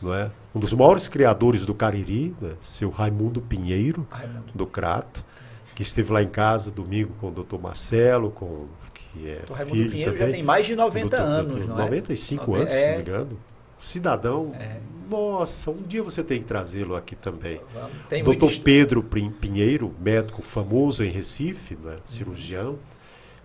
[0.00, 0.30] não é?
[0.54, 2.52] Um dos maiores criadores do Cariri, né?
[2.60, 4.52] seu Raimundo Pinheiro, Raimundo.
[4.54, 5.24] do Crato,
[5.74, 9.76] que esteve lá em casa domingo com o doutor Marcelo, com, que é O Raimundo
[9.76, 10.34] filho Pinheiro já também.
[10.34, 11.84] tem mais de 90 Doutor- anos, não é?
[11.84, 12.88] 95 Nove- anos, se é.
[12.90, 13.38] não me engano.
[13.80, 14.52] Cidadão.
[15.08, 17.60] Nossa, um dia você tem que trazê-lo aqui também.
[18.08, 22.78] Tem Doutor Pedro Pinheiro, médico famoso em Recife, né, cirurgião,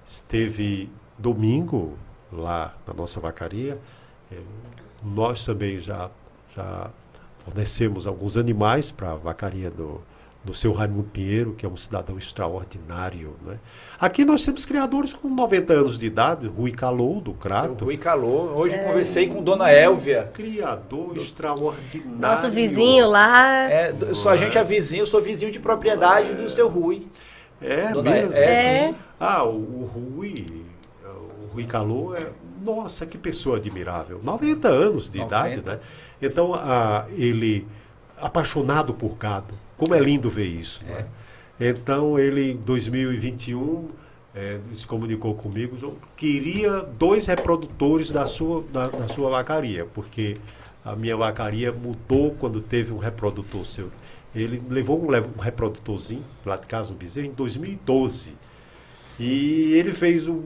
[0.05, 1.97] esteve domingo
[2.31, 3.79] lá na nossa vacaria.
[4.31, 4.35] Eh,
[5.03, 6.09] Nós também já,
[6.55, 6.89] já
[7.43, 10.01] fornecemos alguns animais para a vacaria do,
[10.43, 13.35] do seu Raimundo Pinheiro, que é um cidadão extraordinário.
[13.45, 13.57] Né?
[13.99, 17.85] Aqui nós temos criadores com 90 anos de idade, Rui Calou, do Seu Crato.
[17.85, 18.57] Rui Calor.
[18.57, 18.83] Hoje É.
[18.83, 20.29] conversei com Dona Élvia.
[20.33, 22.17] Criador extraordinário.
[22.19, 23.69] Nosso vizinho lá.
[23.69, 27.07] É, do- a gente é vizinho, eu sou vizinho de propriedade do seu Rui.
[27.61, 28.33] É Dona- mesmo?
[28.33, 28.87] é, É.
[28.89, 28.95] sim.
[29.19, 30.63] Ah, o, o Rui,
[31.05, 32.27] o Rui Calou é,
[32.61, 34.19] nossa, que pessoa admirável.
[34.23, 35.59] 90 anos de 90.
[35.59, 35.79] idade, né?
[36.21, 37.67] Então, ah, ele,
[38.17, 41.05] apaixonado por gado, como é lindo ver isso, né?
[41.59, 43.89] Então, ele, em 2021,
[44.33, 50.37] eh, se comunicou comigo, João, queria dois reprodutores da sua, da, da sua vacaria, porque
[50.83, 53.89] a minha vacaria mudou quando teve um reprodutor seu.
[54.35, 58.33] Ele levou um, um reprodutorzinho lá de casa, um bezerro, em 2012.
[59.17, 60.43] E ele fez o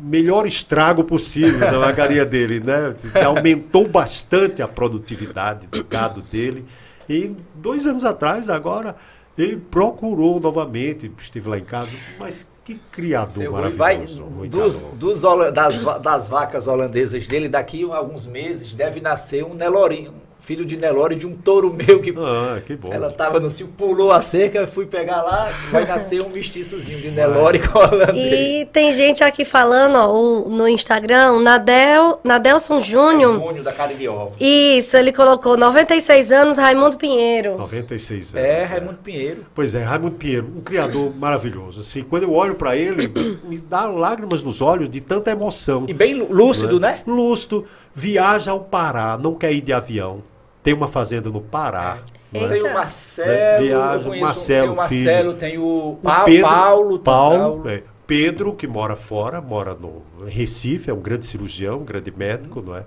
[0.00, 2.94] melhor estrago possível na vacaria dele, né?
[3.24, 6.64] Aumentou bastante a produtividade do gado dele.
[7.08, 8.96] E dois anos atrás, agora,
[9.36, 14.24] ele procurou novamente, esteve lá em casa, mas que criador Seu vai maravilhoso.
[14.24, 15.22] Rui dos, dos
[15.52, 20.76] das, das vacas holandesas dele, daqui a alguns meses deve nascer um Nelorinho, filho de
[20.76, 22.92] Nelore de um touro meu que Ah, que bom.
[22.92, 27.10] ela estava no cio, pulou a cerca, fui pegar lá, vai nascer um mestiçozinho de
[27.10, 28.62] Nelore com holandês.
[28.62, 33.38] E tem gente aqui falando, ó, o- no Instagram, o Nadel, Nadelson Júnior.
[33.38, 34.32] Júnior da Carne de Ovo.
[34.40, 37.56] Isso, ele colocou 96 anos, Raimundo Pinheiro.
[37.58, 38.48] 96 anos.
[38.48, 39.44] É, Raimundo Pinheiro.
[39.54, 41.80] Pois é, Raimundo Pinheiro, um criador maravilhoso.
[41.80, 43.06] Assim, quando eu olho para ele,
[43.44, 45.84] me dá lágrimas nos olhos de tanta emoção.
[45.88, 47.02] E bem lú- lúcido, né?
[47.06, 47.64] Lúcido,
[47.94, 50.22] viaja ao Pará, não quer ir de avião.
[50.62, 51.98] Tem uma fazenda no Pará.
[52.32, 52.38] é?
[52.48, 52.74] Tem o Eita.
[52.74, 55.34] Marcelo, Viagem, eu conheço, Marcelo, tem o Marcelo, filho.
[55.34, 57.68] tem o, O Pa- Pedro- Paulo, tem Paulo, Paulo.
[57.68, 62.60] é, Pedro, que mora fora, mora no Recife, é um grande cirurgião, um grande médico,
[62.60, 62.84] não é?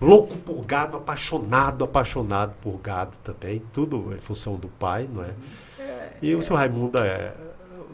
[0.00, 5.30] Louco por gado, apaixonado, apaixonado por gado também, tudo em função do pai, não é?
[6.22, 7.32] E o seu Raimundo é,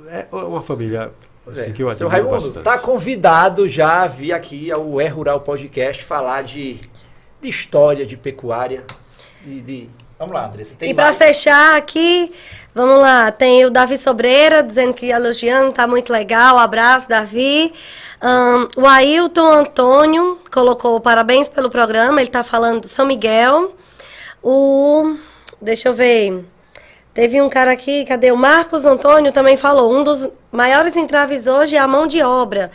[0.09, 1.13] é uma família
[1.47, 2.65] assim, É, que eu Seu Raimundo, bastante.
[2.65, 6.75] tá convidado já a vir aqui ao É Rural Podcast falar de,
[7.41, 8.85] de história, de pecuária,
[9.45, 9.61] de...
[9.63, 10.77] de- Vamos lá, Andressa.
[10.79, 12.33] Tem e para fechar aqui,
[12.73, 16.59] vamos lá, tem o Davi Sobreira dizendo que elogiando, tá muito legal.
[16.59, 17.73] Abraço, Davi.
[18.21, 23.75] Ahn, o Ailton Antônio colocou parabéns pelo programa, ele tá falando do São Miguel.
[24.41, 25.17] O.
[25.61, 26.45] Deixa eu ver.
[27.15, 28.33] Teve um cara aqui, cadê?
[28.33, 29.93] O Marcos Antônio também falou.
[29.95, 32.71] Um dos maiores entraves hoje é a mão de obra.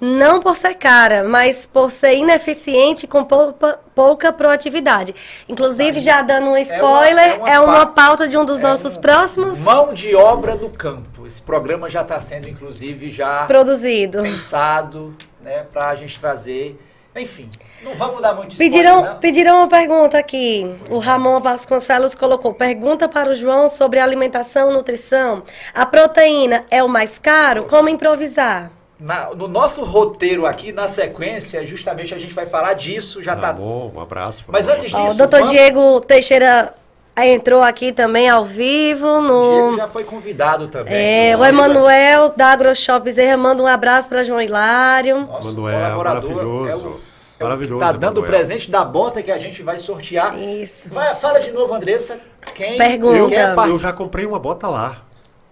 [0.00, 5.12] Não por ser cara, mas por ser ineficiente com pouca, pouca proatividade.
[5.48, 8.62] Inclusive, já dando um spoiler, é uma é uma, pa- pauta de um dos É
[8.62, 11.26] nossos um- próximos Mão de obra do campo.
[11.26, 14.22] Esse programa já está sendo, inclusive, já produzidos.
[14.22, 16.78] pensado, né, para a gente trazer.
[17.18, 17.48] Enfim,
[17.82, 20.66] não vamos dar muito Pediram, spoiler, pediram uma pergunta aqui.
[20.90, 25.42] O Ramon Vasconcelos colocou: pergunta para o João sobre alimentação, nutrição.
[25.74, 27.64] A proteína é o mais caro?
[27.64, 28.70] Como improvisar?
[29.00, 33.48] Na- no nosso roteiro aqui, na sequência, justamente a gente vai falar disso, já Tá
[33.48, 33.52] tá.
[33.52, 34.44] bom, um abraço.
[34.48, 36.74] Mas antes Ó, o disso, doutor vamos- Diego Teixeira
[37.16, 39.52] entrou aqui também ao vivo O no.
[39.62, 40.94] Diego já foi convidado também.
[41.30, 45.20] É, o Emanuel da AgroShop Bezerra manda um abraço para João Hilário.
[45.26, 47.00] Nosso Manuel, colaborador é o
[47.40, 50.36] Maravilhoso, que tá dando o presente da bota que a gente vai sortear.
[50.38, 50.92] Isso.
[50.92, 52.20] Vai- fala de novo, Andressa.
[52.54, 53.16] Quem Pergunta.
[53.16, 55.02] Eu, quer eu já comprei uma bota lá.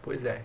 [0.03, 0.41] Pois é.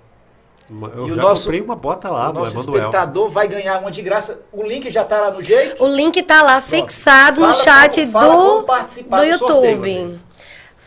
[0.70, 2.76] Uma- Eu E já nosso- comprei uma bota lá o nosso Emanuel.
[2.86, 4.40] espectador vai ganhar uma de graça.
[4.54, 5.84] O link já tá lá no jeito.
[5.84, 9.98] O link tá lá fixado no Fala chat como- do, do do sorteio, YouTube.
[9.98, 10.24] Andressa.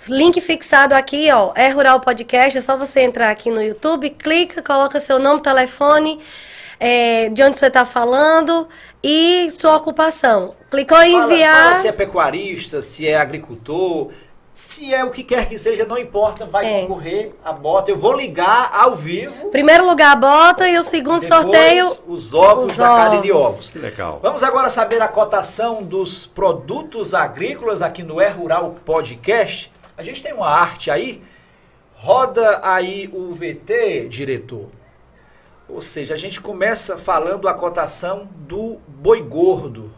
[0.09, 2.59] Link fixado aqui, ó, é Rural Podcast.
[2.59, 6.20] É só você entrar aqui no YouTube, clica, coloca seu nome, telefone,
[6.78, 8.68] é, de onde você está falando
[9.07, 10.55] e sua ocupação.
[10.70, 11.62] Clicou em Fala- enviar.
[11.64, 14.11] fala se é pecuarista, se é agricultor.
[14.57, 16.80] Se é o que quer que seja, não importa, vai É.
[16.82, 17.90] concorrer a bota.
[17.90, 19.50] Eu vou ligar ao vivo.
[19.50, 21.98] Primeiro lugar a bota e o segundo depois, sorteio.
[22.07, 23.30] Os ovos os da ovos.
[23.30, 23.70] Ovos.
[23.70, 24.20] Que legal.
[24.22, 29.72] Vamos agora saber a cotação dos produtos agrícolas aqui no É Rural Podcast.
[29.98, 31.20] A gente tem uma arte aí.
[31.96, 34.68] Roda aí o VT, diretor.
[35.69, 39.91] Ou seja, a gente começa falando a cotação do boi gordo.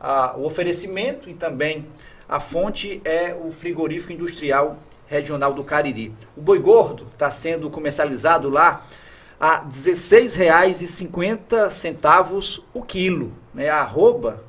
[0.00, 1.86] Ah, o oferecimento e também
[2.28, 6.14] a fonte é o frigorífico industrial regional do Cariri.
[6.36, 8.86] O boi gordo está sendo comercializado lá
[9.38, 13.34] a R$ 16,50 o quilo.
[13.52, 13.68] Né?
[13.68, 14.44] A arroba,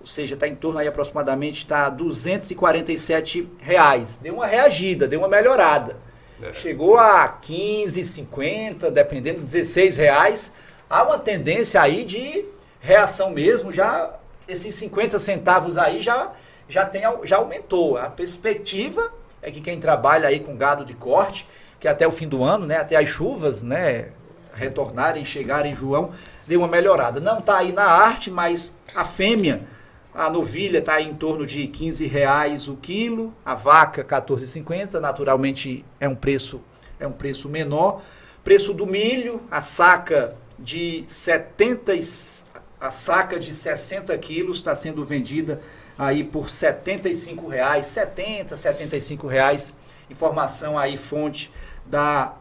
[0.00, 4.18] ou seja, está em torno aí aproximadamente tá 247 reais.
[4.18, 6.09] Deu uma reagida, deu uma melhorada.
[6.54, 10.52] Chegou a 15,50, dependendo, 16 reais.
[10.88, 12.44] Há uma tendência aí de
[12.80, 14.18] reação mesmo, já
[14.48, 16.32] esses 50 centavos aí já,
[16.68, 17.96] já, tem, já aumentou.
[17.96, 19.12] A perspectiva
[19.42, 21.46] é que quem trabalha aí com gado de corte,
[21.78, 24.08] que até o fim do ano, né, até as chuvas, né,
[24.52, 26.12] retornarem, chegarem, João,
[26.46, 27.20] deu uma melhorada.
[27.20, 29.62] Não está aí na arte, mas a fêmea,
[30.26, 36.06] a novilha está em torno de 15 reais o quilo, a vaca 14,50, naturalmente é
[36.08, 36.60] um preço
[36.98, 38.02] é um preço menor.
[38.44, 42.44] Preço do milho, a saca de 70 e s-
[42.78, 45.62] a saca de 60 quilos está sendo vendida
[45.98, 49.74] aí por 75 reais, 70, 75 reais.
[50.10, 51.50] Informação aí fonte
[51.86, 52.34] da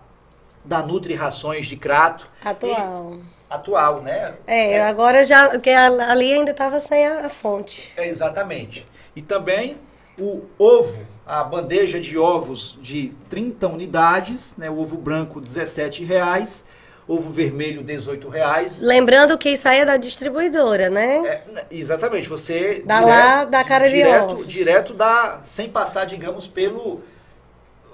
[0.65, 2.29] da Nutri Rações de Crato.
[2.43, 3.13] Atual.
[3.15, 4.33] E- atual, né?
[4.45, 4.89] É, Certo.
[4.89, 5.49] agora já.
[5.49, 7.91] Porque ali ainda estava sem a, a fonte.
[7.97, 8.85] É, exatamente.
[9.15, 9.77] E também
[10.17, 14.69] o ovo, a bandeja de ovos de 30 unidades, né?
[14.69, 16.65] O ovo branco 17 reais,
[17.07, 18.79] ovo vermelho 18 reais.
[18.81, 21.17] Lembrando que isso aí é da distribuidora, né?
[21.25, 24.47] É, n- exatamente, você Dá lá, dá cara de direto, ovos.
[24.47, 27.01] direto dá sem passar, digamos, pelo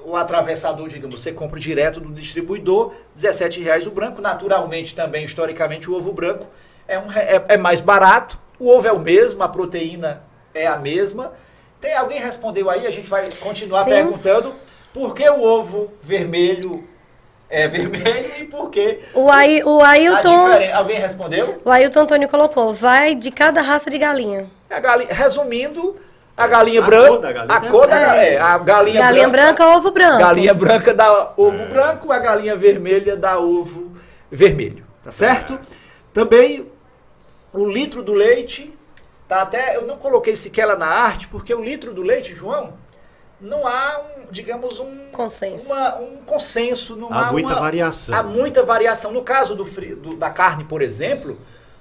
[0.06, 5.90] o atravessador, digamos, você compra direto do distribuidor, 17 reais o branco, naturalmente também, historicamente,
[5.90, 6.46] o ovo branco
[6.88, 10.22] é, um, é, é mais barato, o ovo é o mesmo, a proteína
[10.54, 11.34] é a mesma.
[11.82, 13.90] Tem alguém respondeu aí, a gente vai continuar Sim.
[13.90, 14.54] perguntando
[14.94, 16.88] por que o ovo vermelho
[17.50, 20.48] é vermelho e por que O, Ai, o Ailton.
[20.74, 21.62] Alguém respondeu?
[21.66, 24.50] O Ailton Antônio colocou, vai de cada raça de galinha.
[24.70, 25.96] A galinha, resumindo,
[26.38, 27.08] a galinha A branca.
[27.10, 27.58] cor da galinha.
[27.58, 28.06] A cor da É.
[28.06, 28.44] galinha.
[28.44, 30.20] A galinha, Galinha branca, ovo branco.
[30.20, 33.94] Galinha branca dá ovo branco, a galinha vermelha dá ovo
[34.30, 34.86] vermelho.
[35.04, 35.58] Tá certo?
[36.14, 36.72] Também
[37.54, 38.74] o litro do leite.
[39.28, 39.76] Tá até.
[39.78, 42.74] Eu não coloquei sequer lá na arte, porque o litro do leite, João,
[43.42, 45.72] não há um, digamos, um Consenso.
[45.74, 48.16] uma- um consenso, não há, Há muita uma- variação.
[48.16, 49.12] Há muita variação.
[49.12, 51.38] No caso do, fri- do- da carne, por exemplo,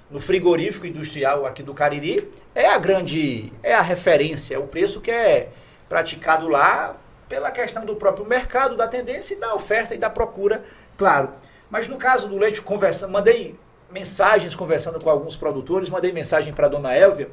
[0.09, 5.01] no frigorífico industrial aqui do Cariri, é a grande, é a referência, é o preço
[5.01, 5.49] que é
[5.89, 6.95] praticado lá
[7.27, 10.63] pela questão do próprio mercado, da tendência e da oferta e da procura,
[10.97, 11.29] claro.
[11.69, 13.57] Mas no caso do leite, conversa, mandei
[13.89, 17.29] mensagens conversando com alguns produtores, mandei mensagem para dona Elvia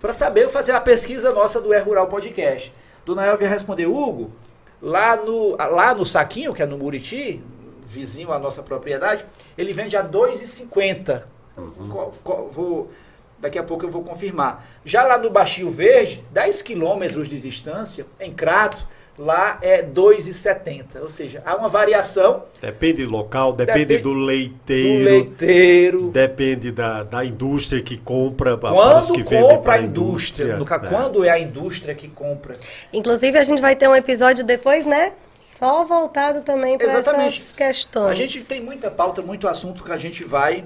[0.00, 2.72] para saber fazer a pesquisa nossa do É Rural Podcast.
[3.04, 4.32] Dona Elvia respondeu: "Hugo,
[4.80, 7.42] lá no lá no Saquinho, que é no Muriti,
[7.86, 9.24] vizinho à nossa propriedade,
[9.56, 11.22] ele vende a 2,50
[11.56, 11.88] Uhum.
[11.88, 12.90] Co, co, vou,
[13.38, 14.66] daqui a pouco eu vou confirmar.
[14.84, 18.86] Já lá no Baixio Verde, 10 quilômetros de distância, em Crato,
[19.18, 21.02] lá é 2,70.
[21.02, 22.44] Ou seja, há uma variação.
[22.60, 24.98] Depende do local, depende, depende do leiteiro.
[24.98, 26.10] Do leiteiro.
[26.10, 28.56] Depende da, da indústria que compra.
[28.56, 30.54] Quando que compra a indústria.
[30.54, 30.88] indústria né?
[30.88, 32.54] Quando é a indústria que compra.
[32.92, 35.12] Inclusive, a gente vai ter um episódio depois, né?
[35.42, 38.10] Só voltado também para essas questões.
[38.10, 40.64] A gente tem muita pauta, muito assunto que a gente vai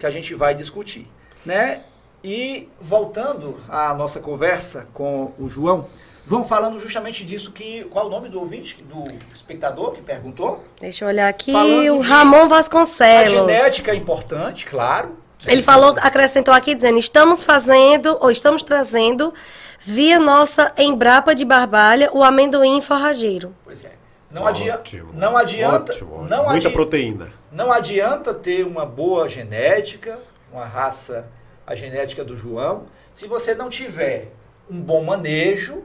[0.00, 1.06] que a gente vai discutir,
[1.44, 1.82] né?
[2.24, 5.86] E voltando à nossa conversa com o João,
[6.26, 10.64] João falando justamente disso que qual o nome do ouvinte, do espectador que perguntou?
[10.80, 11.52] Deixa eu olhar aqui.
[11.52, 13.30] Falando o Ramon A Vasconcelos.
[13.30, 15.18] genética é importante, claro.
[15.46, 19.32] Ele falou, acrescentou aqui dizendo: estamos fazendo, ou estamos trazendo,
[19.80, 23.54] via nossa Embrapa de Barbalha, o amendoim forrageiro.
[23.64, 23.99] Pois é.
[24.30, 26.28] Não, Ótimo, não adianta, ótimo, ótimo.
[26.28, 27.32] não Muita adi- proteína.
[27.50, 30.20] Não adianta ter uma boa genética,
[30.52, 31.28] uma raça,
[31.66, 34.30] a genética do João, se você não tiver
[34.70, 35.82] um bom manejo,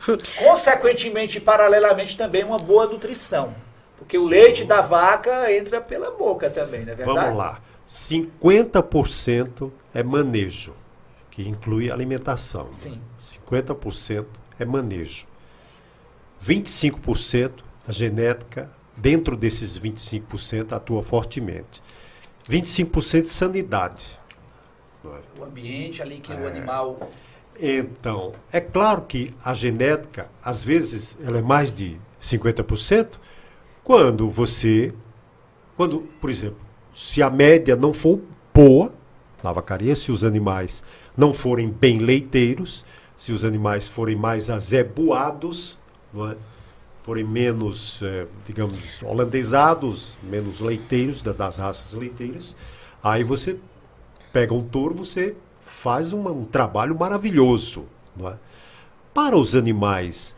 [0.38, 3.54] consequentemente e paralelamente também uma boa nutrição.
[3.96, 4.30] Porque o Sim.
[4.30, 7.20] leite da vaca entra pela boca também, não é verdade?
[7.20, 7.60] Vamos lá.
[7.86, 10.74] 50% é manejo,
[11.30, 12.64] que inclui alimentação.
[12.64, 12.72] né?
[12.72, 13.00] Sim.
[13.18, 14.26] 50%
[14.58, 15.26] é manejo.
[16.46, 17.52] 25%
[17.86, 21.82] a genética, dentro desses 25% atua fortemente.
[22.48, 24.18] 25% sanidade.
[25.38, 26.36] O ambiente ali que É.
[26.36, 27.10] o animal
[27.60, 33.20] Então, é claro que a genética, às vezes, ela é mais de 50%,
[33.84, 34.92] quando você,
[35.76, 36.56] quando, por exemplo,
[36.94, 38.20] se a média não for
[38.54, 38.92] boa
[39.44, 40.82] na vacaria, se os animais
[41.14, 42.86] não forem bem leiteiros,
[43.16, 45.78] se os animais forem mais azeboados,
[46.14, 46.36] é?
[47.02, 52.56] forem menos, eh, digamos, holandesados, menos leiteiros, das, raças leiteiras,
[53.02, 53.58] aí você
[54.32, 57.86] pega um touro, você faz um trabalho maravilhoso.
[58.20, 58.34] É?
[59.12, 60.36] Para os animais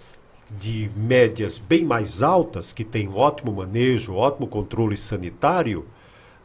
[0.50, 5.86] de médias bem mais altas, que têm ótimo manejo, ótimo controle sanitário,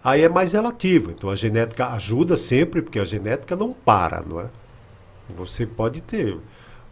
[0.03, 1.11] aí é mais relativo.
[1.11, 4.49] Então a genética ajuda sempre, porque a genética não para, não é?
[5.35, 6.37] Você pode ter.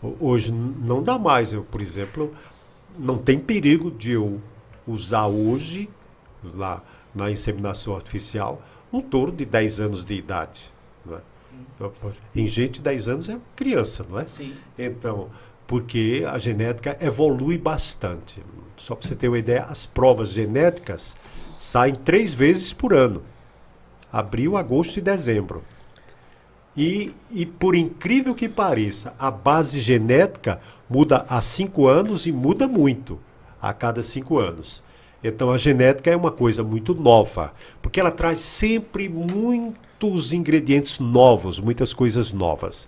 [0.02, 1.54] Hoje não dá mais.
[1.54, 2.34] Eu, por exemplo,
[2.98, 4.40] não tem perigo de eu
[4.88, 5.90] usar hoje,
[6.44, 6.84] lá
[7.14, 10.72] na inseminação artificial, um touro de 10 anos de idade.
[11.06, 11.22] Não é?
[12.36, 14.28] Em gente de 10 anos é criança, não é?
[14.28, 14.54] Sim.
[14.78, 15.30] Então,
[15.66, 18.42] porque a genética evolui bastante.
[18.78, 21.18] Só para você ter uma ideia, as provas genéticas
[21.58, 23.22] saem três vezes por ano.
[24.12, 25.64] Abril, agosto e dezembro.
[26.78, 32.68] E, e por incrível que pareça, a base genética muda há cinco anos e muda
[32.68, 33.20] muito
[33.60, 34.84] a cada cinco anos.
[35.24, 37.52] Então a genética é uma coisa muito nova,
[37.82, 42.88] porque ela traz sempre muitos ingredientes novos, muitas coisas novas.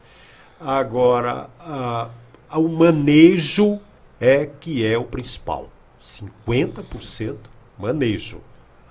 [0.60, 2.10] Agora, a,
[2.48, 3.80] a, o manejo
[4.22, 5.68] é que é o principal.
[6.00, 7.36] 50%
[7.78, 8.40] manejo.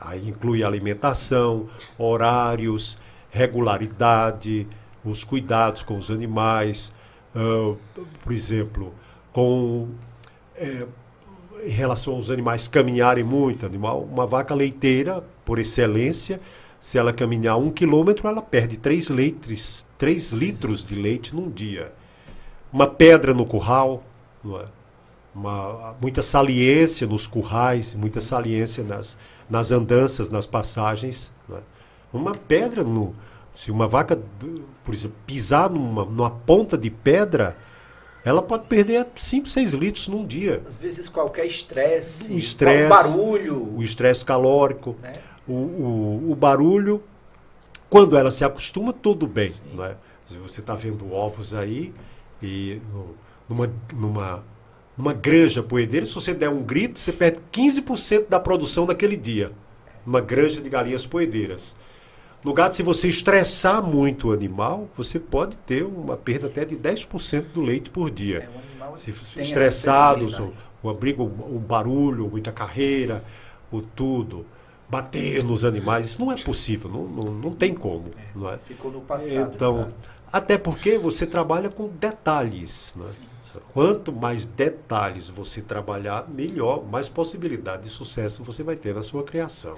[0.01, 2.99] Aí inclui alimentação, horários,
[3.31, 4.67] regularidade,
[5.11, 6.93] os cuidados com os animais,
[7.35, 7.77] uh,
[8.23, 8.95] por exemplo,
[9.33, 9.89] com
[10.57, 10.87] é,
[11.65, 16.41] em relação aos animais caminharem muito, animal, uma vaca leiteira, por excelência,
[16.81, 21.93] se ela caminhar um quilômetro, ela perde 3 litros, 3 litros de leite num dia.
[22.73, 24.05] Uma pedra no curral,
[24.45, 24.67] é?
[25.35, 29.19] uma, muita saliência nos currais, muita saliência nas,
[29.51, 31.33] nas andanças, nas passagens.
[31.51, 31.59] É?
[32.13, 33.15] Uma pedra, no,
[33.59, 34.17] se uma vaca,
[34.85, 37.57] por exemplo, pisar numa, numa ponta de pedra,
[38.25, 40.63] ela pode perder 5, 6 litros num dia.
[40.65, 43.77] Às vezes qualquer estresse, o estresse, barulho.
[43.77, 45.15] O estresse calórico, né?
[45.45, 47.03] o, o, o, barulho.
[47.91, 49.53] Quando ela se acostuma, tudo bem.
[49.75, 49.97] Né?
[50.41, 51.93] Você está vendo ovos aí
[52.41, 53.17] e no,
[53.49, 54.45] numa, numa,
[54.97, 59.51] numa granja poedeira, se você der um grito, você perde 15% da produção daquele dia.
[60.07, 61.75] Uma granja de galinhas poedeiras.
[62.45, 66.76] No gado, se você estressar muito o animal, você pode ter uma perda até de
[66.76, 68.49] 10% do leite por dia.
[68.49, 73.24] É, se estressados, o, o abrigo, o barulho, muita carreira,
[73.72, 74.47] o tudo,
[74.89, 78.09] bater nos animais, isso não é possível, não, não, não tem como.
[78.16, 78.59] É, não é?
[78.59, 79.53] Ficou no passado.
[79.55, 79.89] Então,
[80.32, 82.95] até porque você trabalha com detalhes.
[82.97, 83.11] Né?
[83.72, 89.24] Quanto mais detalhes você trabalhar, melhor, mais possibilidade de sucesso você vai ter na sua
[89.24, 89.76] criação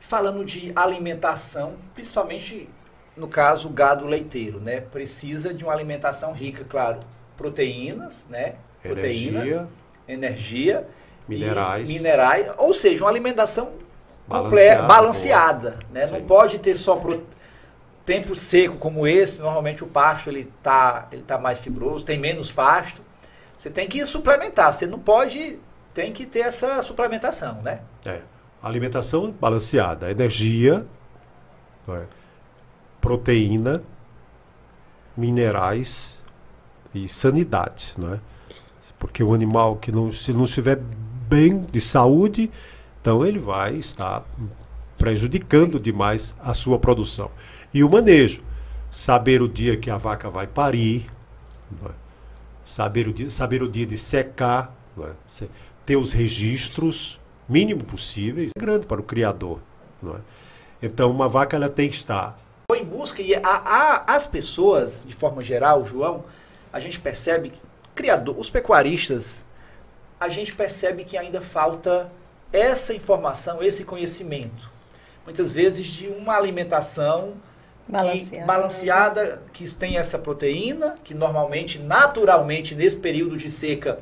[0.00, 2.68] falando de alimentação, principalmente
[3.16, 4.80] no caso o gado leiteiro, né?
[4.80, 7.00] Precisa de uma alimentação rica, claro,
[7.36, 8.54] proteínas, né?
[8.82, 9.68] Proteína, energia,
[10.06, 10.88] energia
[11.26, 13.72] minerais, minerais, ou seja, uma alimentação
[14.28, 16.06] completa, balanceada, né?
[16.06, 17.26] Não pode ter só pro...
[18.06, 22.52] tempo seco como esse, normalmente o pasto ele tá, ele tá mais fibroso, tem menos
[22.52, 23.02] pasto.
[23.56, 25.58] Você tem que suplementar, você não pode,
[25.92, 27.80] tem que ter essa suplementação, né?
[28.06, 28.20] É
[28.62, 30.86] alimentação balanceada, energia,
[31.88, 32.02] é?
[33.00, 33.82] proteína,
[35.16, 36.20] minerais
[36.94, 38.20] e sanidade, não é?
[38.98, 40.80] Porque o animal que não, se não estiver
[41.28, 42.50] bem de saúde,
[43.00, 44.24] então ele vai estar
[44.96, 47.30] prejudicando demais a sua produção.
[47.72, 48.42] E o manejo,
[48.90, 51.06] saber o dia que a vaca vai parir,
[51.84, 51.90] é?
[52.64, 55.46] saber, o dia, saber o dia de secar, é?
[55.86, 59.60] ter os registros, mínimo possível, é grande para o criador.
[60.02, 60.20] Não é?
[60.82, 62.38] Então, uma vaca ela tem que estar.
[62.74, 66.24] Em busca, e a, a, as pessoas, de forma geral, João,
[66.72, 67.60] a gente percebe que
[67.94, 69.44] criador, os pecuaristas,
[70.20, 72.10] a gente percebe que ainda falta
[72.52, 74.70] essa informação, esse conhecimento.
[75.24, 77.34] Muitas vezes de uma alimentação
[77.88, 78.30] balanceada.
[78.30, 83.98] Que, balanceada, que tem essa proteína, que normalmente, naturalmente, nesse período de seca,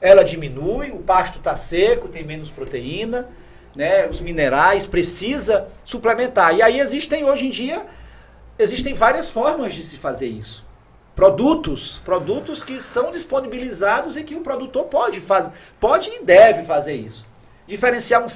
[0.00, 3.28] ela diminui, o pasto está seco, tem menos proteína,
[3.74, 6.54] né, os minerais, precisa suplementar.
[6.54, 7.84] E aí existem hoje em dia,
[8.58, 10.64] existem várias formas de se fazer isso.
[11.14, 16.94] Produtos, produtos que são disponibilizados e que o produtor pode fazer, pode e deve fazer
[16.94, 17.26] isso.
[17.66, 18.26] Diferenciar.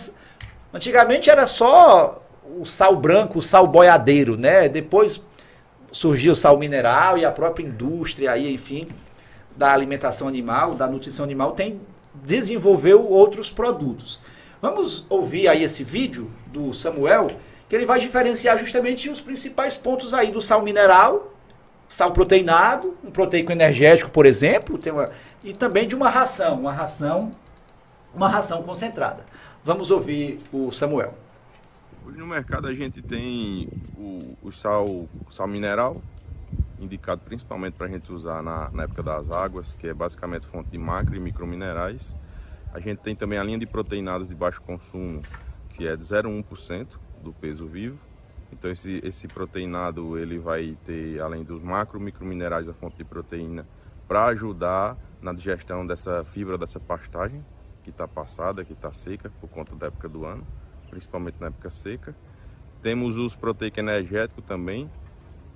[0.72, 2.22] Antigamente era só
[2.58, 4.68] o sal branco, o sal boiadeiro, né?
[4.68, 5.20] Depois
[5.92, 8.88] surgiu o sal mineral e a própria indústria aí, enfim,
[9.56, 11.80] da alimentação animal, da nutrição animal, tem
[12.14, 14.20] desenvolveu outros produtos.
[14.60, 17.28] Vamos ouvir aí esse vídeo do Samuel,
[17.68, 21.32] que ele vai diferenciar justamente os principais pontos aí do sal mineral,
[21.88, 25.08] sal proteinado, um proteico energético, por exemplo, uma,
[25.42, 27.30] e também de uma ração, uma ração,
[28.14, 29.24] uma ração concentrada.
[29.64, 31.14] Vamos ouvir o Samuel.
[32.06, 36.00] Hoje no mercado a gente tem o, o sal, o sal mineral,
[36.84, 40.70] indicado principalmente para a gente usar na, na, época das águas, que é basicamente fonte
[40.70, 42.16] de macro e microminerais.
[42.72, 45.22] A gente tem também a linha de proteinados de baixo consumo,
[45.70, 46.86] que é de 0,1%
[47.22, 47.98] do peso vivo.
[48.52, 53.04] Então esse, esse proteinado ele vai ter, além dos macro e microminerais, a fonte de
[53.04, 53.66] proteína
[54.08, 57.44] para ajudar na digestão dessa fibra dessa pastagem
[57.84, 60.46] que está passada, que está seca por conta da época do ano,
[60.90, 62.14] principalmente na época seca.
[62.82, 64.90] Temos os proteicos energéticos também,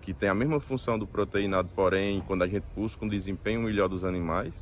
[0.05, 3.89] que tem a mesma função do proteinado, porém, quando a gente busca um desempenho melhor
[3.89, 4.53] dos animais,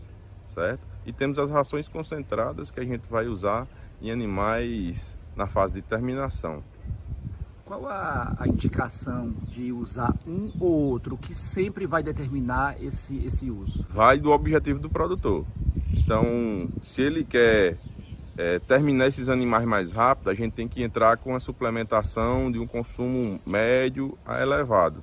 [0.55, 0.81] certo?
[1.05, 3.67] E temos as rações concentradas que a gente vai usar
[4.01, 6.63] em animais na fase de terminação.
[7.65, 13.51] Qual a, a indicação de usar um ou outro que sempre vai determinar esse, esse
[13.51, 13.85] uso?
[13.91, 15.45] Vai do objetivo do produtor.
[15.93, 17.79] Então, se ele quer
[18.37, 22.61] é, terminar esses animais mais rápido, a gente tem que entrar com a suplementação de
[22.61, 25.03] um consumo médio a elevado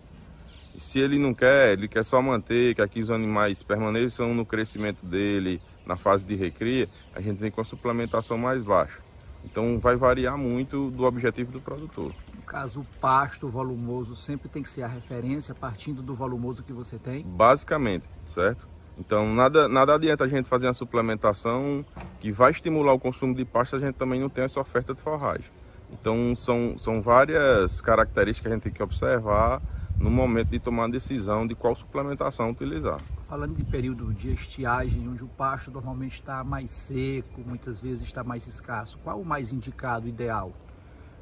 [0.80, 5.06] se ele não quer, ele quer só manter que aqui os animais permaneçam no crescimento
[5.06, 9.00] dele, na fase de recria, a gente vem com a suplementação mais baixa.
[9.44, 12.14] Então vai variar muito do objetivo do produtor.
[12.36, 16.74] No caso, o pasto volumoso sempre tem que ser a referência partindo do volumoso que
[16.74, 17.24] você tem?
[17.24, 18.68] Basicamente, certo?
[18.98, 21.86] Então nada, nada adianta a gente fazer uma suplementação
[22.20, 24.94] que vai estimular o consumo de pasto se a gente também não tem essa oferta
[24.94, 25.46] de forragem.
[25.92, 29.62] Então são, são várias características que a gente tem que observar
[30.00, 33.00] no momento de tomar a decisão de qual suplementação utilizar.
[33.28, 38.24] Falando de período de estiagem, onde o pasto normalmente está mais seco, muitas vezes está
[38.24, 40.54] mais escasso, qual o mais indicado, ideal?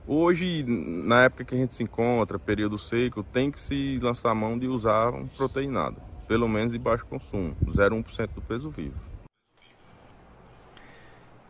[0.08, 4.36] Hoje, na época que a gente se encontra, período seco, tem que se lançar a
[4.36, 5.98] mão de usar um proteinado,
[6.28, 8.96] pelo menos de baixo consumo, 0,1% do peso vivo.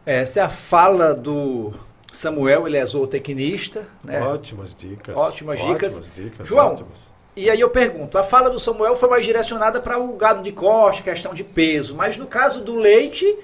[0.03, 1.73] Essa é a fala do
[2.11, 3.87] Samuel, ele é zootecnista.
[4.03, 4.21] Né?
[4.21, 5.15] Ótimas dicas.
[5.15, 5.97] Ótimas dicas.
[5.97, 7.16] Ótimas dicas João, ótimas.
[7.37, 10.51] E aí eu pergunto, a fala do Samuel foi mais direcionada para o gado de
[10.51, 13.37] corte, questão de peso, mas no caso do leite,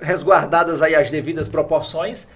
[0.00, 2.28] resguardadas aí as devidas proporções,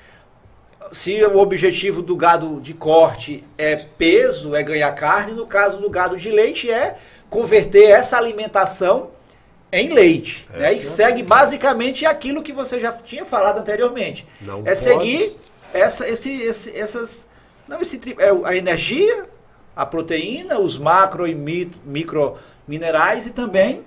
[0.90, 5.88] se o objetivo do gado de corte é peso, é ganhar carne, no caso do
[5.88, 6.96] gado de leite é
[7.28, 9.12] converter essa alimentação
[9.70, 10.48] em leite.
[10.54, 10.72] É né?
[10.72, 14.26] E segue basicamente aquilo que você já tinha falado anteriormente.
[14.40, 14.76] Não é pode...
[14.76, 15.36] seguir
[15.72, 17.28] essa, esse, esse, essas.
[17.68, 19.29] Não, esse, é a energia,
[19.74, 23.82] a proteína, os macro e micro minerais e também,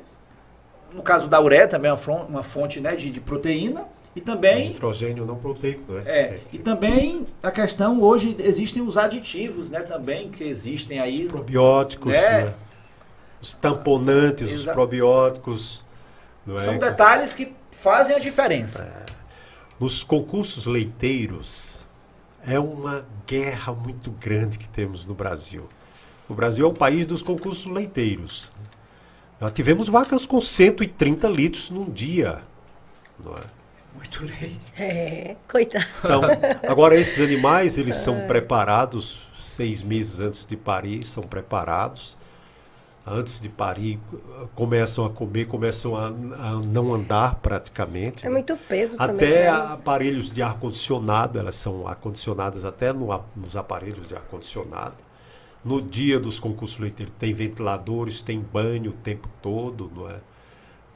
[0.94, 3.86] no caso da ureia, também é uma fonte né, de, de proteína.
[4.16, 4.70] E também.
[4.70, 6.04] Nitrogênio não proteico, né?
[6.06, 6.40] É.
[6.52, 9.82] E também a questão, hoje existem os aditivos, né?
[9.82, 11.24] Também que existem aí.
[11.24, 12.46] Os probióticos, né?
[12.46, 12.54] né?
[13.42, 14.70] Os tamponantes, Exato.
[14.70, 15.84] os probióticos.
[16.58, 16.78] São é?
[16.78, 18.84] detalhes que fazem a diferença.
[18.84, 19.14] É.
[19.80, 21.84] Nos concursos leiteiros,
[22.46, 25.68] é uma guerra muito grande que temos no Brasil.
[26.28, 28.52] O Brasil é o país dos concursos leiteiros.
[29.40, 32.40] Nós tivemos vacas com 130 litros num dia.
[33.24, 33.42] Não é?
[33.96, 34.60] Muito leite.
[34.78, 35.86] É, coitado.
[36.00, 36.22] Então,
[36.68, 38.28] agora esses animais, eles são é.
[38.28, 42.18] preparados seis meses antes de parir, são preparados.
[43.06, 44.00] Antes de parir,
[44.56, 48.26] começam a comer, começam a, a não andar praticamente.
[48.26, 49.30] É muito peso até também.
[49.30, 49.74] Até né?
[49.74, 54.96] aparelhos de ar-condicionado, elas são acondicionadas até no, nos aparelhos de ar-condicionado.
[55.66, 60.20] No dia dos concursos leiteiros tem ventiladores, tem banho o tempo todo, não é?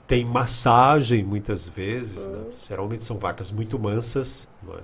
[0.08, 2.46] Tem massagem muitas vezes, né?
[2.68, 4.80] geralmente são vacas muito mansas, não é?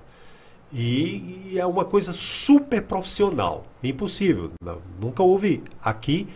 [0.73, 4.51] E, e é uma coisa super profissional, impossível.
[4.61, 6.27] Não, nunca houve aqui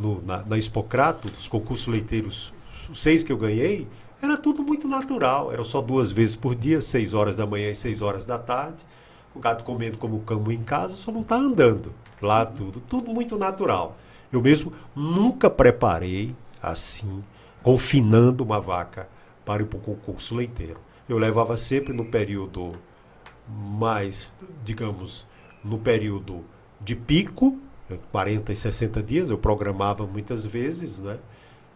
[0.00, 2.54] no, na, na Expocrato, os concursos leiteiros,
[2.90, 3.86] os seis que eu ganhei,
[4.22, 5.52] era tudo muito natural.
[5.52, 8.84] Era só duas vezes por dia, seis horas da manhã e seis horas da tarde.
[9.34, 11.92] O gato comendo como camo em casa, só não está andando.
[12.20, 13.96] Lá tudo, tudo muito natural.
[14.32, 17.22] Eu mesmo nunca preparei assim,
[17.62, 19.08] confinando uma vaca
[19.44, 20.80] para o concurso leiteiro.
[21.08, 22.74] Eu levava sempre no período
[23.48, 24.32] mais,
[24.64, 25.26] digamos,
[25.64, 26.44] no período
[26.80, 27.58] de pico,
[28.10, 31.18] 40 e 60 dias, eu programava muitas vezes, né?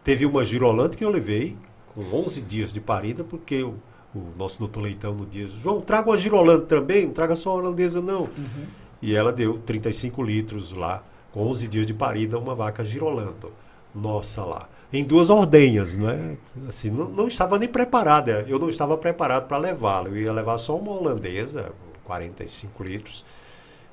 [0.03, 1.57] Teve uma girolante que eu levei
[1.93, 3.75] com 11 dias de parida, porque o,
[4.13, 8.01] o nosso doutor Leitão no dia, João, traga uma girolante também, não traga só holandesa
[8.01, 8.21] não.
[8.23, 8.65] Uhum.
[9.01, 13.51] E ela deu 35 litros lá com 11 dias de parida, uma vaca girolando
[13.93, 14.67] nossa lá.
[14.91, 16.37] Em duas ordenhas, né?
[16.67, 18.45] Assim, não, não estava nem preparada.
[18.47, 20.09] Eu não estava preparado para levá-la.
[20.09, 21.71] Eu ia levar só uma holandesa,
[22.03, 23.25] 45 litros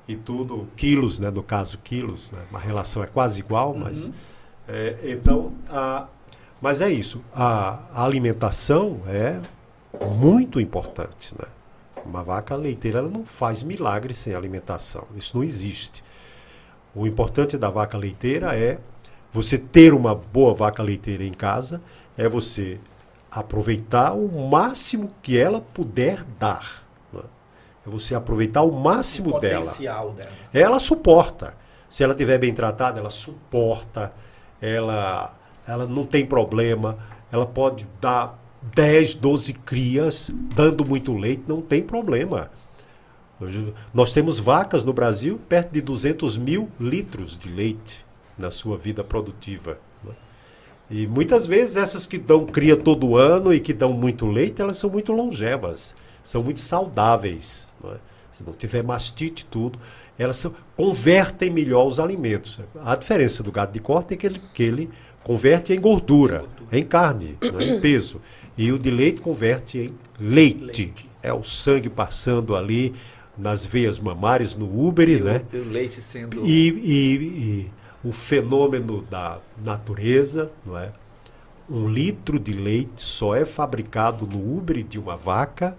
[0.07, 1.29] e tudo, quilos, né?
[1.29, 2.41] No caso, quilos, né?
[2.49, 4.07] Uma relação é quase igual, mas.
[4.07, 4.13] Uhum.
[4.67, 6.07] É, então, a,
[6.61, 7.21] mas é isso.
[7.33, 9.39] A, a, alimentação é
[10.05, 11.47] muito importante, né?
[12.05, 15.05] Uma vaca leiteira ela não faz milagre sem alimentação.
[15.15, 16.03] Isso não existe.
[16.95, 18.77] O importante da vaca leiteira é
[19.31, 21.81] você ter uma boa vaca leiteira em casa,
[22.17, 22.79] é você
[23.31, 26.82] aproveitar o máximo que ela puder dar.
[27.85, 30.29] É você aproveitar o máximo o potencial dela.
[30.29, 30.37] dela.
[30.53, 31.53] Ela suporta.
[31.89, 34.13] Se ela estiver bem tratada, ela suporta.
[34.61, 35.33] Ela,
[35.67, 36.97] ela não tem problema.
[37.31, 38.39] Ela pode dar
[38.73, 42.49] 10, 12 crias, dando muito leite, não tem problema.
[43.93, 48.05] Nós temos vacas no Brasil perto de 200 mil litros de leite
[48.37, 49.77] na sua vida produtiva.
[50.03, 50.13] Né?
[50.89, 54.77] E muitas vezes essas que dão cria todo ano e que dão muito leite, elas
[54.77, 55.93] são muito longevas,
[56.23, 57.67] são muito saudáveis.
[57.83, 57.97] Né?
[58.31, 59.77] Se não tiver mastite tudo,
[60.17, 62.59] elas são, convertem melhor os alimentos.
[62.83, 64.89] A diferença do gado de corte é que ele, que ele
[65.23, 66.77] converte em gordura, gordura.
[66.77, 67.65] em carne, né?
[67.65, 68.21] em peso.
[68.57, 70.63] E o de leite converte em leite.
[70.63, 71.09] leite.
[71.21, 72.93] É o sangue passando ali
[73.37, 75.41] nas veias mamárias, no úbere, né?
[75.53, 76.45] O leite sendo...
[76.45, 77.71] E, e, e
[78.03, 80.91] o fenômeno da natureza, não é?
[81.69, 85.75] Um litro de leite só é fabricado no úbere de uma vaca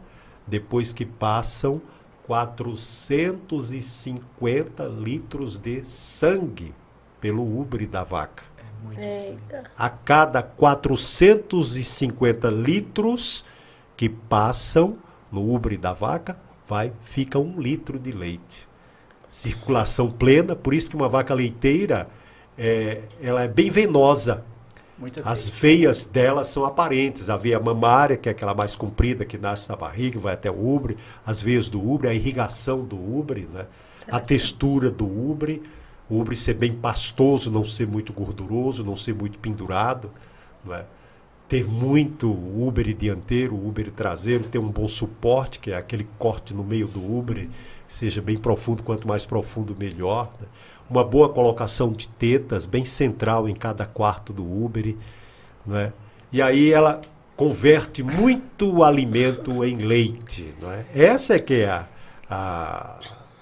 [0.46, 1.82] depois que passam
[2.26, 6.72] 450 litros de sangue
[7.20, 8.42] pelo úbere da vaca.
[8.58, 9.64] É muito Eita.
[9.76, 13.44] A cada 450 litros
[13.96, 14.96] que passam
[15.30, 16.36] no úbere da vaca,
[16.68, 18.66] vai fica um litro de leite
[19.34, 22.08] circulação plena, por isso que uma vaca leiteira
[22.56, 24.44] é, ela é bem venosa.
[25.24, 27.28] As veias dela são aparentes.
[27.28, 30.74] A veia mamária, que é aquela mais comprida que nasce na barriga, vai até o
[30.74, 30.96] ubre.
[31.26, 33.66] As veias do ubre, a irrigação do ubre, né?
[34.10, 35.62] a textura do ubre.
[36.08, 40.10] O ubre ser bem pastoso, não ser muito gorduroso, não ser muito pendurado.
[40.64, 40.84] Né?
[41.48, 46.62] Ter muito ubre dianteiro, ubre traseiro, ter um bom suporte, que é aquele corte no
[46.62, 47.50] meio do ubre
[47.94, 50.32] seja bem profundo, quanto mais profundo, melhor.
[50.40, 50.46] Né?
[50.88, 54.94] Uma boa colocação de tetas, bem central em cada quarto do Uber.
[55.66, 55.92] Né?
[56.32, 57.00] E aí ela
[57.36, 60.54] converte muito alimento em leite.
[60.60, 60.84] Não é?
[60.94, 61.86] Essa é que é a,
[62.30, 62.98] a,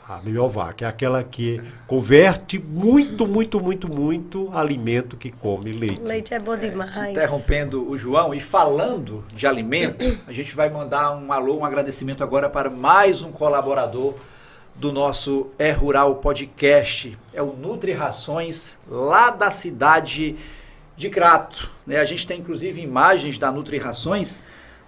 [0.08, 6.02] a melhor vaca, é aquela que converte muito, muito, muito, muito alimento que come leite.
[6.02, 6.94] Leite é bom demais.
[6.96, 11.64] É, interrompendo o João e falando de alimento, a gente vai mandar um alô, um
[11.64, 14.14] agradecimento agora para mais um colaborador
[14.74, 17.16] do nosso É Rural Podcast.
[17.32, 20.36] É o Nutri Rações, lá da cidade
[20.96, 21.70] de Crato.
[21.86, 21.98] Né?
[21.98, 24.42] A gente tem inclusive imagens da Nutri Rações.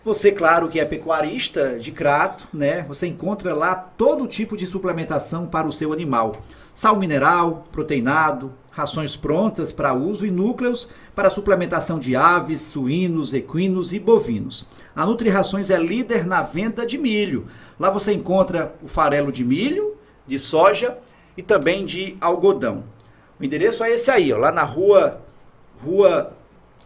[0.04, 2.82] Você, claro, que é pecuarista de Crato, né?
[2.88, 6.42] Você encontra lá todo tipo de suplementação para o seu animal.
[6.74, 13.92] Sal mineral, proteinado, rações prontas para uso e núcleos para suplementação de aves, suínos, equinos
[13.92, 14.66] e bovinos.
[14.94, 17.46] A Nutri Rações é líder na venda de milho.
[17.78, 19.96] Lá você encontra o farelo de milho,
[20.26, 20.98] de soja
[21.36, 22.84] e também de algodão.
[23.38, 25.20] O endereço é esse aí, ó, lá na rua,
[25.84, 26.32] rua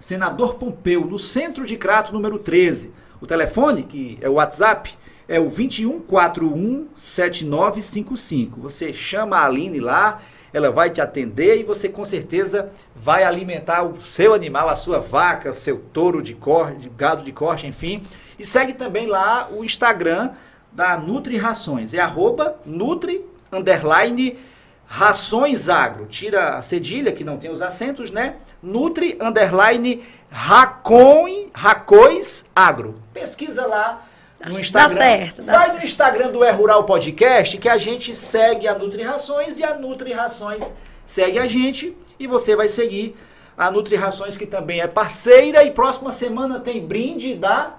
[0.00, 2.92] Senador Pompeu, no centro de Crato, número 13.
[3.20, 4.96] O telefone, que é o WhatsApp,
[5.26, 8.50] é o 21417955.
[8.58, 10.22] Você chama a Aline lá,
[10.52, 14.98] ela vai te atender e você com certeza vai alimentar o seu animal, a sua
[14.98, 18.02] vaca, seu touro de corte, gado de corte, enfim.
[18.38, 20.30] E segue também lá o Instagram
[20.72, 21.92] da Nutri Rações.
[21.92, 24.38] É arroba Nutri underline
[24.86, 26.06] Rações Agro.
[26.06, 28.36] Tira a cedilha, que não tem os acentos, né?
[28.62, 33.00] Nutri underline Racon, Racões Agro.
[33.12, 34.07] Pesquisa lá
[34.46, 34.94] no Instagram.
[34.94, 38.74] Dá certo, dá Vai no Instagram do É Rural Podcast que a gente segue a
[38.78, 43.16] Nutri Rações e a Nutri Rações segue a gente e você vai seguir
[43.56, 47.78] a Nutri Rações que também é parceira e próxima semana tem brinde da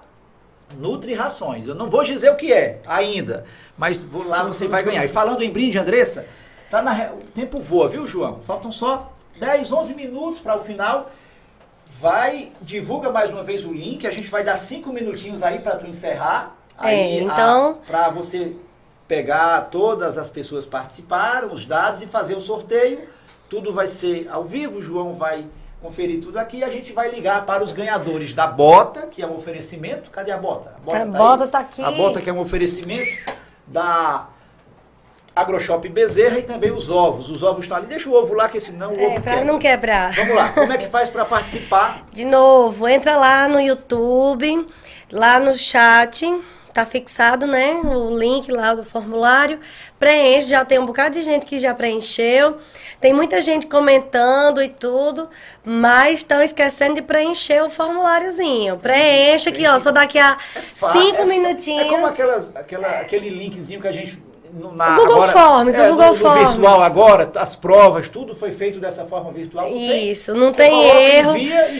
[0.76, 1.66] Nutri Rações.
[1.66, 3.44] Eu não vou dizer o que é ainda,
[3.76, 5.04] mas lá você vai ganhar.
[5.04, 6.26] E falando em brinde, Andressa,
[6.70, 8.40] tá na, o tempo voa, viu, João?
[8.46, 11.10] Faltam só 10, 11 minutos para o final.
[11.98, 15.76] Vai, divulga mais uma vez o link, a gente vai dar 5 minutinhos aí para
[15.76, 16.56] tu encerrar.
[16.80, 17.78] É, aí, então...
[17.86, 18.54] Para você
[19.08, 23.08] pegar todas as pessoas participaram, os dados e fazer o sorteio.
[23.48, 25.46] Tudo vai ser ao vivo, o João vai
[25.82, 29.26] conferir tudo aqui e a gente vai ligar para os ganhadores da bota, que é
[29.26, 30.10] um oferecimento.
[30.10, 30.70] Cadê a bota?
[30.76, 31.82] A bota, a tá, bota tá, aqui.
[31.82, 33.32] A bota que é um oferecimento
[33.66, 34.28] da
[35.34, 37.30] AgroShop Bezerra e também os ovos.
[37.30, 37.86] Os ovos estão ali.
[37.86, 39.44] Deixa o ovo lá, que senão o É, ovo pra quebra.
[39.44, 40.12] não quebrar.
[40.14, 42.04] Vamos lá, como é que faz para participar?
[42.12, 44.66] De novo, entra lá no YouTube,
[45.10, 46.26] lá no chat,
[46.72, 47.74] tá fixado, né?
[47.74, 49.58] O link lá do formulário.
[49.98, 52.58] Preenche, já tem um bocado de gente que já preencheu.
[53.00, 55.28] Tem muita gente comentando e tudo,
[55.64, 58.76] mas estão esquecendo de preencher o formuláriozinho.
[58.78, 61.86] Preenche aqui, ó, só daqui a Fa- cinco é- minutinhos.
[61.86, 64.29] É como aquelas, aquela, aquele linkzinho que a gente.
[64.74, 66.48] Na, O Google Forms, o é, Google no, Forms.
[66.48, 69.66] virtual agora, as provas, tudo foi feito dessa forma virtual.
[69.66, 70.10] não tem?
[70.10, 71.32] Isso, não Você tem coloca, erro.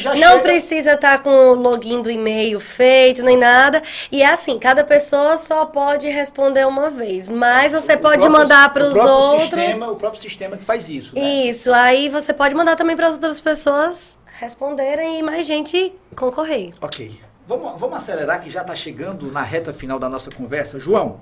[0.05, 0.39] não chega.
[0.41, 3.83] precisa estar com o login do e-mail feito, nem nada.
[4.13, 7.29] E é assim, cada pessoa só pode responder uma vez.
[7.29, 9.51] Mas você O pode próprio- mandar para o os outros.
[9.51, 11.15] Sistema, o próprio sistema que faz isso.
[11.15, 11.21] Né?
[11.47, 16.71] Isso, aí você pode mandar também para as outras pessoas responderem e mais gente concorrer.
[16.81, 17.21] Ok.
[17.47, 20.79] Vamos, vamos acelerar que já está chegando na reta final da nossa conversa.
[20.79, 21.21] João,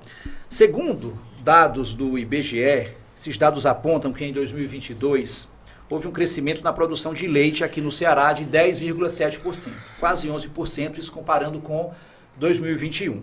[0.48, 1.18] segundo
[1.48, 5.48] dados do IBGE, esses dados apontam que em 2022
[5.88, 11.10] houve um crescimento na produção de leite aqui no Ceará de 10,7%, quase 11%, isso
[11.10, 11.90] comparando com
[12.36, 13.22] 2021.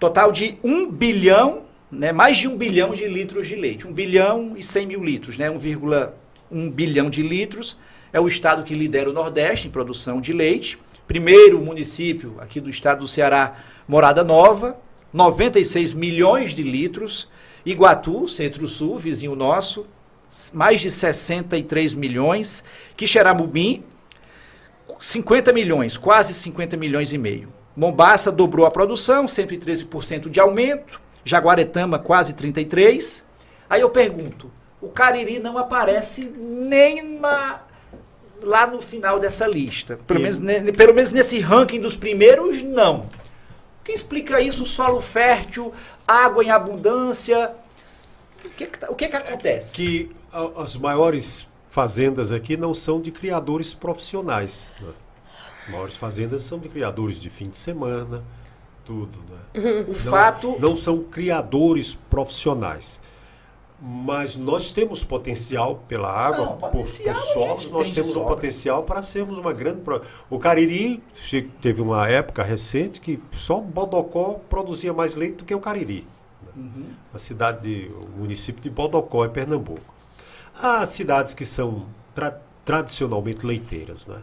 [0.00, 3.86] Total de 1 bilhão, né, mais de 1 bilhão de litros de leite.
[3.86, 7.78] 1 bilhão e 100 mil litros, né, 1,1 bilhão de litros.
[8.12, 10.80] É o estado que lidera o Nordeste em produção de leite.
[11.06, 13.54] Primeiro município aqui do estado do Ceará,
[13.86, 14.76] Morada Nova,
[15.12, 17.28] 96 milhões de litros.
[17.66, 19.86] Iguatu, Centro-Sul, vizinho nosso,
[20.54, 22.62] mais de 63 milhões.
[22.96, 23.82] Quixeramobim,
[25.00, 27.52] 50 milhões, quase 50 milhões e meio.
[27.76, 31.00] Mombaça dobrou a produção, 113% de aumento.
[31.24, 33.24] Jaguaretama, quase 33%.
[33.68, 34.48] Aí eu pergunto,
[34.80, 37.62] o Cariri não aparece nem na,
[38.40, 39.98] lá no final dessa lista.
[40.06, 43.00] Pelo, menos, ne- pelo menos nesse ranking dos primeiros, não.
[43.00, 44.64] O que explica isso?
[44.64, 45.72] Solo fértil,
[46.06, 47.54] água em abundância.
[48.44, 49.76] O que, que tá- o que, que acontece?
[49.76, 50.10] Que
[50.56, 54.72] as maiores fazendas aqui não são de criadores profissionais.
[54.80, 54.92] né?
[55.64, 58.22] As maiores fazendas são de criadores de fim de semana,
[58.84, 59.18] tudo.
[59.54, 59.84] Né?
[59.88, 60.56] O fato.
[60.60, 63.02] Não são criadores profissionais.
[63.80, 68.24] Mas nós temos potencial pela água, Não, por, por a solos, nós tem temos um
[68.24, 69.82] potencial para sermos uma grande.
[69.82, 70.00] pro-
[70.30, 71.02] O Cariri
[71.60, 76.06] teve uma época recente que só Bodocó produzia mais leite do que o Cariri.
[76.56, 76.86] Uhum.
[77.12, 79.94] A cidade, de, o município de Bodocó, em Pernambuco.
[80.58, 81.84] Há cidades que são
[82.14, 84.22] tra- tradicionalmente leiteiras, né?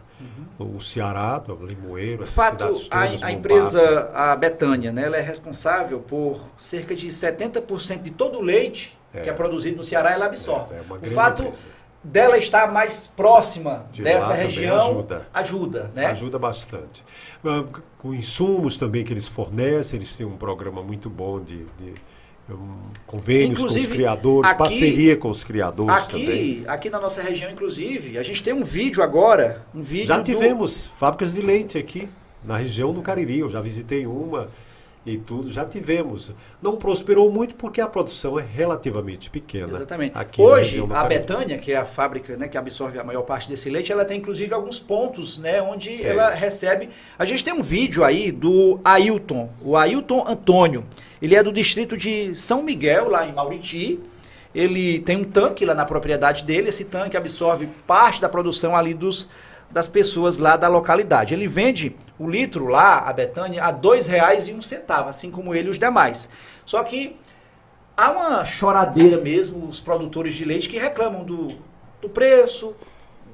[0.58, 2.22] O Ceará, o Limoeiro, Uhum.
[2.24, 3.22] Essas fato, cidades a, todas.
[3.22, 3.30] a Mombasa.
[3.32, 8.98] empresa, a Betânia, né, ela é responsável por cerca de 70% de todo o leite
[9.14, 9.20] É.
[9.20, 10.74] que é produzido no Ceará, ela absorve.
[10.74, 11.68] É, é o fato empresa.
[12.02, 15.28] dela estar mais próxima De dessa região ajuda.
[15.32, 16.06] ajuda, né?
[16.06, 17.04] Ajuda bastante.
[17.44, 17.64] Ah,
[17.98, 21.94] Com insumos também que eles fornecem, eles têm um programa muito bom de, de,
[22.50, 22.76] um,
[23.06, 26.26] convênios com Inclusive, os criadores, aqui- parceria com os criadores também.
[26.26, 30.18] Aqui, aqui na nossa região, inclusive, a gente tem um vídeo agora, um vídeo Já
[30.18, 32.06] do- tivemos fábricas de leite aqui,
[32.44, 33.38] na região do Cariri.
[33.38, 34.48] Eu já visitei uma
[35.06, 36.32] e tudo, já tivemos.
[36.62, 39.76] Não prosperou muito porque a produção é relativamente pequena.
[39.76, 40.14] Exatamente.
[40.38, 41.04] Hoje, a.
[41.04, 44.18] Betânia, que é a fábrica né, que absorve a maior parte desse leite, ela tem
[44.18, 46.06] inclusive alguns pontos né, onde Tem.
[46.06, 46.88] ela recebe.
[47.18, 50.84] A gente tem um vídeo aí do Ailton, o Ailton Antônio.
[51.20, 54.00] Ele é do distrito de São Miguel, lá em Mauriti.
[54.54, 56.68] Ele tem um tanque lá na propriedade dele.
[56.68, 59.28] Esse tanque absorve parte da produção ali dos,
[59.74, 61.34] das pessoas lá da localidade.
[61.34, 65.80] Ele vende o litro lá, a Betânia, a R$ 2,01, assim como ele e os
[65.80, 66.30] demais.
[66.64, 67.16] Só que
[67.96, 71.48] há uma choradeira mesmo, os produtores de leite que reclamam do,
[72.00, 72.72] do preço,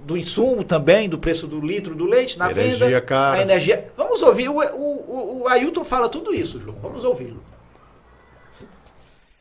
[0.02, 3.00] do insumo também, do preço do litro do leite na Energia venda.
[3.02, 3.36] cara.
[3.36, 3.92] A energia.
[3.94, 6.78] Vamos ouvir, o, o, o, o Ailton fala tudo isso, João.
[6.80, 7.44] Vamos ouvi-lo.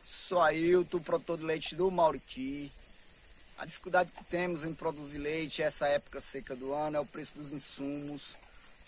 [0.04, 2.70] Sou Ailton, produtor de leite do Mauriti.
[3.60, 7.34] A dificuldade que temos em produzir leite essa época seca do ano é o preço
[7.34, 8.34] dos insumos,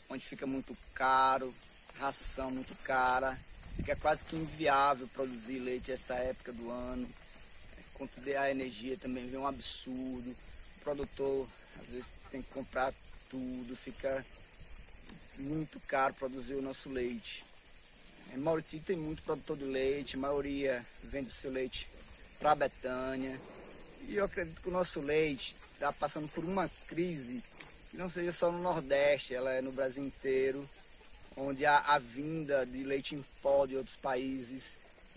[0.08, 1.52] onde fica muito caro,
[2.00, 3.38] ração muito cara,
[3.76, 7.06] fica quase que inviável produzir leite essa época do ano.
[7.92, 10.30] Quanto a energia também vem um absurdo.
[10.30, 11.46] O produtor
[11.78, 12.94] às vezes tem que comprar
[13.28, 14.24] tudo, fica
[15.36, 17.44] muito caro produzir o nosso leite.
[18.32, 21.86] Em Mauriti tem muito produtor de leite, a maioria vende o seu leite
[22.38, 23.38] para Betânia.
[24.08, 27.42] E eu acredito que o nosso leite está passando por uma crise
[27.90, 30.68] que não seja só no Nordeste, ela é no Brasil inteiro,
[31.36, 34.62] onde a, a vinda de leite em pó de outros países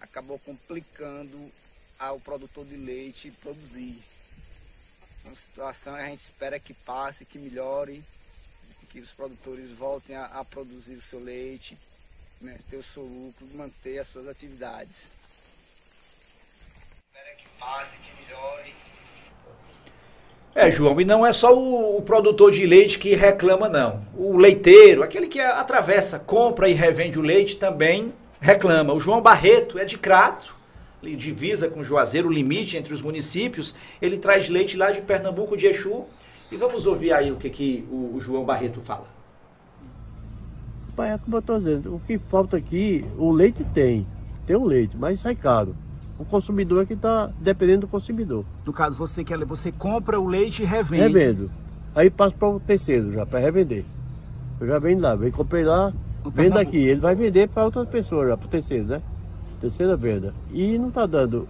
[0.01, 1.51] acabou complicando
[1.97, 4.01] ao produtor de leite produzir.
[5.19, 8.03] Então, a situação a gente espera que passe, que melhore,
[8.89, 11.77] que os produtores voltem a, a produzir o seu leite,
[12.39, 15.14] né, ter o seu lucro, manter as suas atividades.
[17.59, 18.73] Passe, que melhore.
[20.53, 24.01] É, João, e não é só o, o, produtor de leite que reclama, não.
[24.15, 28.93] O leiteiro, aquele que atravessa, compra e revende o leite, também reclama.
[28.93, 30.55] O João Barreto é de Crato,
[31.01, 33.75] divisa com Juazeiro, o limite entre os municípios.
[34.01, 36.05] Ele traz leite lá de Pernambuco, de Exu.
[36.51, 39.07] E vamos ouvir aí o que, que o, o João Barreto fala.
[40.95, 44.07] Pai, é como eu estou dizendo, o que falta aqui, o leite tem,
[44.47, 45.75] tem o leite, mas sai caro.
[46.17, 48.45] O consumidor é que está dependendo do consumidor.
[48.65, 51.03] No caso, você quer, você compra o leite e revende.
[51.03, 51.51] Revendo.
[51.93, 53.85] Aí passa para o terceiro já, para revender.
[54.59, 55.91] Eu já vendo lá, vem comprei lá,
[56.33, 56.77] vendo aqui.
[56.77, 59.01] Ele vai vender para outras pessoas já, para o terceiro, né?
[59.59, 60.33] Terceira venda.
[60.51, 61.47] E não está dando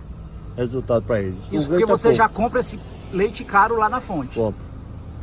[0.57, 1.37] resultado para eles.
[1.51, 2.79] Isso porque tá você já compra esse
[3.11, 4.35] leite caro lá na fonte.
[4.35, 4.65] Compra.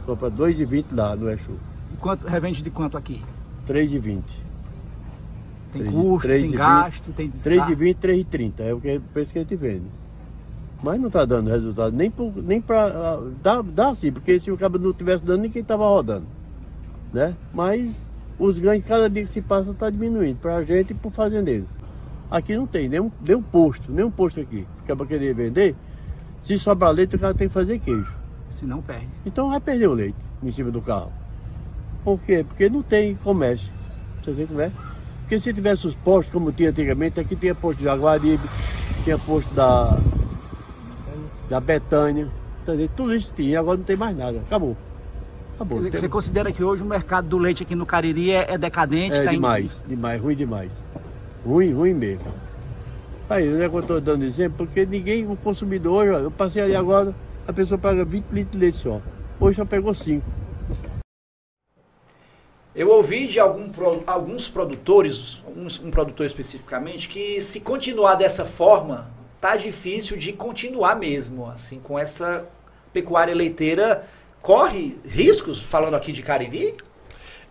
[0.07, 1.59] Compra 2,20 lá no Exu.
[1.93, 3.23] E quanto, revende de quanto aqui?
[3.69, 4.23] 3,20.
[5.73, 7.73] Tem 3, custo, 3 tem 20, gasto, tem desgaste.
[7.75, 8.53] 3,20, 3,30.
[8.59, 9.87] É o que, preço que a gente vende.
[10.83, 12.13] Mas não está dando resultado, nem,
[12.45, 13.19] nem para.
[13.19, 16.27] Uh, dá, dá sim, porque se o cabo não estivesse dando, ninguém estava rodando.
[17.13, 17.37] Né?
[17.55, 17.91] Mas
[18.39, 21.11] os ganhos, cada dia que se passa, está diminuindo para a gente e para o
[21.11, 21.67] fazendeiro.
[22.31, 24.67] Aqui não tem nenhum, nenhum posto, nenhum posto aqui.
[24.85, 25.75] Que é para querer vender.
[26.43, 28.15] Se sobrar leite, o cara tem que fazer queijo.
[28.51, 29.07] Se não perde.
[29.25, 31.13] Então vai perder o leite em cima do carro.
[32.03, 32.45] Por quê?
[32.47, 33.71] Porque não tem comércio.
[34.25, 34.73] Você como é?
[35.33, 38.47] Porque se tivesse os postos como tinha antigamente, aqui tinha posto de Jaguaribe,
[39.03, 39.99] tinha posto da,
[41.49, 42.29] da Betânia,
[42.61, 42.91] entendeu?
[42.95, 44.77] tudo isso tinha, agora não tem mais nada, acabou.
[45.55, 45.81] Acabou.
[45.81, 46.11] Você tem...
[46.11, 49.17] considera que hoje o mercado do leite aqui no Cariri é, é decadente?
[49.17, 49.89] É tá demais, em...
[49.89, 50.71] demais, ruim demais.
[51.47, 52.27] Ruim, ruim mesmo.
[53.31, 56.77] Aí, não é que eu estou dando exemplo, porque ninguém, o consumidor, eu passei ali
[56.77, 57.15] agora,
[57.49, 59.01] a pessoa paga 20 litros de leite só.
[59.41, 60.42] Hoje só pegou 5.
[62.75, 63.71] Eu ouvi de algum,
[64.07, 71.51] alguns produtores, um, produtor especificamente, que se continuar dessa forma, tá difícil de continuar mesmo,
[71.51, 72.49] assim, com essa
[72.91, 74.07] pecuária leiteira.
[74.41, 76.75] Corre riscos, falando aqui de Cariri?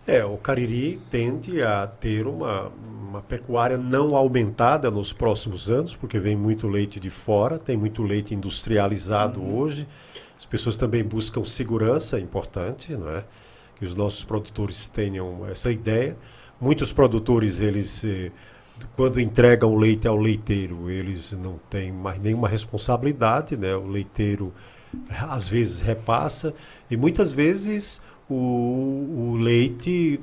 [0.04, 2.72] É, o Cariri tende a ter uma,
[3.08, 8.02] uma pecuária não aumentada nos próximos anos, porque vem muito leite de fora, tem muito
[8.02, 9.56] leite industrializado uhum.
[9.58, 9.86] hoje.
[10.36, 13.22] As pessoas também buscam segurança, é importante, não é?
[13.82, 16.16] Que os nossos produtores tenham essa ideia.
[16.60, 18.30] Muitos produtores, eles, eh,
[18.94, 23.74] quando entregam o leite ao leiteiro, eles não têm mais nenhuma responsabilidade, né?
[23.74, 24.54] O leiteiro
[25.28, 26.54] às vezes repassa
[26.88, 28.00] e muitas vezes
[28.30, 30.20] o, o leite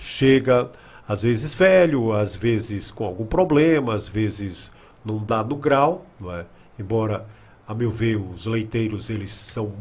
[0.00, 0.68] chega
[1.06, 4.72] às vezes velho, às vezes com algum problema, às vezes
[5.24, 6.44] dá no grau, não é?
[6.76, 7.24] embora
[7.68, 9.74] a meu ver os leiteiros eles são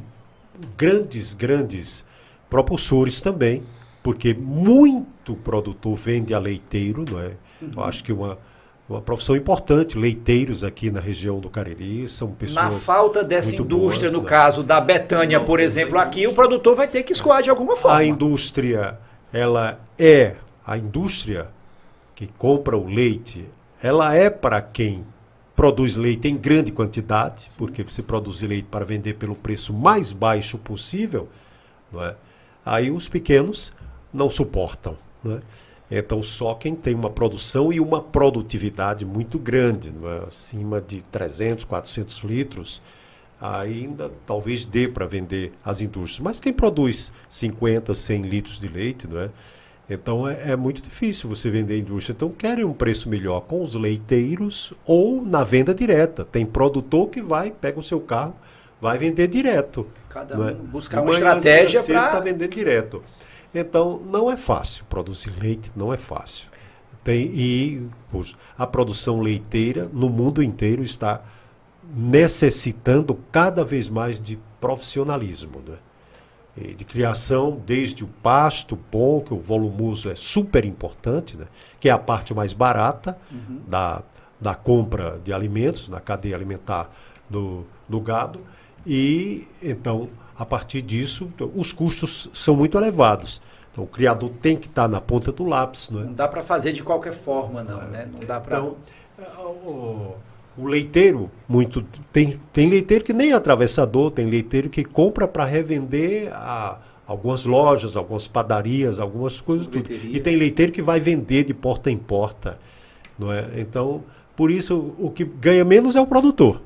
[0.77, 2.05] grandes, grandes
[2.49, 3.63] propulsores também,
[4.01, 7.31] porque muito produtor vende a leiteiro, não é?
[7.61, 7.71] Uhum.
[7.75, 8.37] Eu acho que uma
[8.89, 12.65] uma profissão importante, leiteiros aqui na região do Cariri, são pessoas.
[12.65, 14.29] Na falta dessa indústria, boas, no né?
[14.29, 17.97] caso da Betânia, por exemplo, aqui, o produtor vai ter que escoar de alguma forma.
[17.97, 18.97] A indústria,
[19.33, 21.49] ela é a indústria
[22.15, 23.45] que compra o leite,
[23.83, 25.05] ela é para quem
[25.53, 27.57] produz leite em grande quantidade, Sim.
[27.57, 31.27] porque você produz leite para vender pelo preço mais baixo possível,
[31.91, 32.15] não é?
[32.67, 33.73] Aí os pequenos
[34.13, 34.97] não suportam.
[35.23, 35.39] Né?
[35.89, 40.27] Então, só quem tem uma produção e uma produtividade muito grande, é?
[40.27, 42.81] acima de 300, 400 litros,
[43.39, 46.19] ainda talvez dê para vender às indústrias.
[46.19, 49.29] Mas quem produz 50, 100 litros de leite, não é?
[49.89, 52.13] Então é, é, muito difícil você vender à indústria.
[52.13, 56.25] Então querem um preço melhor com os leiteiros ou na venda direta.
[56.25, 58.35] Tem produtor que vai, pega o seu carro,
[58.79, 59.87] vai vender direto.
[60.09, 60.37] Cada é?
[60.37, 60.53] um é?
[60.53, 63.03] buscar uma estratégia para está vendendo direto.
[63.53, 66.49] Então não é fácil produzir leite, não é fácil.
[67.03, 71.21] Tem e poxa, a produção leiteira no mundo inteiro está
[71.95, 75.77] necessitando cada vez mais de profissionalismo, né?
[76.75, 81.45] De criação, desde o pasto bom, que o volumoso é super importante, né?
[81.79, 83.61] que é a parte mais barata uhum.
[83.67, 84.01] da,
[84.41, 86.89] da compra de alimentos, na cadeia alimentar
[87.29, 88.39] do, do gado,
[88.87, 90.07] e então,
[90.37, 93.41] a partir disso, os custos são muito elevados.
[93.71, 95.89] Então, o criador tem que estar na ponta do lápis.
[95.89, 96.03] Não, é?
[96.05, 97.81] não dá para fazer de qualquer forma, não.
[97.81, 97.85] É.
[97.85, 98.09] Né?
[98.11, 98.57] Não dá para.
[98.57, 98.77] Então,
[99.65, 100.15] o,
[100.57, 101.83] o, leiteiro, muito
[102.13, 107.45] tem, tem leiteiro que nem é atravessador, tem leiteiro que compra para revender a algumas
[107.45, 109.91] lojas, algumas padarias, algumas coisas tudo.
[109.91, 112.57] E tem leiteiro que vai vender de porta em porta,
[113.17, 113.47] não é?
[113.57, 114.03] Então,
[114.35, 116.61] por isso o que ganha menos é o produtor.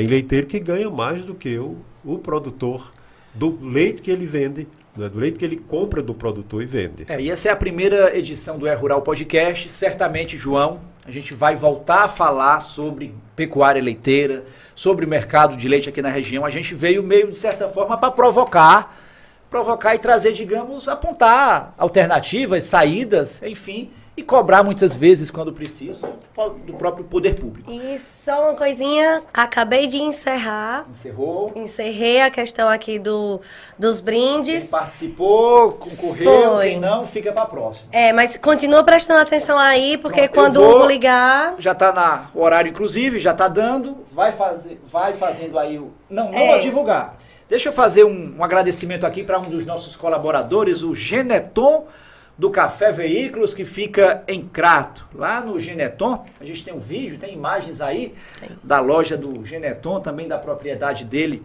[0.00, 2.90] Tem leiteiro que ganha mais do que o, o produtor
[3.34, 4.66] do leite que ele vende.
[4.96, 7.04] né, do leite que ele compra do produtor e vende.
[7.06, 9.70] É, e essa é a primeira edição do É Rural Podcast.
[9.70, 15.68] Certamente, João, a gente vai voltar a falar sobre pecuária leiteira, sobre o mercado de
[15.68, 16.46] leite aqui na região.
[16.46, 18.98] A gente veio meio, de certa forma, para provocar,
[19.50, 23.90] provocar e trazer, digamos, apontar alternativas, saídas, enfim,
[24.20, 26.02] e cobrar muitas vezes, quando preciso,
[26.66, 27.70] do próprio poder público.
[27.72, 30.84] E só uma coisinha, acabei de encerrar.
[30.90, 31.50] Encerrou.
[31.56, 33.40] Encerrei a questão aqui do,
[33.78, 34.64] dos brindes.
[34.64, 36.68] Quem participou, concorreu, Foi.
[36.70, 37.88] quem não, fica para próxima.
[37.92, 41.54] É, mas continua prestando atenção aí, porque Pronto, quando vou- o Hugo ligar.
[41.58, 43.96] Já tá na o horário, inclusive, já tá dando.
[44.12, 45.92] Vai fazer, vai fazendo aí o.
[46.10, 46.52] Não, não É.
[46.52, 47.16] vou divulgar.
[47.48, 51.86] Deixa eu fazer um, um agradecimento aqui para um dos nossos colaboradores, o Geneton
[52.40, 55.06] do Café Veículos, que fica em Crato.
[55.14, 58.14] Lá no Geneton, a gente tem um vídeo, tem imagens aí
[58.64, 61.42] da loja do Geneton, também da propriedade dele.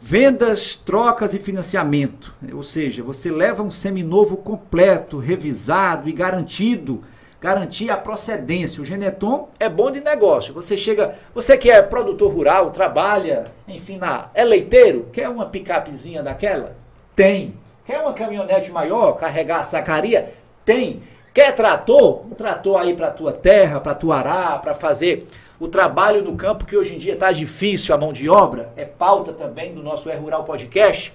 [0.00, 2.34] Vendas, trocas e financiamento.
[2.50, 7.04] Ou seja, você leva um seminovo completo, revisado e garantido.
[7.38, 8.80] Garantir a procedência.
[8.80, 10.54] O Geneton é bom de negócio.
[10.54, 16.22] Você chega, você que é produtor rural, trabalha, enfim, na, é leiteiro, quer uma picapezinha
[16.22, 16.74] daquela?
[17.14, 17.54] Tem.
[17.88, 20.34] Quer uma caminhonete maior, carregar a sacaria?
[20.62, 21.00] Tem.
[21.32, 22.26] Quer trator?
[22.26, 25.26] Um trator aí para tua terra, para tua arar, para fazer
[25.58, 28.84] o trabalho no campo que hoje em dia está difícil, a mão de obra, é
[28.84, 31.14] pauta também do nosso É Rural Podcast.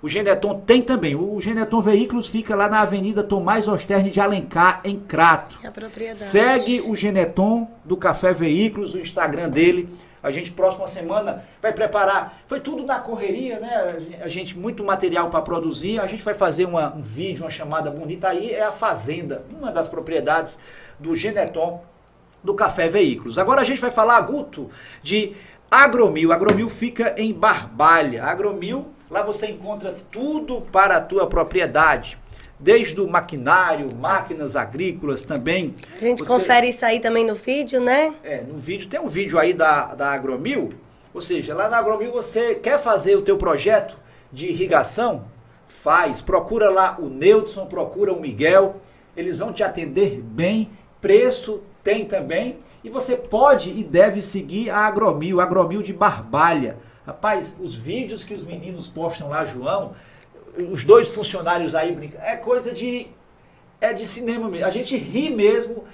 [0.00, 1.16] O Geneton tem também.
[1.16, 5.58] O Geneton Veículos fica lá na Avenida Tomás Osterne de Alencar, em Crato.
[5.64, 6.18] A propriedade.
[6.18, 9.88] Segue o Geneton do Café Veículos, o Instagram dele.
[10.22, 12.40] A gente, próxima semana, vai preparar.
[12.46, 13.96] Foi tudo na correria, né?
[14.22, 15.98] A gente, muito material para produzir.
[15.98, 18.28] A gente vai fazer uma- um vídeo, uma chamada bonita.
[18.28, 20.58] Aí é a Fazenda, uma das propriedades
[20.98, 21.82] do Geneton
[22.42, 23.38] do Café Veículos.
[23.38, 24.70] Agora a gente vai falar, Guto,
[25.02, 25.34] de
[25.70, 26.32] Agromil.
[26.32, 28.24] Agromil fica em Barbalha.
[28.24, 32.18] Agromil, lá você encontra tudo para a tua propriedade.
[32.62, 35.74] Desde o maquinário, máquinas agrícolas também.
[35.96, 38.14] A gente Você- confere isso aí também no vídeo, né?
[38.22, 40.72] é, no vídeo, tem um vídeo aí da, da Agromil,
[41.12, 43.96] ou seja, lá na Agromil você quer fazer o teu projeto
[44.32, 45.24] de irrigação?
[45.66, 48.76] Faz, procura lá o Neudson, procura o Miguel,
[49.16, 50.70] eles vão te atender bem,
[51.00, 56.76] preço tem também, e você pode e deve seguir a Agromil, Agromil de Barbalha.
[57.04, 59.94] Rapaz, os vídeos que os meninos postam lá, João,
[60.56, 63.06] os dois funcionários aí brincando, é coisa de
[63.80, 64.66] é de cinema mesmo.
[64.66, 65.84] A gente ri mesmo,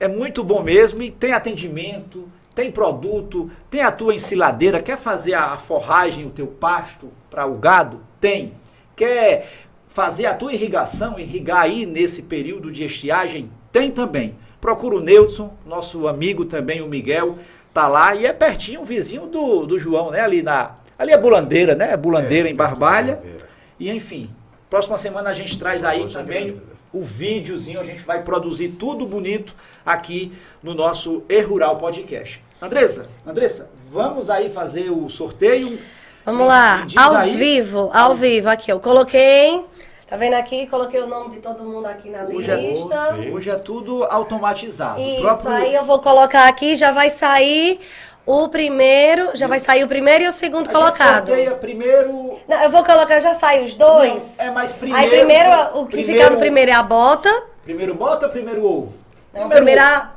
[0.00, 5.34] é muito bom mesmo e tem atendimento, tem produto, tem a tua ensiladeira, quer fazer
[5.34, 8.00] a, forragem, o teu pasto para o gado?
[8.20, 8.54] Tem.
[8.96, 9.48] Quer
[9.86, 13.50] fazer a tua irrigação, irrigar aí nesse período de estiagem?
[13.70, 14.34] Tem também.
[14.60, 17.38] Procura o Neudson, nosso amigo também, o Miguel,
[17.72, 20.20] tá lá e é pertinho, um vizinho do, do João, né?
[20.20, 20.76] Ali na.
[20.98, 21.94] Ali é Bulandeira, né?
[21.94, 23.16] Bulandeira É, em Barbalha.
[23.16, 23.45] Bulandeira.
[23.78, 24.30] E enfim,
[24.70, 26.62] próxima semana a gente traz aí também grande,
[26.92, 29.54] o videozinho, a gente vai produzir tudo bonito
[29.84, 30.32] aqui
[30.62, 32.42] no nosso E Rural Podcast.
[32.60, 35.78] Andressa, Andressa, vamos aí fazer o sorteio.
[36.24, 37.36] Vamos lá, ao aí.
[37.36, 39.62] vivo, ao vivo, aqui, eu coloquei,
[40.08, 40.66] tá vendo aqui?
[40.66, 43.14] Coloquei o nome de todo mundo aqui na Hoje é, lista.
[43.14, 43.30] Sim.
[43.30, 45.00] hoje é tudo automatizado.
[45.00, 47.78] Isso, próprio- aí eu vou colocar aqui, já vai sair
[48.26, 51.26] o primeiro, já vai sair o primeiro e o segundo a colocado.
[51.28, 52.38] gente sorteia primeiro.
[52.48, 54.36] Não, eu vou colocar, já sai os dois.
[54.36, 55.00] Não, é mais primeiro.
[55.04, 57.30] Aí primeiro, o que ficar no primeiro é a bota.
[57.62, 58.92] Primeiro bota ou primeiro ovo?
[59.32, 60.12] Não, primeiro primeira,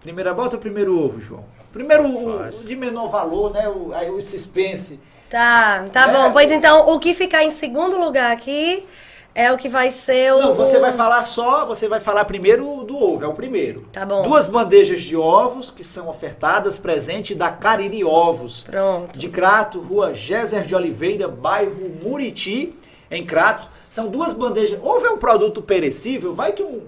[0.00, 1.44] Primeira bota ou primeiro ovo, João?
[1.72, 3.66] Primeiro o, o de menor valor, né?
[3.68, 5.00] O, aí o suspense.
[5.30, 6.12] Tá, tá É.
[6.12, 6.30] bom.
[6.30, 8.86] Pois então, o que ficar em segundo lugar aqui
[9.34, 10.38] é o que vai ser o.
[10.38, 13.86] Não, você vai falar só, você vai falar primeiro do ovo, é o primeiro.
[13.92, 14.22] Tá bom.
[14.22, 18.62] Duas bandejas de ovos que são ofertadas, presente da Cariri Ovos.
[18.62, 19.18] Pronto.
[19.18, 22.74] De Crato, rua Géser de Oliveira, bairro Muriti,
[23.10, 23.68] em Crato.
[23.90, 24.78] São duas bandejas.
[24.82, 26.82] Ovo é um produto perecível, vai que um,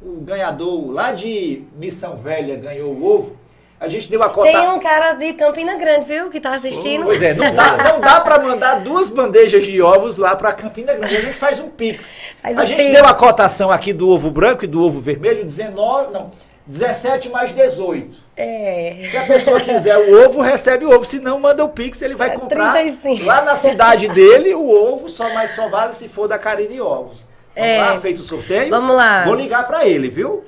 [0.00, 3.41] o ganhador lá de Missão Velha ganhou o ovo.
[3.82, 4.48] A gente deu a cota.
[4.52, 7.04] Tem um cara de Campina Grande, viu, que tá assistindo.
[7.04, 10.94] Pois é, não dá, não dá pra mandar duas bandejas de ovos lá pra Campina
[10.94, 11.16] Grande.
[11.16, 12.16] A gente faz um pix.
[12.40, 12.92] Faz a um gente pix.
[12.92, 16.30] deu a cotação aqui do ovo branco e do ovo vermelho, 19, não,
[16.64, 18.16] 17 mais 18.
[18.36, 18.98] É.
[19.10, 21.04] Se a pessoa quiser o ovo, recebe o ovo.
[21.04, 23.26] Se não, manda o pix, ele vai É, comprar 35.
[23.26, 27.26] lá na cidade dele o ovo, só mais só vale se for da Cariri Ovos.
[27.56, 27.80] Vamos É.
[27.80, 28.70] lá, feito o sorteio?
[28.70, 29.24] Vamos lá.
[29.24, 30.44] Vou ligar pra ele, viu?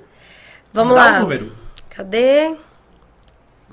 [0.73, 1.19] Vamos Dá lá.
[1.19, 1.53] o número.
[1.91, 2.55] Cadê?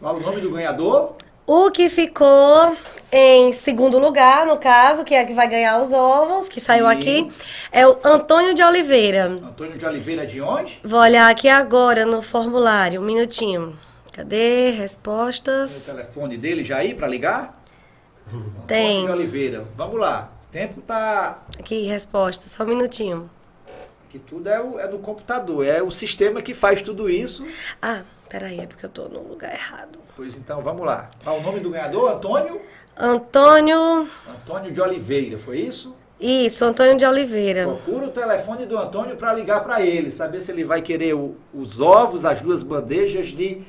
[0.02, 1.14] Qual o nome do ganhador?
[1.46, 2.76] O que ficou
[3.12, 7.30] em segundo lugar, no caso, que é que vai ganhar os ovos, que saiu aqui,
[7.72, 9.26] é o Antônio de Oliveira.
[9.26, 10.80] Antônio de Oliveira de onde?
[10.84, 13.78] Vou olhar aqui agora no formulário, um minutinho.
[14.12, 14.72] Cadê?
[14.72, 15.86] Tem o Respostas.
[15.86, 17.54] telefone dele já aí pra ligar?
[18.28, 19.06] Antônio Tem.
[19.06, 19.66] de Oliveira.
[19.76, 20.32] Vamos lá.
[20.52, 21.44] tempo tá.
[21.60, 23.30] Aqui, resposta, só um minutinho.
[24.10, 25.64] Que tudo é, o, é no computador.
[25.64, 27.46] É o sistema que faz tudo isso.
[27.80, 28.02] Ah,
[28.32, 30.00] peraí, é porque eu tô no lugar errado.
[30.16, 31.10] Pois então, vamos lá.
[31.26, 32.62] Ah, o nome do ganhador, Antônio?
[32.98, 34.08] Antônio.
[34.30, 35.96] Antônio de Oliveira, foi isso?
[36.20, 37.66] Isso, Antônio de Oliveira.
[37.66, 41.36] Procura o telefone do Antônio para ligar para ele, saber se ele vai querer o-
[41.54, 43.64] os ovos, as duas bandejas de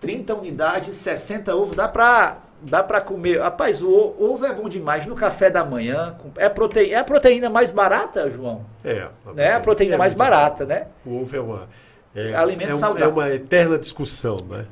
[0.00, 1.74] 30 unidades, 60 ovos.
[1.76, 3.40] Dá para dá para comer.
[3.40, 6.14] Rapaz, o o- ovo é bom demais no café da manhã.
[6.18, 8.66] com- É, prote, é a proteína mais barata, João?
[8.84, 9.06] É.
[9.34, 9.44] Né?
[9.44, 10.88] É a proteína é mais barata, né?
[11.06, 11.68] O ovo é uma.
[12.14, 13.08] É, Alimento é, um- saudável.
[13.08, 14.64] é uma eterna discussão, né?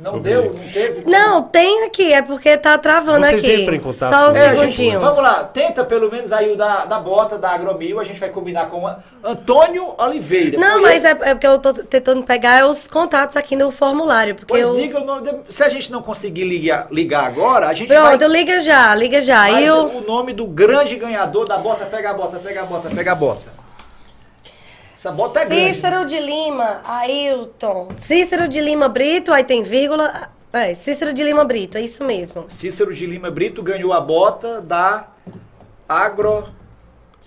[0.00, 0.44] Não Sobre- deu?
[0.44, 1.02] Não teve?
[1.02, 1.10] como?
[1.10, 3.62] Não, tem aqui, é porque tá travando Vocês aqui.
[3.62, 5.00] entram em contato Só um É, ele, gente, segundinho.
[5.00, 8.28] vamos lá, tenta pelo menos aí o da, da bota da Agromil, a gente vai
[8.28, 10.56] combinar com a Antônio Oliveira.
[10.56, 11.18] Não, Foi mas ele?
[11.24, 14.36] é, é porque eu tô tentando pegar os contatos aqui no formulário.
[14.36, 14.76] Porque Pois eu...
[14.76, 15.22] diga o nome.
[15.32, 18.16] de- Se a gente não conseguir ligar, ligar agora, a gente vai.
[18.16, 19.38] Pronto, liga já, liga já.
[19.48, 19.78] Mas Aí eu...
[19.84, 23.14] o nome do grande ganhador da bota, pega a bota, pega a bota, pega a
[23.16, 23.57] bota.
[24.98, 25.74] Essa bota é grande.
[25.74, 27.88] Cícero de Lima, Ailton.
[27.96, 30.28] Cícero de Lima Brito, aí tem vírgula.
[30.52, 32.46] É, Cícero de Lima Brito, é isso mesmo.
[32.48, 35.06] Cícero de Lima Brito ganhou a bota da
[35.88, 36.48] Agro.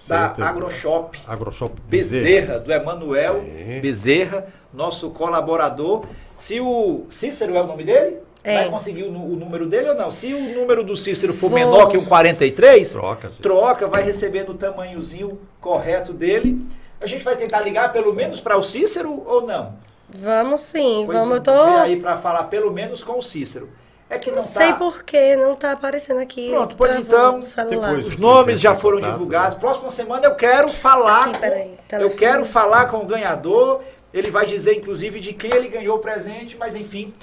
[0.08, 0.34] Da.
[0.38, 3.42] AgroShop AgroShop Bezerra, do Emanuel.
[3.82, 6.06] Bezerra, nosso colaborador.
[6.38, 8.18] Se o Cícero é o nome dele?
[8.44, 8.56] É.
[8.56, 10.12] Vai conseguir o, o número dele ou não?
[10.12, 11.58] Se o número do Cícero for Vou.
[11.58, 16.66] menor que um 43, Troca, troca, vai receber no tamanhozinho correto dele.
[17.02, 19.74] A gente vai tentar ligar pelo menos para o Cícero ou não?
[20.10, 21.78] Vamos sim, Pois vamos, eu vem tô...
[21.80, 23.70] aí para falar pelo menos com o Cícero.
[24.10, 24.74] É que não, Não sei tá.
[24.76, 26.50] por que não tá aparecendo aqui.
[26.50, 29.54] Pronto, pois então, depois- Os nomes já foram contato, divulgados.
[29.56, 29.60] né?
[29.62, 31.24] Próxima semana eu quero falar.
[31.30, 33.82] Aqui, com- peraí, eu quero falar com o ganhador.
[34.14, 36.58] Ele vai dizer, inclusive, de quem ele ganhou o presente.
[36.58, 37.14] Mas enfim,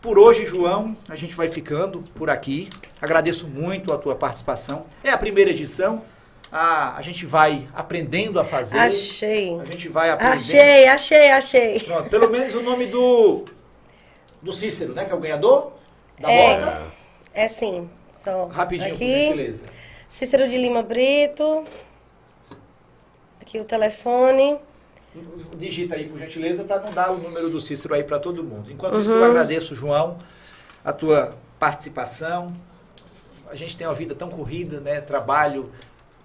[0.00, 2.68] por hoje, João, a gente vai ficando por aqui.
[3.00, 4.86] Agradeço muito a tua participação.
[5.04, 6.02] É a primeira edição.
[6.54, 8.78] A, a gente vai aprendendo a fazer.
[8.78, 9.58] Achei.
[9.58, 10.34] A gente vai aprendendo.
[10.34, 11.80] Achei, achei, achei.
[11.80, 13.46] Pronto, pelo menos o nome do
[14.42, 15.04] do Cícero, né?
[15.06, 15.72] Que é o ganhador
[16.20, 16.56] da É.
[16.60, 16.82] bota.
[17.32, 17.88] É sim.
[18.12, 19.12] Só Rapidinho, por aqui.
[19.24, 19.62] gentileza.
[20.10, 21.64] Cícero de Lima Brito.
[23.40, 24.58] Aqui o telefone.
[25.56, 28.70] Digita aí, por gentileza, para não dar o número do Cícero aí para todo mundo.
[28.70, 29.18] Enquanto isso, Uhum.
[29.18, 30.18] eu agradeço, João,
[30.84, 32.52] a tua participação.
[33.50, 35.00] A gente tem uma vida tão corrida, né?
[35.00, 35.70] Trabalho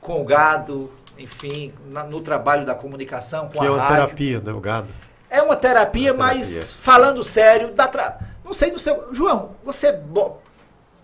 [0.07, 0.89] com o gado,
[1.19, 3.95] enfim, na- no trabalho da comunicação, com Que a é uma rádio.
[3.95, 4.51] terapia, né?
[4.53, 4.88] O gado.
[5.29, 6.75] É uma terapia, Uma mas terapia.
[6.79, 8.17] falando sério, dá tra...
[8.45, 9.13] não sei do seu.
[9.13, 9.91] João, você.
[9.91, 10.38] Bo...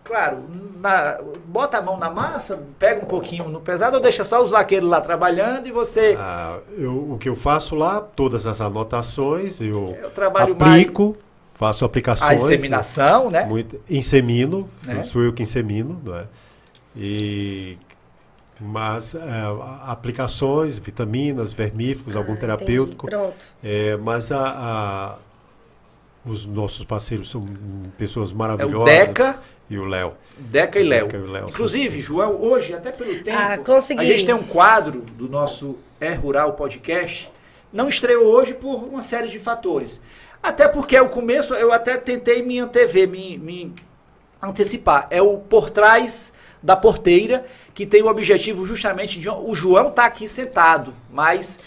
[0.06, 0.44] Claro,
[0.82, 4.50] na- bota a mão na massa, pega um pouquinho no pesado ou deixa só os
[4.52, 6.18] vaqueiros lá trabalhando e você.
[6.20, 11.16] Ah, eu- o que eu faço lá, todas as anotações, eu, Eu trabalho aplico,
[11.54, 12.32] faço aplicações.
[12.32, 13.46] a inseminação, né?
[13.46, 15.04] Muito, insemino, Né?
[15.04, 16.26] sou eu que insemino, né?
[16.96, 17.78] E,
[18.60, 19.20] mas é,
[19.88, 23.08] aplicações, vitaminas, vermífugos, algum Ah, terapêutico.
[23.08, 23.22] entendi.
[23.24, 23.46] Pronto.
[23.64, 25.16] É, mas a, a-
[26.26, 27.46] os nossos parceiros são
[27.98, 28.86] pessoas É o maravilhosas.
[28.86, 29.40] Deca,
[29.70, 30.14] E o Léo.
[30.38, 31.06] Deca e Léo.
[31.08, 32.00] Deca e o Léo, Inclusive.
[32.02, 33.58] João, hoje, até pelo tempo, Ah,
[33.98, 37.30] a gente tem um quadro do nosso É Rural Podcast.
[37.72, 40.02] Não estreou hoje por uma série de fatores.
[40.42, 43.74] Até porque o começo, eu até tentei me antever, me, me
[44.42, 45.08] antecipar.
[45.10, 46.34] É o Por Trás
[46.64, 49.30] da Porteira, que tem o objetivo justamente de...
[49.30, 51.60] O João está aqui sentado, mas,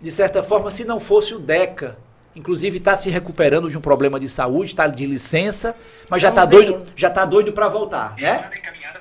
[0.00, 1.96] de certa forma, se não fosse o Deca...
[2.34, 5.76] Inclusive está se recuperando de um problema de saúde, está de licença,
[6.08, 8.48] mas já está doido, já tá doido para voltar, né?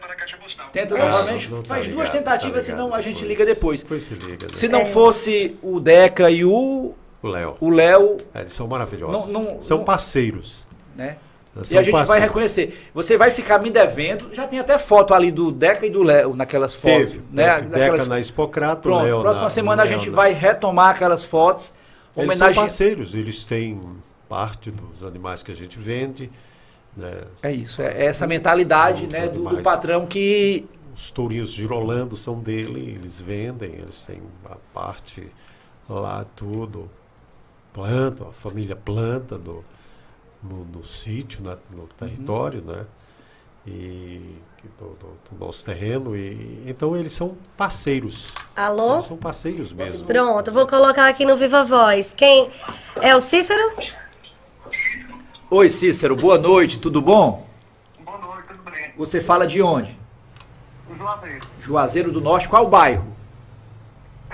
[0.01, 0.67] para caixa postal.
[0.73, 3.29] Tenta Ah, novamente, não tá faz duas ligado, tentativas, tá senão a gente depois.
[3.29, 3.83] liga depois.
[3.83, 4.47] Depois se liga.
[4.47, 4.51] né?
[4.53, 4.85] Se não É.
[4.85, 7.55] fosse o Deca e o O Léo.
[7.61, 9.31] o Léo, É, eles são maravilhosos.
[9.31, 10.67] Não- não- são não- parceiros.
[10.93, 11.15] né?
[11.69, 12.89] E a gente vai reconhecer.
[12.93, 14.33] Você vai ficar me devendo.
[14.33, 17.55] Já tem até foto ali do Deca e do Léo naquelas fotos, Teve, né?
[17.55, 17.69] teve.
[17.69, 21.25] Naquelas- Deca na Expocrato, Pronto, Léo próxima na- semana a gente na- vai retomar aquelas
[21.25, 21.73] fotos,
[22.15, 22.53] Eles homenagem.
[22.53, 23.81] são parceiros, eles têm
[24.29, 26.31] parte dos animais que a gente vende.
[26.95, 27.21] Né?
[27.43, 32.97] É isso, é essa mentalidade, né, do, do patrão que Os tourinhos girolando são dele,
[32.99, 35.25] eles vendem, eles têm a parte
[35.89, 36.89] lá, tudo.
[37.73, 39.63] Planta, a família planta do,
[40.43, 42.85] no, no sítio, na- no território, né?
[43.65, 44.35] E
[44.79, 46.15] do, do- do nosso terreno.
[46.15, 48.33] E, então eles são parceiros.
[48.55, 48.93] Alô?
[48.95, 50.07] Eles são parceiros mesmo.
[50.07, 52.13] Pronto, eu vou colocar aqui no Viva Voz.
[52.15, 52.49] Quem?
[53.01, 53.59] É o Cícero?
[55.49, 57.45] Oi, Cícero, boa noite, tudo bom?
[58.03, 58.93] Boa noite, tudo bem?
[58.97, 59.99] Você fala de onde?
[60.97, 63.05] Juazeiro, Juazeiro do Norte, qual bairro?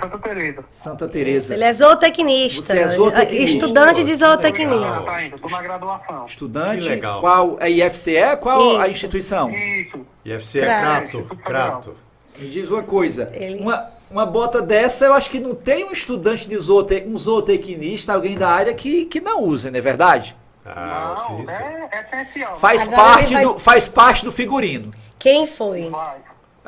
[0.00, 0.64] Santa Teresa.
[0.70, 1.54] Santa Teresa.
[1.54, 2.62] Ele é zootecnista.
[2.62, 3.44] Você é zootecnista.
[3.44, 5.02] Estudante de Ah, zootecnia.
[5.04, 6.26] tá ainda, tô na graduação.
[6.26, 7.20] Estudante, Que legal.
[7.20, 8.36] qual é IFCE?
[8.40, 8.92] Qual a Isso.
[8.96, 9.50] instituição?
[9.50, 10.06] Isso.
[10.24, 11.22] IFC é Crato.
[11.22, 11.96] Crato, Crato.
[12.38, 13.30] Me diz uma coisa.
[13.34, 17.16] Ele- Uma, uma bota dessa, eu acho que não tem um estudante de zoote, um
[17.16, 20.36] zootecnista, alguém da área que, que não usa, não é verdade?
[20.64, 21.52] Ah, Não, sim, sim.
[21.52, 22.56] é, é essencial.
[22.56, 24.90] Faz Agora parte, vai- do, faz parte do figurino.
[25.18, 25.88] Quem foi?
[25.90, 26.18] Vai.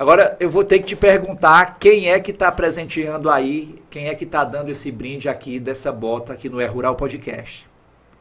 [0.01, 4.15] Agora eu vou ter que te perguntar quem é que está presenteando aí, quem é
[4.15, 7.69] que está dando esse brinde aqui dessa bota aqui no É Rural Podcast.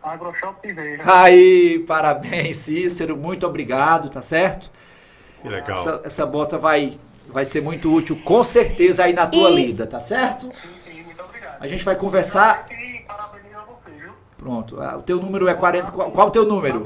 [0.04, 1.02] Agroshop Piveira.
[1.06, 4.70] Aí, parabéns, Cícero, muito obrigado, tá certo?
[5.42, 5.78] Que legal.
[5.78, 7.00] Essa, essa bota vai,
[7.30, 10.48] vai ser muito útil, com certeza, aí na tua E- lida, tá certo?
[10.48, 11.64] Sim, sim, muito obrigado.
[11.64, 12.66] A gente vai conversar.
[12.70, 13.26] E a
[13.66, 14.12] você, viu?
[14.38, 15.94] Pronto, ah, o teu número é 40.
[15.94, 16.86] Qual, qual o teu número?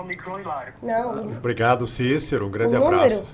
[0.00, 0.74] Amigo João Hilário.
[0.82, 1.28] Não.
[1.36, 2.46] Obrigado, Cícero.
[2.46, 2.96] Um grande O número?
[3.02, 3.24] abraço.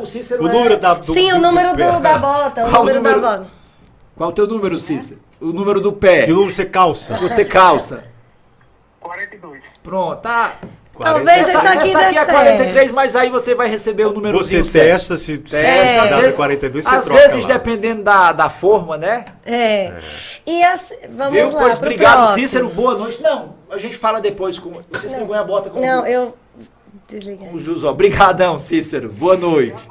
[0.00, 2.66] O Cícero O é- número da, do, Sim, o número do do, da bota.
[2.66, 3.20] O Qual o número, número?
[3.20, 3.50] da bota.
[4.16, 5.20] Qual o teu número, Cícero?
[5.40, 6.28] O número do pé.
[6.28, 7.16] E o número você calça.
[7.18, 8.02] Você calça.
[9.00, 9.62] 42.
[9.82, 10.58] Pronto, tá.
[10.98, 14.36] Talvez Essa, essa aqui essa aqui é 43, mas aí você vai receber o número
[14.38, 14.86] Você certo.
[14.88, 17.52] testa, se se É, às de vezes, 42, você às troca vezes lá.
[17.54, 19.24] dependendo da, da forma, né?
[19.46, 19.92] É.
[20.46, 21.50] E assim, vamos Viu?
[21.50, 22.38] lá Pois obrigado, próximo.
[22.38, 22.68] Cícero.
[22.68, 23.22] Boa noite.
[23.22, 24.72] Não, a gente fala depois com.
[25.00, 26.36] Cícero ganha a bota com Não, eu...
[27.08, 27.48] Desliguei.
[27.52, 27.90] o Jusó.
[27.90, 29.10] Obrigadão, Cícero.
[29.10, 29.82] Boa noite.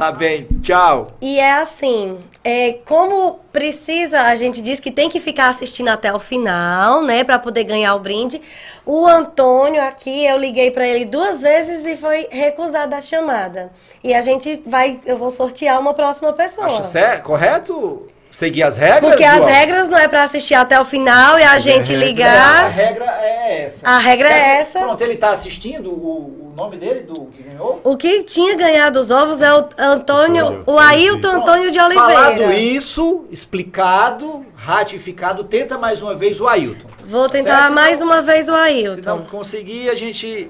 [0.00, 0.46] Tá bem.
[0.62, 1.08] Tchau.
[1.20, 6.10] E é assim, é, como precisa, a gente diz que tem que ficar assistindo até
[6.10, 8.40] o final, né, para poder ganhar o brinde.
[8.86, 13.70] O Antônio aqui, eu liguei para ele duas vezes e foi recusada a chamada.
[14.02, 16.68] E a gente vai, eu vou sortear uma próxima pessoa.
[16.68, 17.24] Acha certo?
[17.24, 18.08] Correto?
[18.30, 19.00] Seguir as regras?
[19.10, 19.48] Porque as João?
[19.48, 22.70] regras não é para assistir até o final e a gente regra- A ligar.
[22.70, 23.88] regra é essa.
[23.88, 24.78] A regra é essa.
[24.78, 27.80] Pronto, ele tá assistindo o, o nome dele, do que ganhou?
[27.82, 31.28] O que tinha ganhado os ovos é o Antônio, o Ailton.
[31.28, 32.54] Antônio de Falado Oliveira.
[32.54, 36.88] isso, explicado, ratificado, tenta mais uma vez o Ailton.
[37.04, 37.74] Vou tentar Certo?
[37.74, 39.18] Mais não- uma vez o Se não Ailton.
[39.28, 40.48] conseguir, a gente.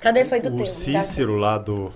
[0.00, 0.66] Cadê foi do O teu?
[0.66, 1.92] Cícero lá do-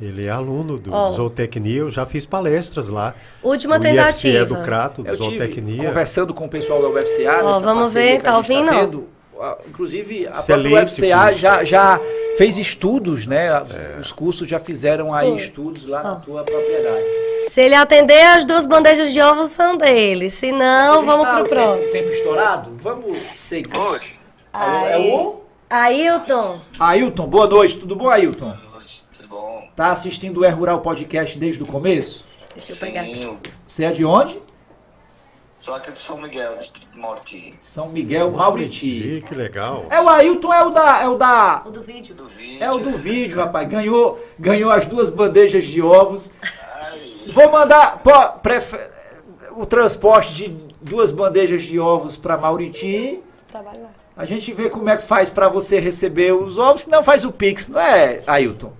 [0.00, 1.10] Ele é aluno do Ó.
[1.10, 3.14] Zootecnia, eu já fiz palestras lá.
[3.42, 4.44] Última o IFCE tentativa.
[4.46, 5.88] do Crato, do Eu Zootecnia.
[5.88, 7.42] conversando com o pessoal da UFCA.
[7.42, 8.70] Nessa vamos ver, tá gente ouvindo?
[8.70, 9.08] tendo.
[9.42, 11.38] Ah, Inclusive, a Excelente própria UFCA curso.
[11.40, 12.00] já, já
[12.36, 13.48] fez estudos, né?
[13.98, 15.36] Os cursos já fizeram aí Sim.
[15.36, 16.14] estudos lá na Ó.
[16.16, 17.04] tua propriedade.
[17.48, 20.28] Se ele atender, as duas bandejas de ovos são dele.
[20.30, 21.80] Se não, vamos tá pro o próximo.
[21.80, 22.70] Tempo, tempo estourado?
[22.80, 23.74] Vamos seguir.
[23.76, 24.12] Hoje,
[24.52, 25.40] Alô, é Aí- o
[25.70, 27.26] Ailton, Ailton.
[27.26, 28.54] Boa noite, tudo bom, Ailton?
[29.80, 32.22] Tá assistindo o É Rural Podcast desde o começo?
[32.52, 33.22] deixa eu pegar aqui.
[33.22, 34.38] Sim, Você é de onde?
[35.64, 37.54] Sou aqui de São Miguel, distrito de Morti.
[37.62, 39.16] São Miguel Mauriti.
[39.16, 39.86] Ih, que legal.
[39.88, 41.00] É o Ailton, é o da.
[41.00, 41.62] É o da.
[41.64, 42.14] O do vídeo.
[42.14, 42.62] Do vídeo.
[42.62, 43.66] É o do vídeo, rapaz.
[43.70, 46.30] Ganhou, ganhou as duas bandejas de ovos.
[47.32, 48.10] Vou mandar pô,
[49.52, 50.48] o transporte de
[50.82, 53.18] duas bandejas de ovos para Mauriti.
[53.48, 53.90] Trabalho lá.
[54.14, 57.32] A gente vê como é que faz para você receber os ovos, senão faz o
[57.32, 58.74] Pix, não é, Ailton?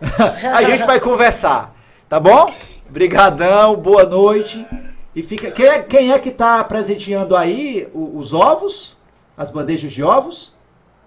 [0.54, 1.74] A gente vai conversar,
[2.08, 2.52] tá bom?
[2.88, 4.66] Brigadão, boa noite.
[5.14, 5.50] E fica.
[5.50, 8.96] Quem é, quem é que tá presenteando aí o- os ovos?
[9.36, 10.54] As bandejas de ovos?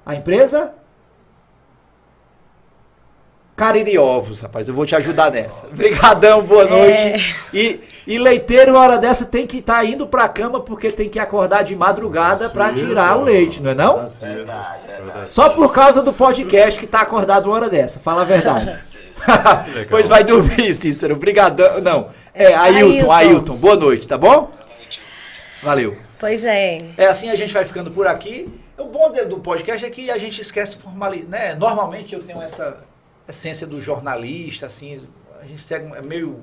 [0.06, 0.74] A empresa?
[3.62, 5.68] Cariri Ovos, rapaz, eu vou te ajudar nessa.
[5.70, 7.36] Brigadão, boa noite.
[7.54, 11.64] E, e leiteiro, hora dessa, tem que estar indo pra cama porque tem que acordar
[11.64, 13.98] de madrugada pra Sim, tirar o leite, não é não?
[14.00, 15.26] Tá.
[15.28, 18.80] Só por causa do podcast que tá acordado uma hora dessa, fala a verdade.
[19.92, 21.16] pois vai dormir, Cícero.
[21.16, 21.80] Brigadão.
[21.82, 23.12] Não, é Ailton, Ailton.
[23.12, 23.56] Ailton.
[23.58, 24.50] Boa noite, tá bom?
[25.62, 25.96] Valeu.
[26.20, 26.82] Pois é.
[26.98, 28.52] É assim a gente vai ficando por aqui.
[28.76, 31.54] O bom do podcast é que a gente esquece formalizar, né?
[31.54, 32.90] Normalmente eu tenho essa
[33.32, 35.02] essência do jornalista, assim,
[35.42, 36.42] a gente segue é meio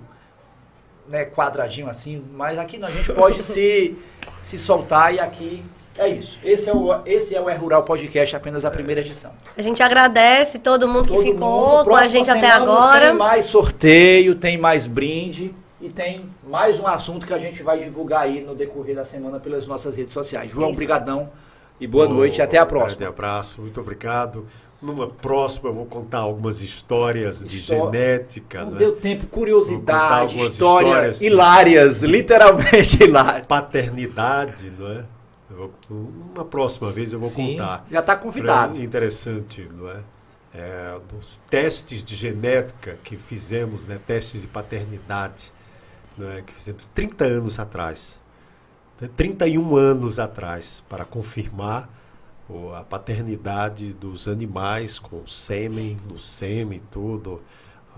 [1.09, 3.97] né, quadradinho assim, mas aqui não, a gente pode se,
[4.43, 5.65] se soltar e aqui
[5.98, 6.39] é isso.
[6.44, 9.32] Esse é o, esse é o É Rural Podcast, apenas a primeira edição.
[9.56, 11.85] A gente agradece todo mundo que Todo ficou mundo.
[11.85, 13.09] com a Próxima gente até agora.
[13.09, 17.81] Tem mais sorteio, tem mais brinde e tem mais um assunto que a gente vai
[17.82, 20.52] divulgar aí no decorrer da semana pelas nossas redes sociais.
[20.52, 20.77] João, Isso.
[20.77, 21.31] brigadão
[21.81, 23.01] e boa noite e até a próxima.
[23.01, 24.47] Grande abraço, muito obrigado.
[24.81, 28.79] Numa próxima eu vou contar algumas histórias de Histó- genética, Não né?
[28.79, 33.47] deu tempo, curiosidade, histórias histórias de- hilárias, literalmente hilárias.
[33.47, 35.05] paternidade, não é?
[35.51, 37.87] Vou- uma próxima vez eu vou Sim, contar.
[37.91, 38.75] já está convidado.
[38.75, 40.01] Pra- Interessante, não é?
[40.55, 43.99] É, Dos testes de genética que fizemos, né?
[44.07, 45.53] Testes de paternidade,
[46.17, 46.41] não é?
[46.43, 48.19] Que fizemos 30 anos atrás.
[49.01, 51.89] né, 31 anos atrás, para confirmar
[52.75, 57.43] a paternidade dos animais com sêmen, no sêmen, tudo,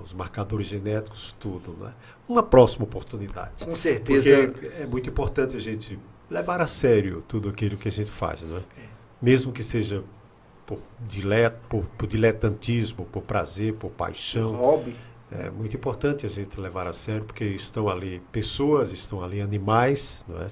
[0.03, 1.93] os marcadores genéticos, tudo, né?
[2.29, 3.65] Uma próxima oportunidade.
[3.65, 4.49] Com certeza.
[4.49, 5.99] Porque é muito importante a gente
[6.29, 8.63] levar a sério tudo aquilo que a gente faz, né?
[9.21, 10.03] Mesmo que seja
[10.65, 14.97] por, dilet, por, por diletantismo, por prazer, por paixão, Hobby.
[15.33, 20.25] É muito importante a gente levar a sério, porque estão ali pessoas, estão ali animais,
[20.29, 20.51] não é?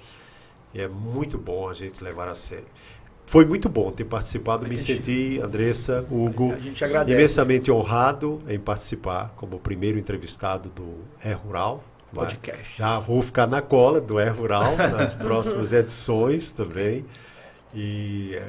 [0.72, 2.66] E é muito bom a gente levar a sério.
[3.28, 6.54] Foi muito bom ter participado, me senti, Andressa, Hugo,
[7.06, 11.84] imensamente honrado em participar como primeiro entrevistado do É Rural.
[12.10, 12.24] não é?
[12.24, 12.78] Podcast.
[12.78, 17.04] Já vou ficar na cola do É Rural nas próximas edições também.
[17.74, 18.42] E é,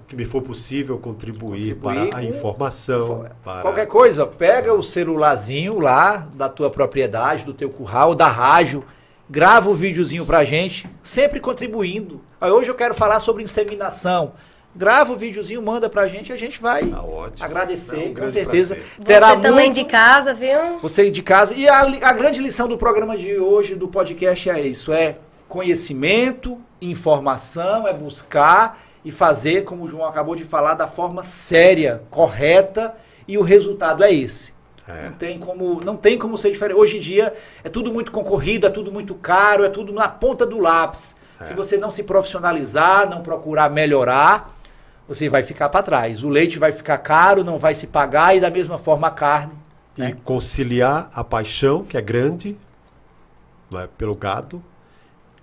[0.00, 3.26] o que me for possível contribuir, Contribuir para a informação.
[3.44, 3.62] Para...
[3.62, 8.82] Qualquer coisa, pega o celularzinho lá da tua propriedade, do teu curral, da rádio,
[9.28, 12.20] grava o videozinho pra gente, sempre contribuindo.
[12.40, 14.32] Aí hoje eu quero falar sobre inseminação.
[14.74, 17.44] Grava o videozinho, manda pra gente e a gente vai ótimo.
[17.46, 18.74] agradecer, um com certeza.
[18.74, 19.04] prazer.
[19.06, 20.80] Terá Você também muito- de casa, viu?
[20.82, 21.54] Você de casa.
[21.54, 25.16] E a, a grande lição do programa de hoje, do podcast, é isso: é
[25.48, 32.02] conhecimento, informação, é buscar e fazer, como o João acabou de falar, da forma séria,
[32.10, 32.94] correta,
[33.26, 34.52] e o resultado é esse.
[34.88, 35.06] É.
[35.06, 36.78] Não tem como, não tem como ser diferente.
[36.78, 37.34] Hoje em dia
[37.64, 41.16] é tudo muito concorrido, é tudo muito caro, é tudo na ponta do lápis.
[41.44, 44.56] Se você não se profissionalizar, não procurar melhorar,
[45.06, 46.24] você vai ficar para trás.
[46.24, 49.52] O leite vai ficar caro, não vai se pagar e da mesma forma a carne.
[49.96, 50.16] E né?
[50.24, 52.56] conciliar a paixão, que é grande,
[53.70, 54.62] não é, pelo gado,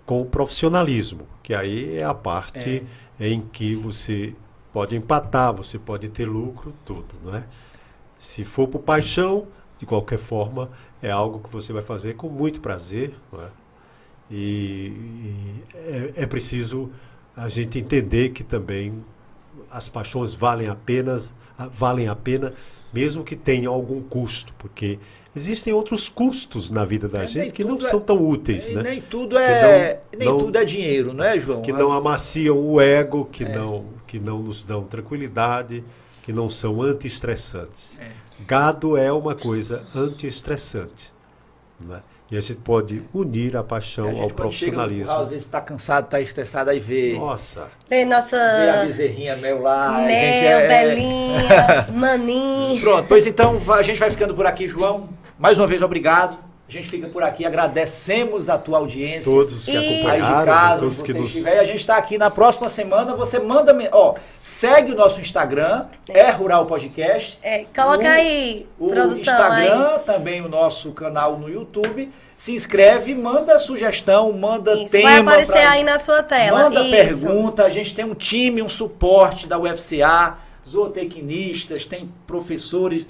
[0.05, 2.83] com o profissionalismo, que aí é a parte
[3.19, 4.33] em que você
[4.71, 7.43] pode empatar, você pode ter lucro, tudo, não é?
[8.23, 9.47] Se for por paixão,
[9.77, 10.69] de qualquer forma,
[11.01, 13.47] é algo que você vai fazer com muito prazer, é?
[14.31, 14.35] E,
[14.95, 16.89] e é, é preciso
[17.35, 19.03] a gente entender que também
[19.69, 21.33] as paixões valem apenas
[21.71, 22.53] valem a pena
[22.93, 24.97] mesmo que tenham algum custo, porque
[25.35, 28.83] existem outros custos na vida da É, gente que não é- são tão úteis, né?
[28.83, 31.61] nem tudo é, não- nem não- tudo é dinheiro, não é, João?
[31.61, 33.49] que As- não amaciam o ego, que, É.
[33.53, 35.83] não, que não nos dão tranquilidade,
[36.23, 37.99] que não são antiestressantes.
[37.99, 38.09] É.
[38.47, 41.13] Gado é uma coisa antiestressante.
[41.79, 41.99] não é?
[42.31, 45.05] E a gente pode unir a paixão a gente, ao profissionalismo.
[45.05, 49.35] curral, às vezes está cansado, está estressado, aí vê, Nossa, Vê nossa vê a bezerrinha
[49.35, 49.97] Mel lá.
[49.97, 52.81] a gente Mel, é- Belinha, Maninho.
[52.81, 55.09] Pronto, pois então a gente vai ficando por aqui, João.
[55.37, 56.37] Mais uma vez, obrigado.
[56.73, 59.31] A gente fica por aqui, agradecemos a tua audiência.
[59.31, 61.29] todos os que E- Aí de acompanharam, casa, todos que nos...
[61.29, 63.15] estiver, a gente está aqui na próxima semana.
[63.15, 67.37] Você manda, me- ó, segue o nosso Instagram, é Rural Podcast.
[67.43, 69.19] É, coloca O- aí, o produção.
[69.21, 69.99] Instagram, aí.
[69.99, 72.11] também o nosso canal no YouTube.
[72.35, 75.09] Se inscreve, manda sugestão, manda Isso, tema.
[75.11, 76.63] vai aparecer pra- aí na sua tela.
[76.63, 76.89] Manda Isso.
[76.91, 80.37] pergunta, a gente tem um time, um suporte da UFCA,
[80.67, 83.07] zootecnistas, tem professores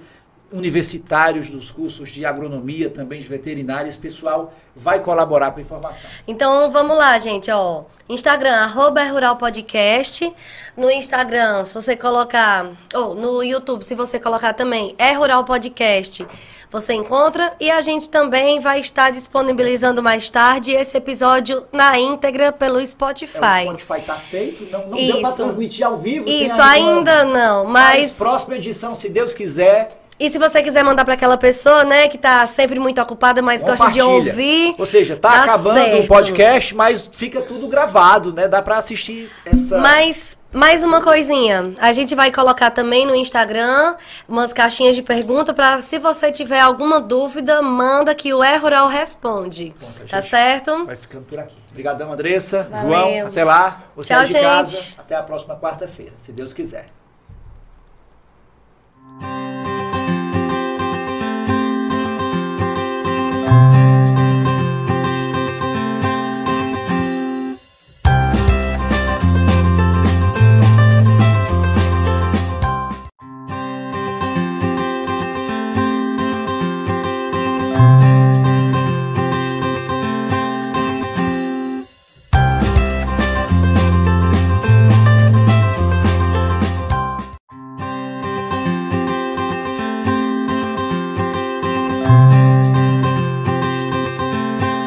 [0.54, 6.10] universitários dos cursos de agronomia, também de veterinária, esse pessoal vai colaborar com a informação.
[6.28, 7.84] Então vamos lá, gente, ó.
[8.08, 10.32] Instagram, arroba é Rural Podcast.
[10.78, 12.72] No Instagram, se você colocar.
[12.94, 16.26] Ou no YouTube, se você colocar também é Rural Podcast,
[16.72, 17.54] você encontra.
[17.60, 22.86] E a gente também vai estar disponibilizando mais tarde esse episódio na íntegra pelo É,
[22.86, 23.68] Spotify.
[23.68, 26.28] o Spotify tá feito, não, não deu para transmitir ao vivo.
[26.30, 28.18] Isso, ainda não, Mas mas.
[28.18, 32.18] próxima edição, se Deus quiser, E se você quiser mandar para aquela pessoa, né, que
[32.18, 34.76] tá sempre muito ocupada, mas gosta de ouvir.
[34.78, 36.04] Ou seja, tá dá acabando certo.
[36.04, 38.48] o podcast, mas fica tudo gravado, né?
[38.48, 43.96] Dá para assistir essa Mas mais uma coisinha, a gente vai colocar também no Instagram
[44.30, 48.88] umas caixinhas de pergunta para se você tiver alguma dúvida, manda que o É Rural
[48.88, 49.74] responde.
[50.06, 50.86] A Tá certo?
[50.86, 51.56] Vai ficando por aqui.
[51.72, 52.68] Obrigadão, Andressa.
[52.70, 52.90] Valeu.
[52.90, 53.82] João, até lá.
[53.96, 54.78] Você Tchau, de casa.
[54.80, 54.96] gente.
[55.00, 56.86] Até a próxima quarta-feira, se Deus quiser.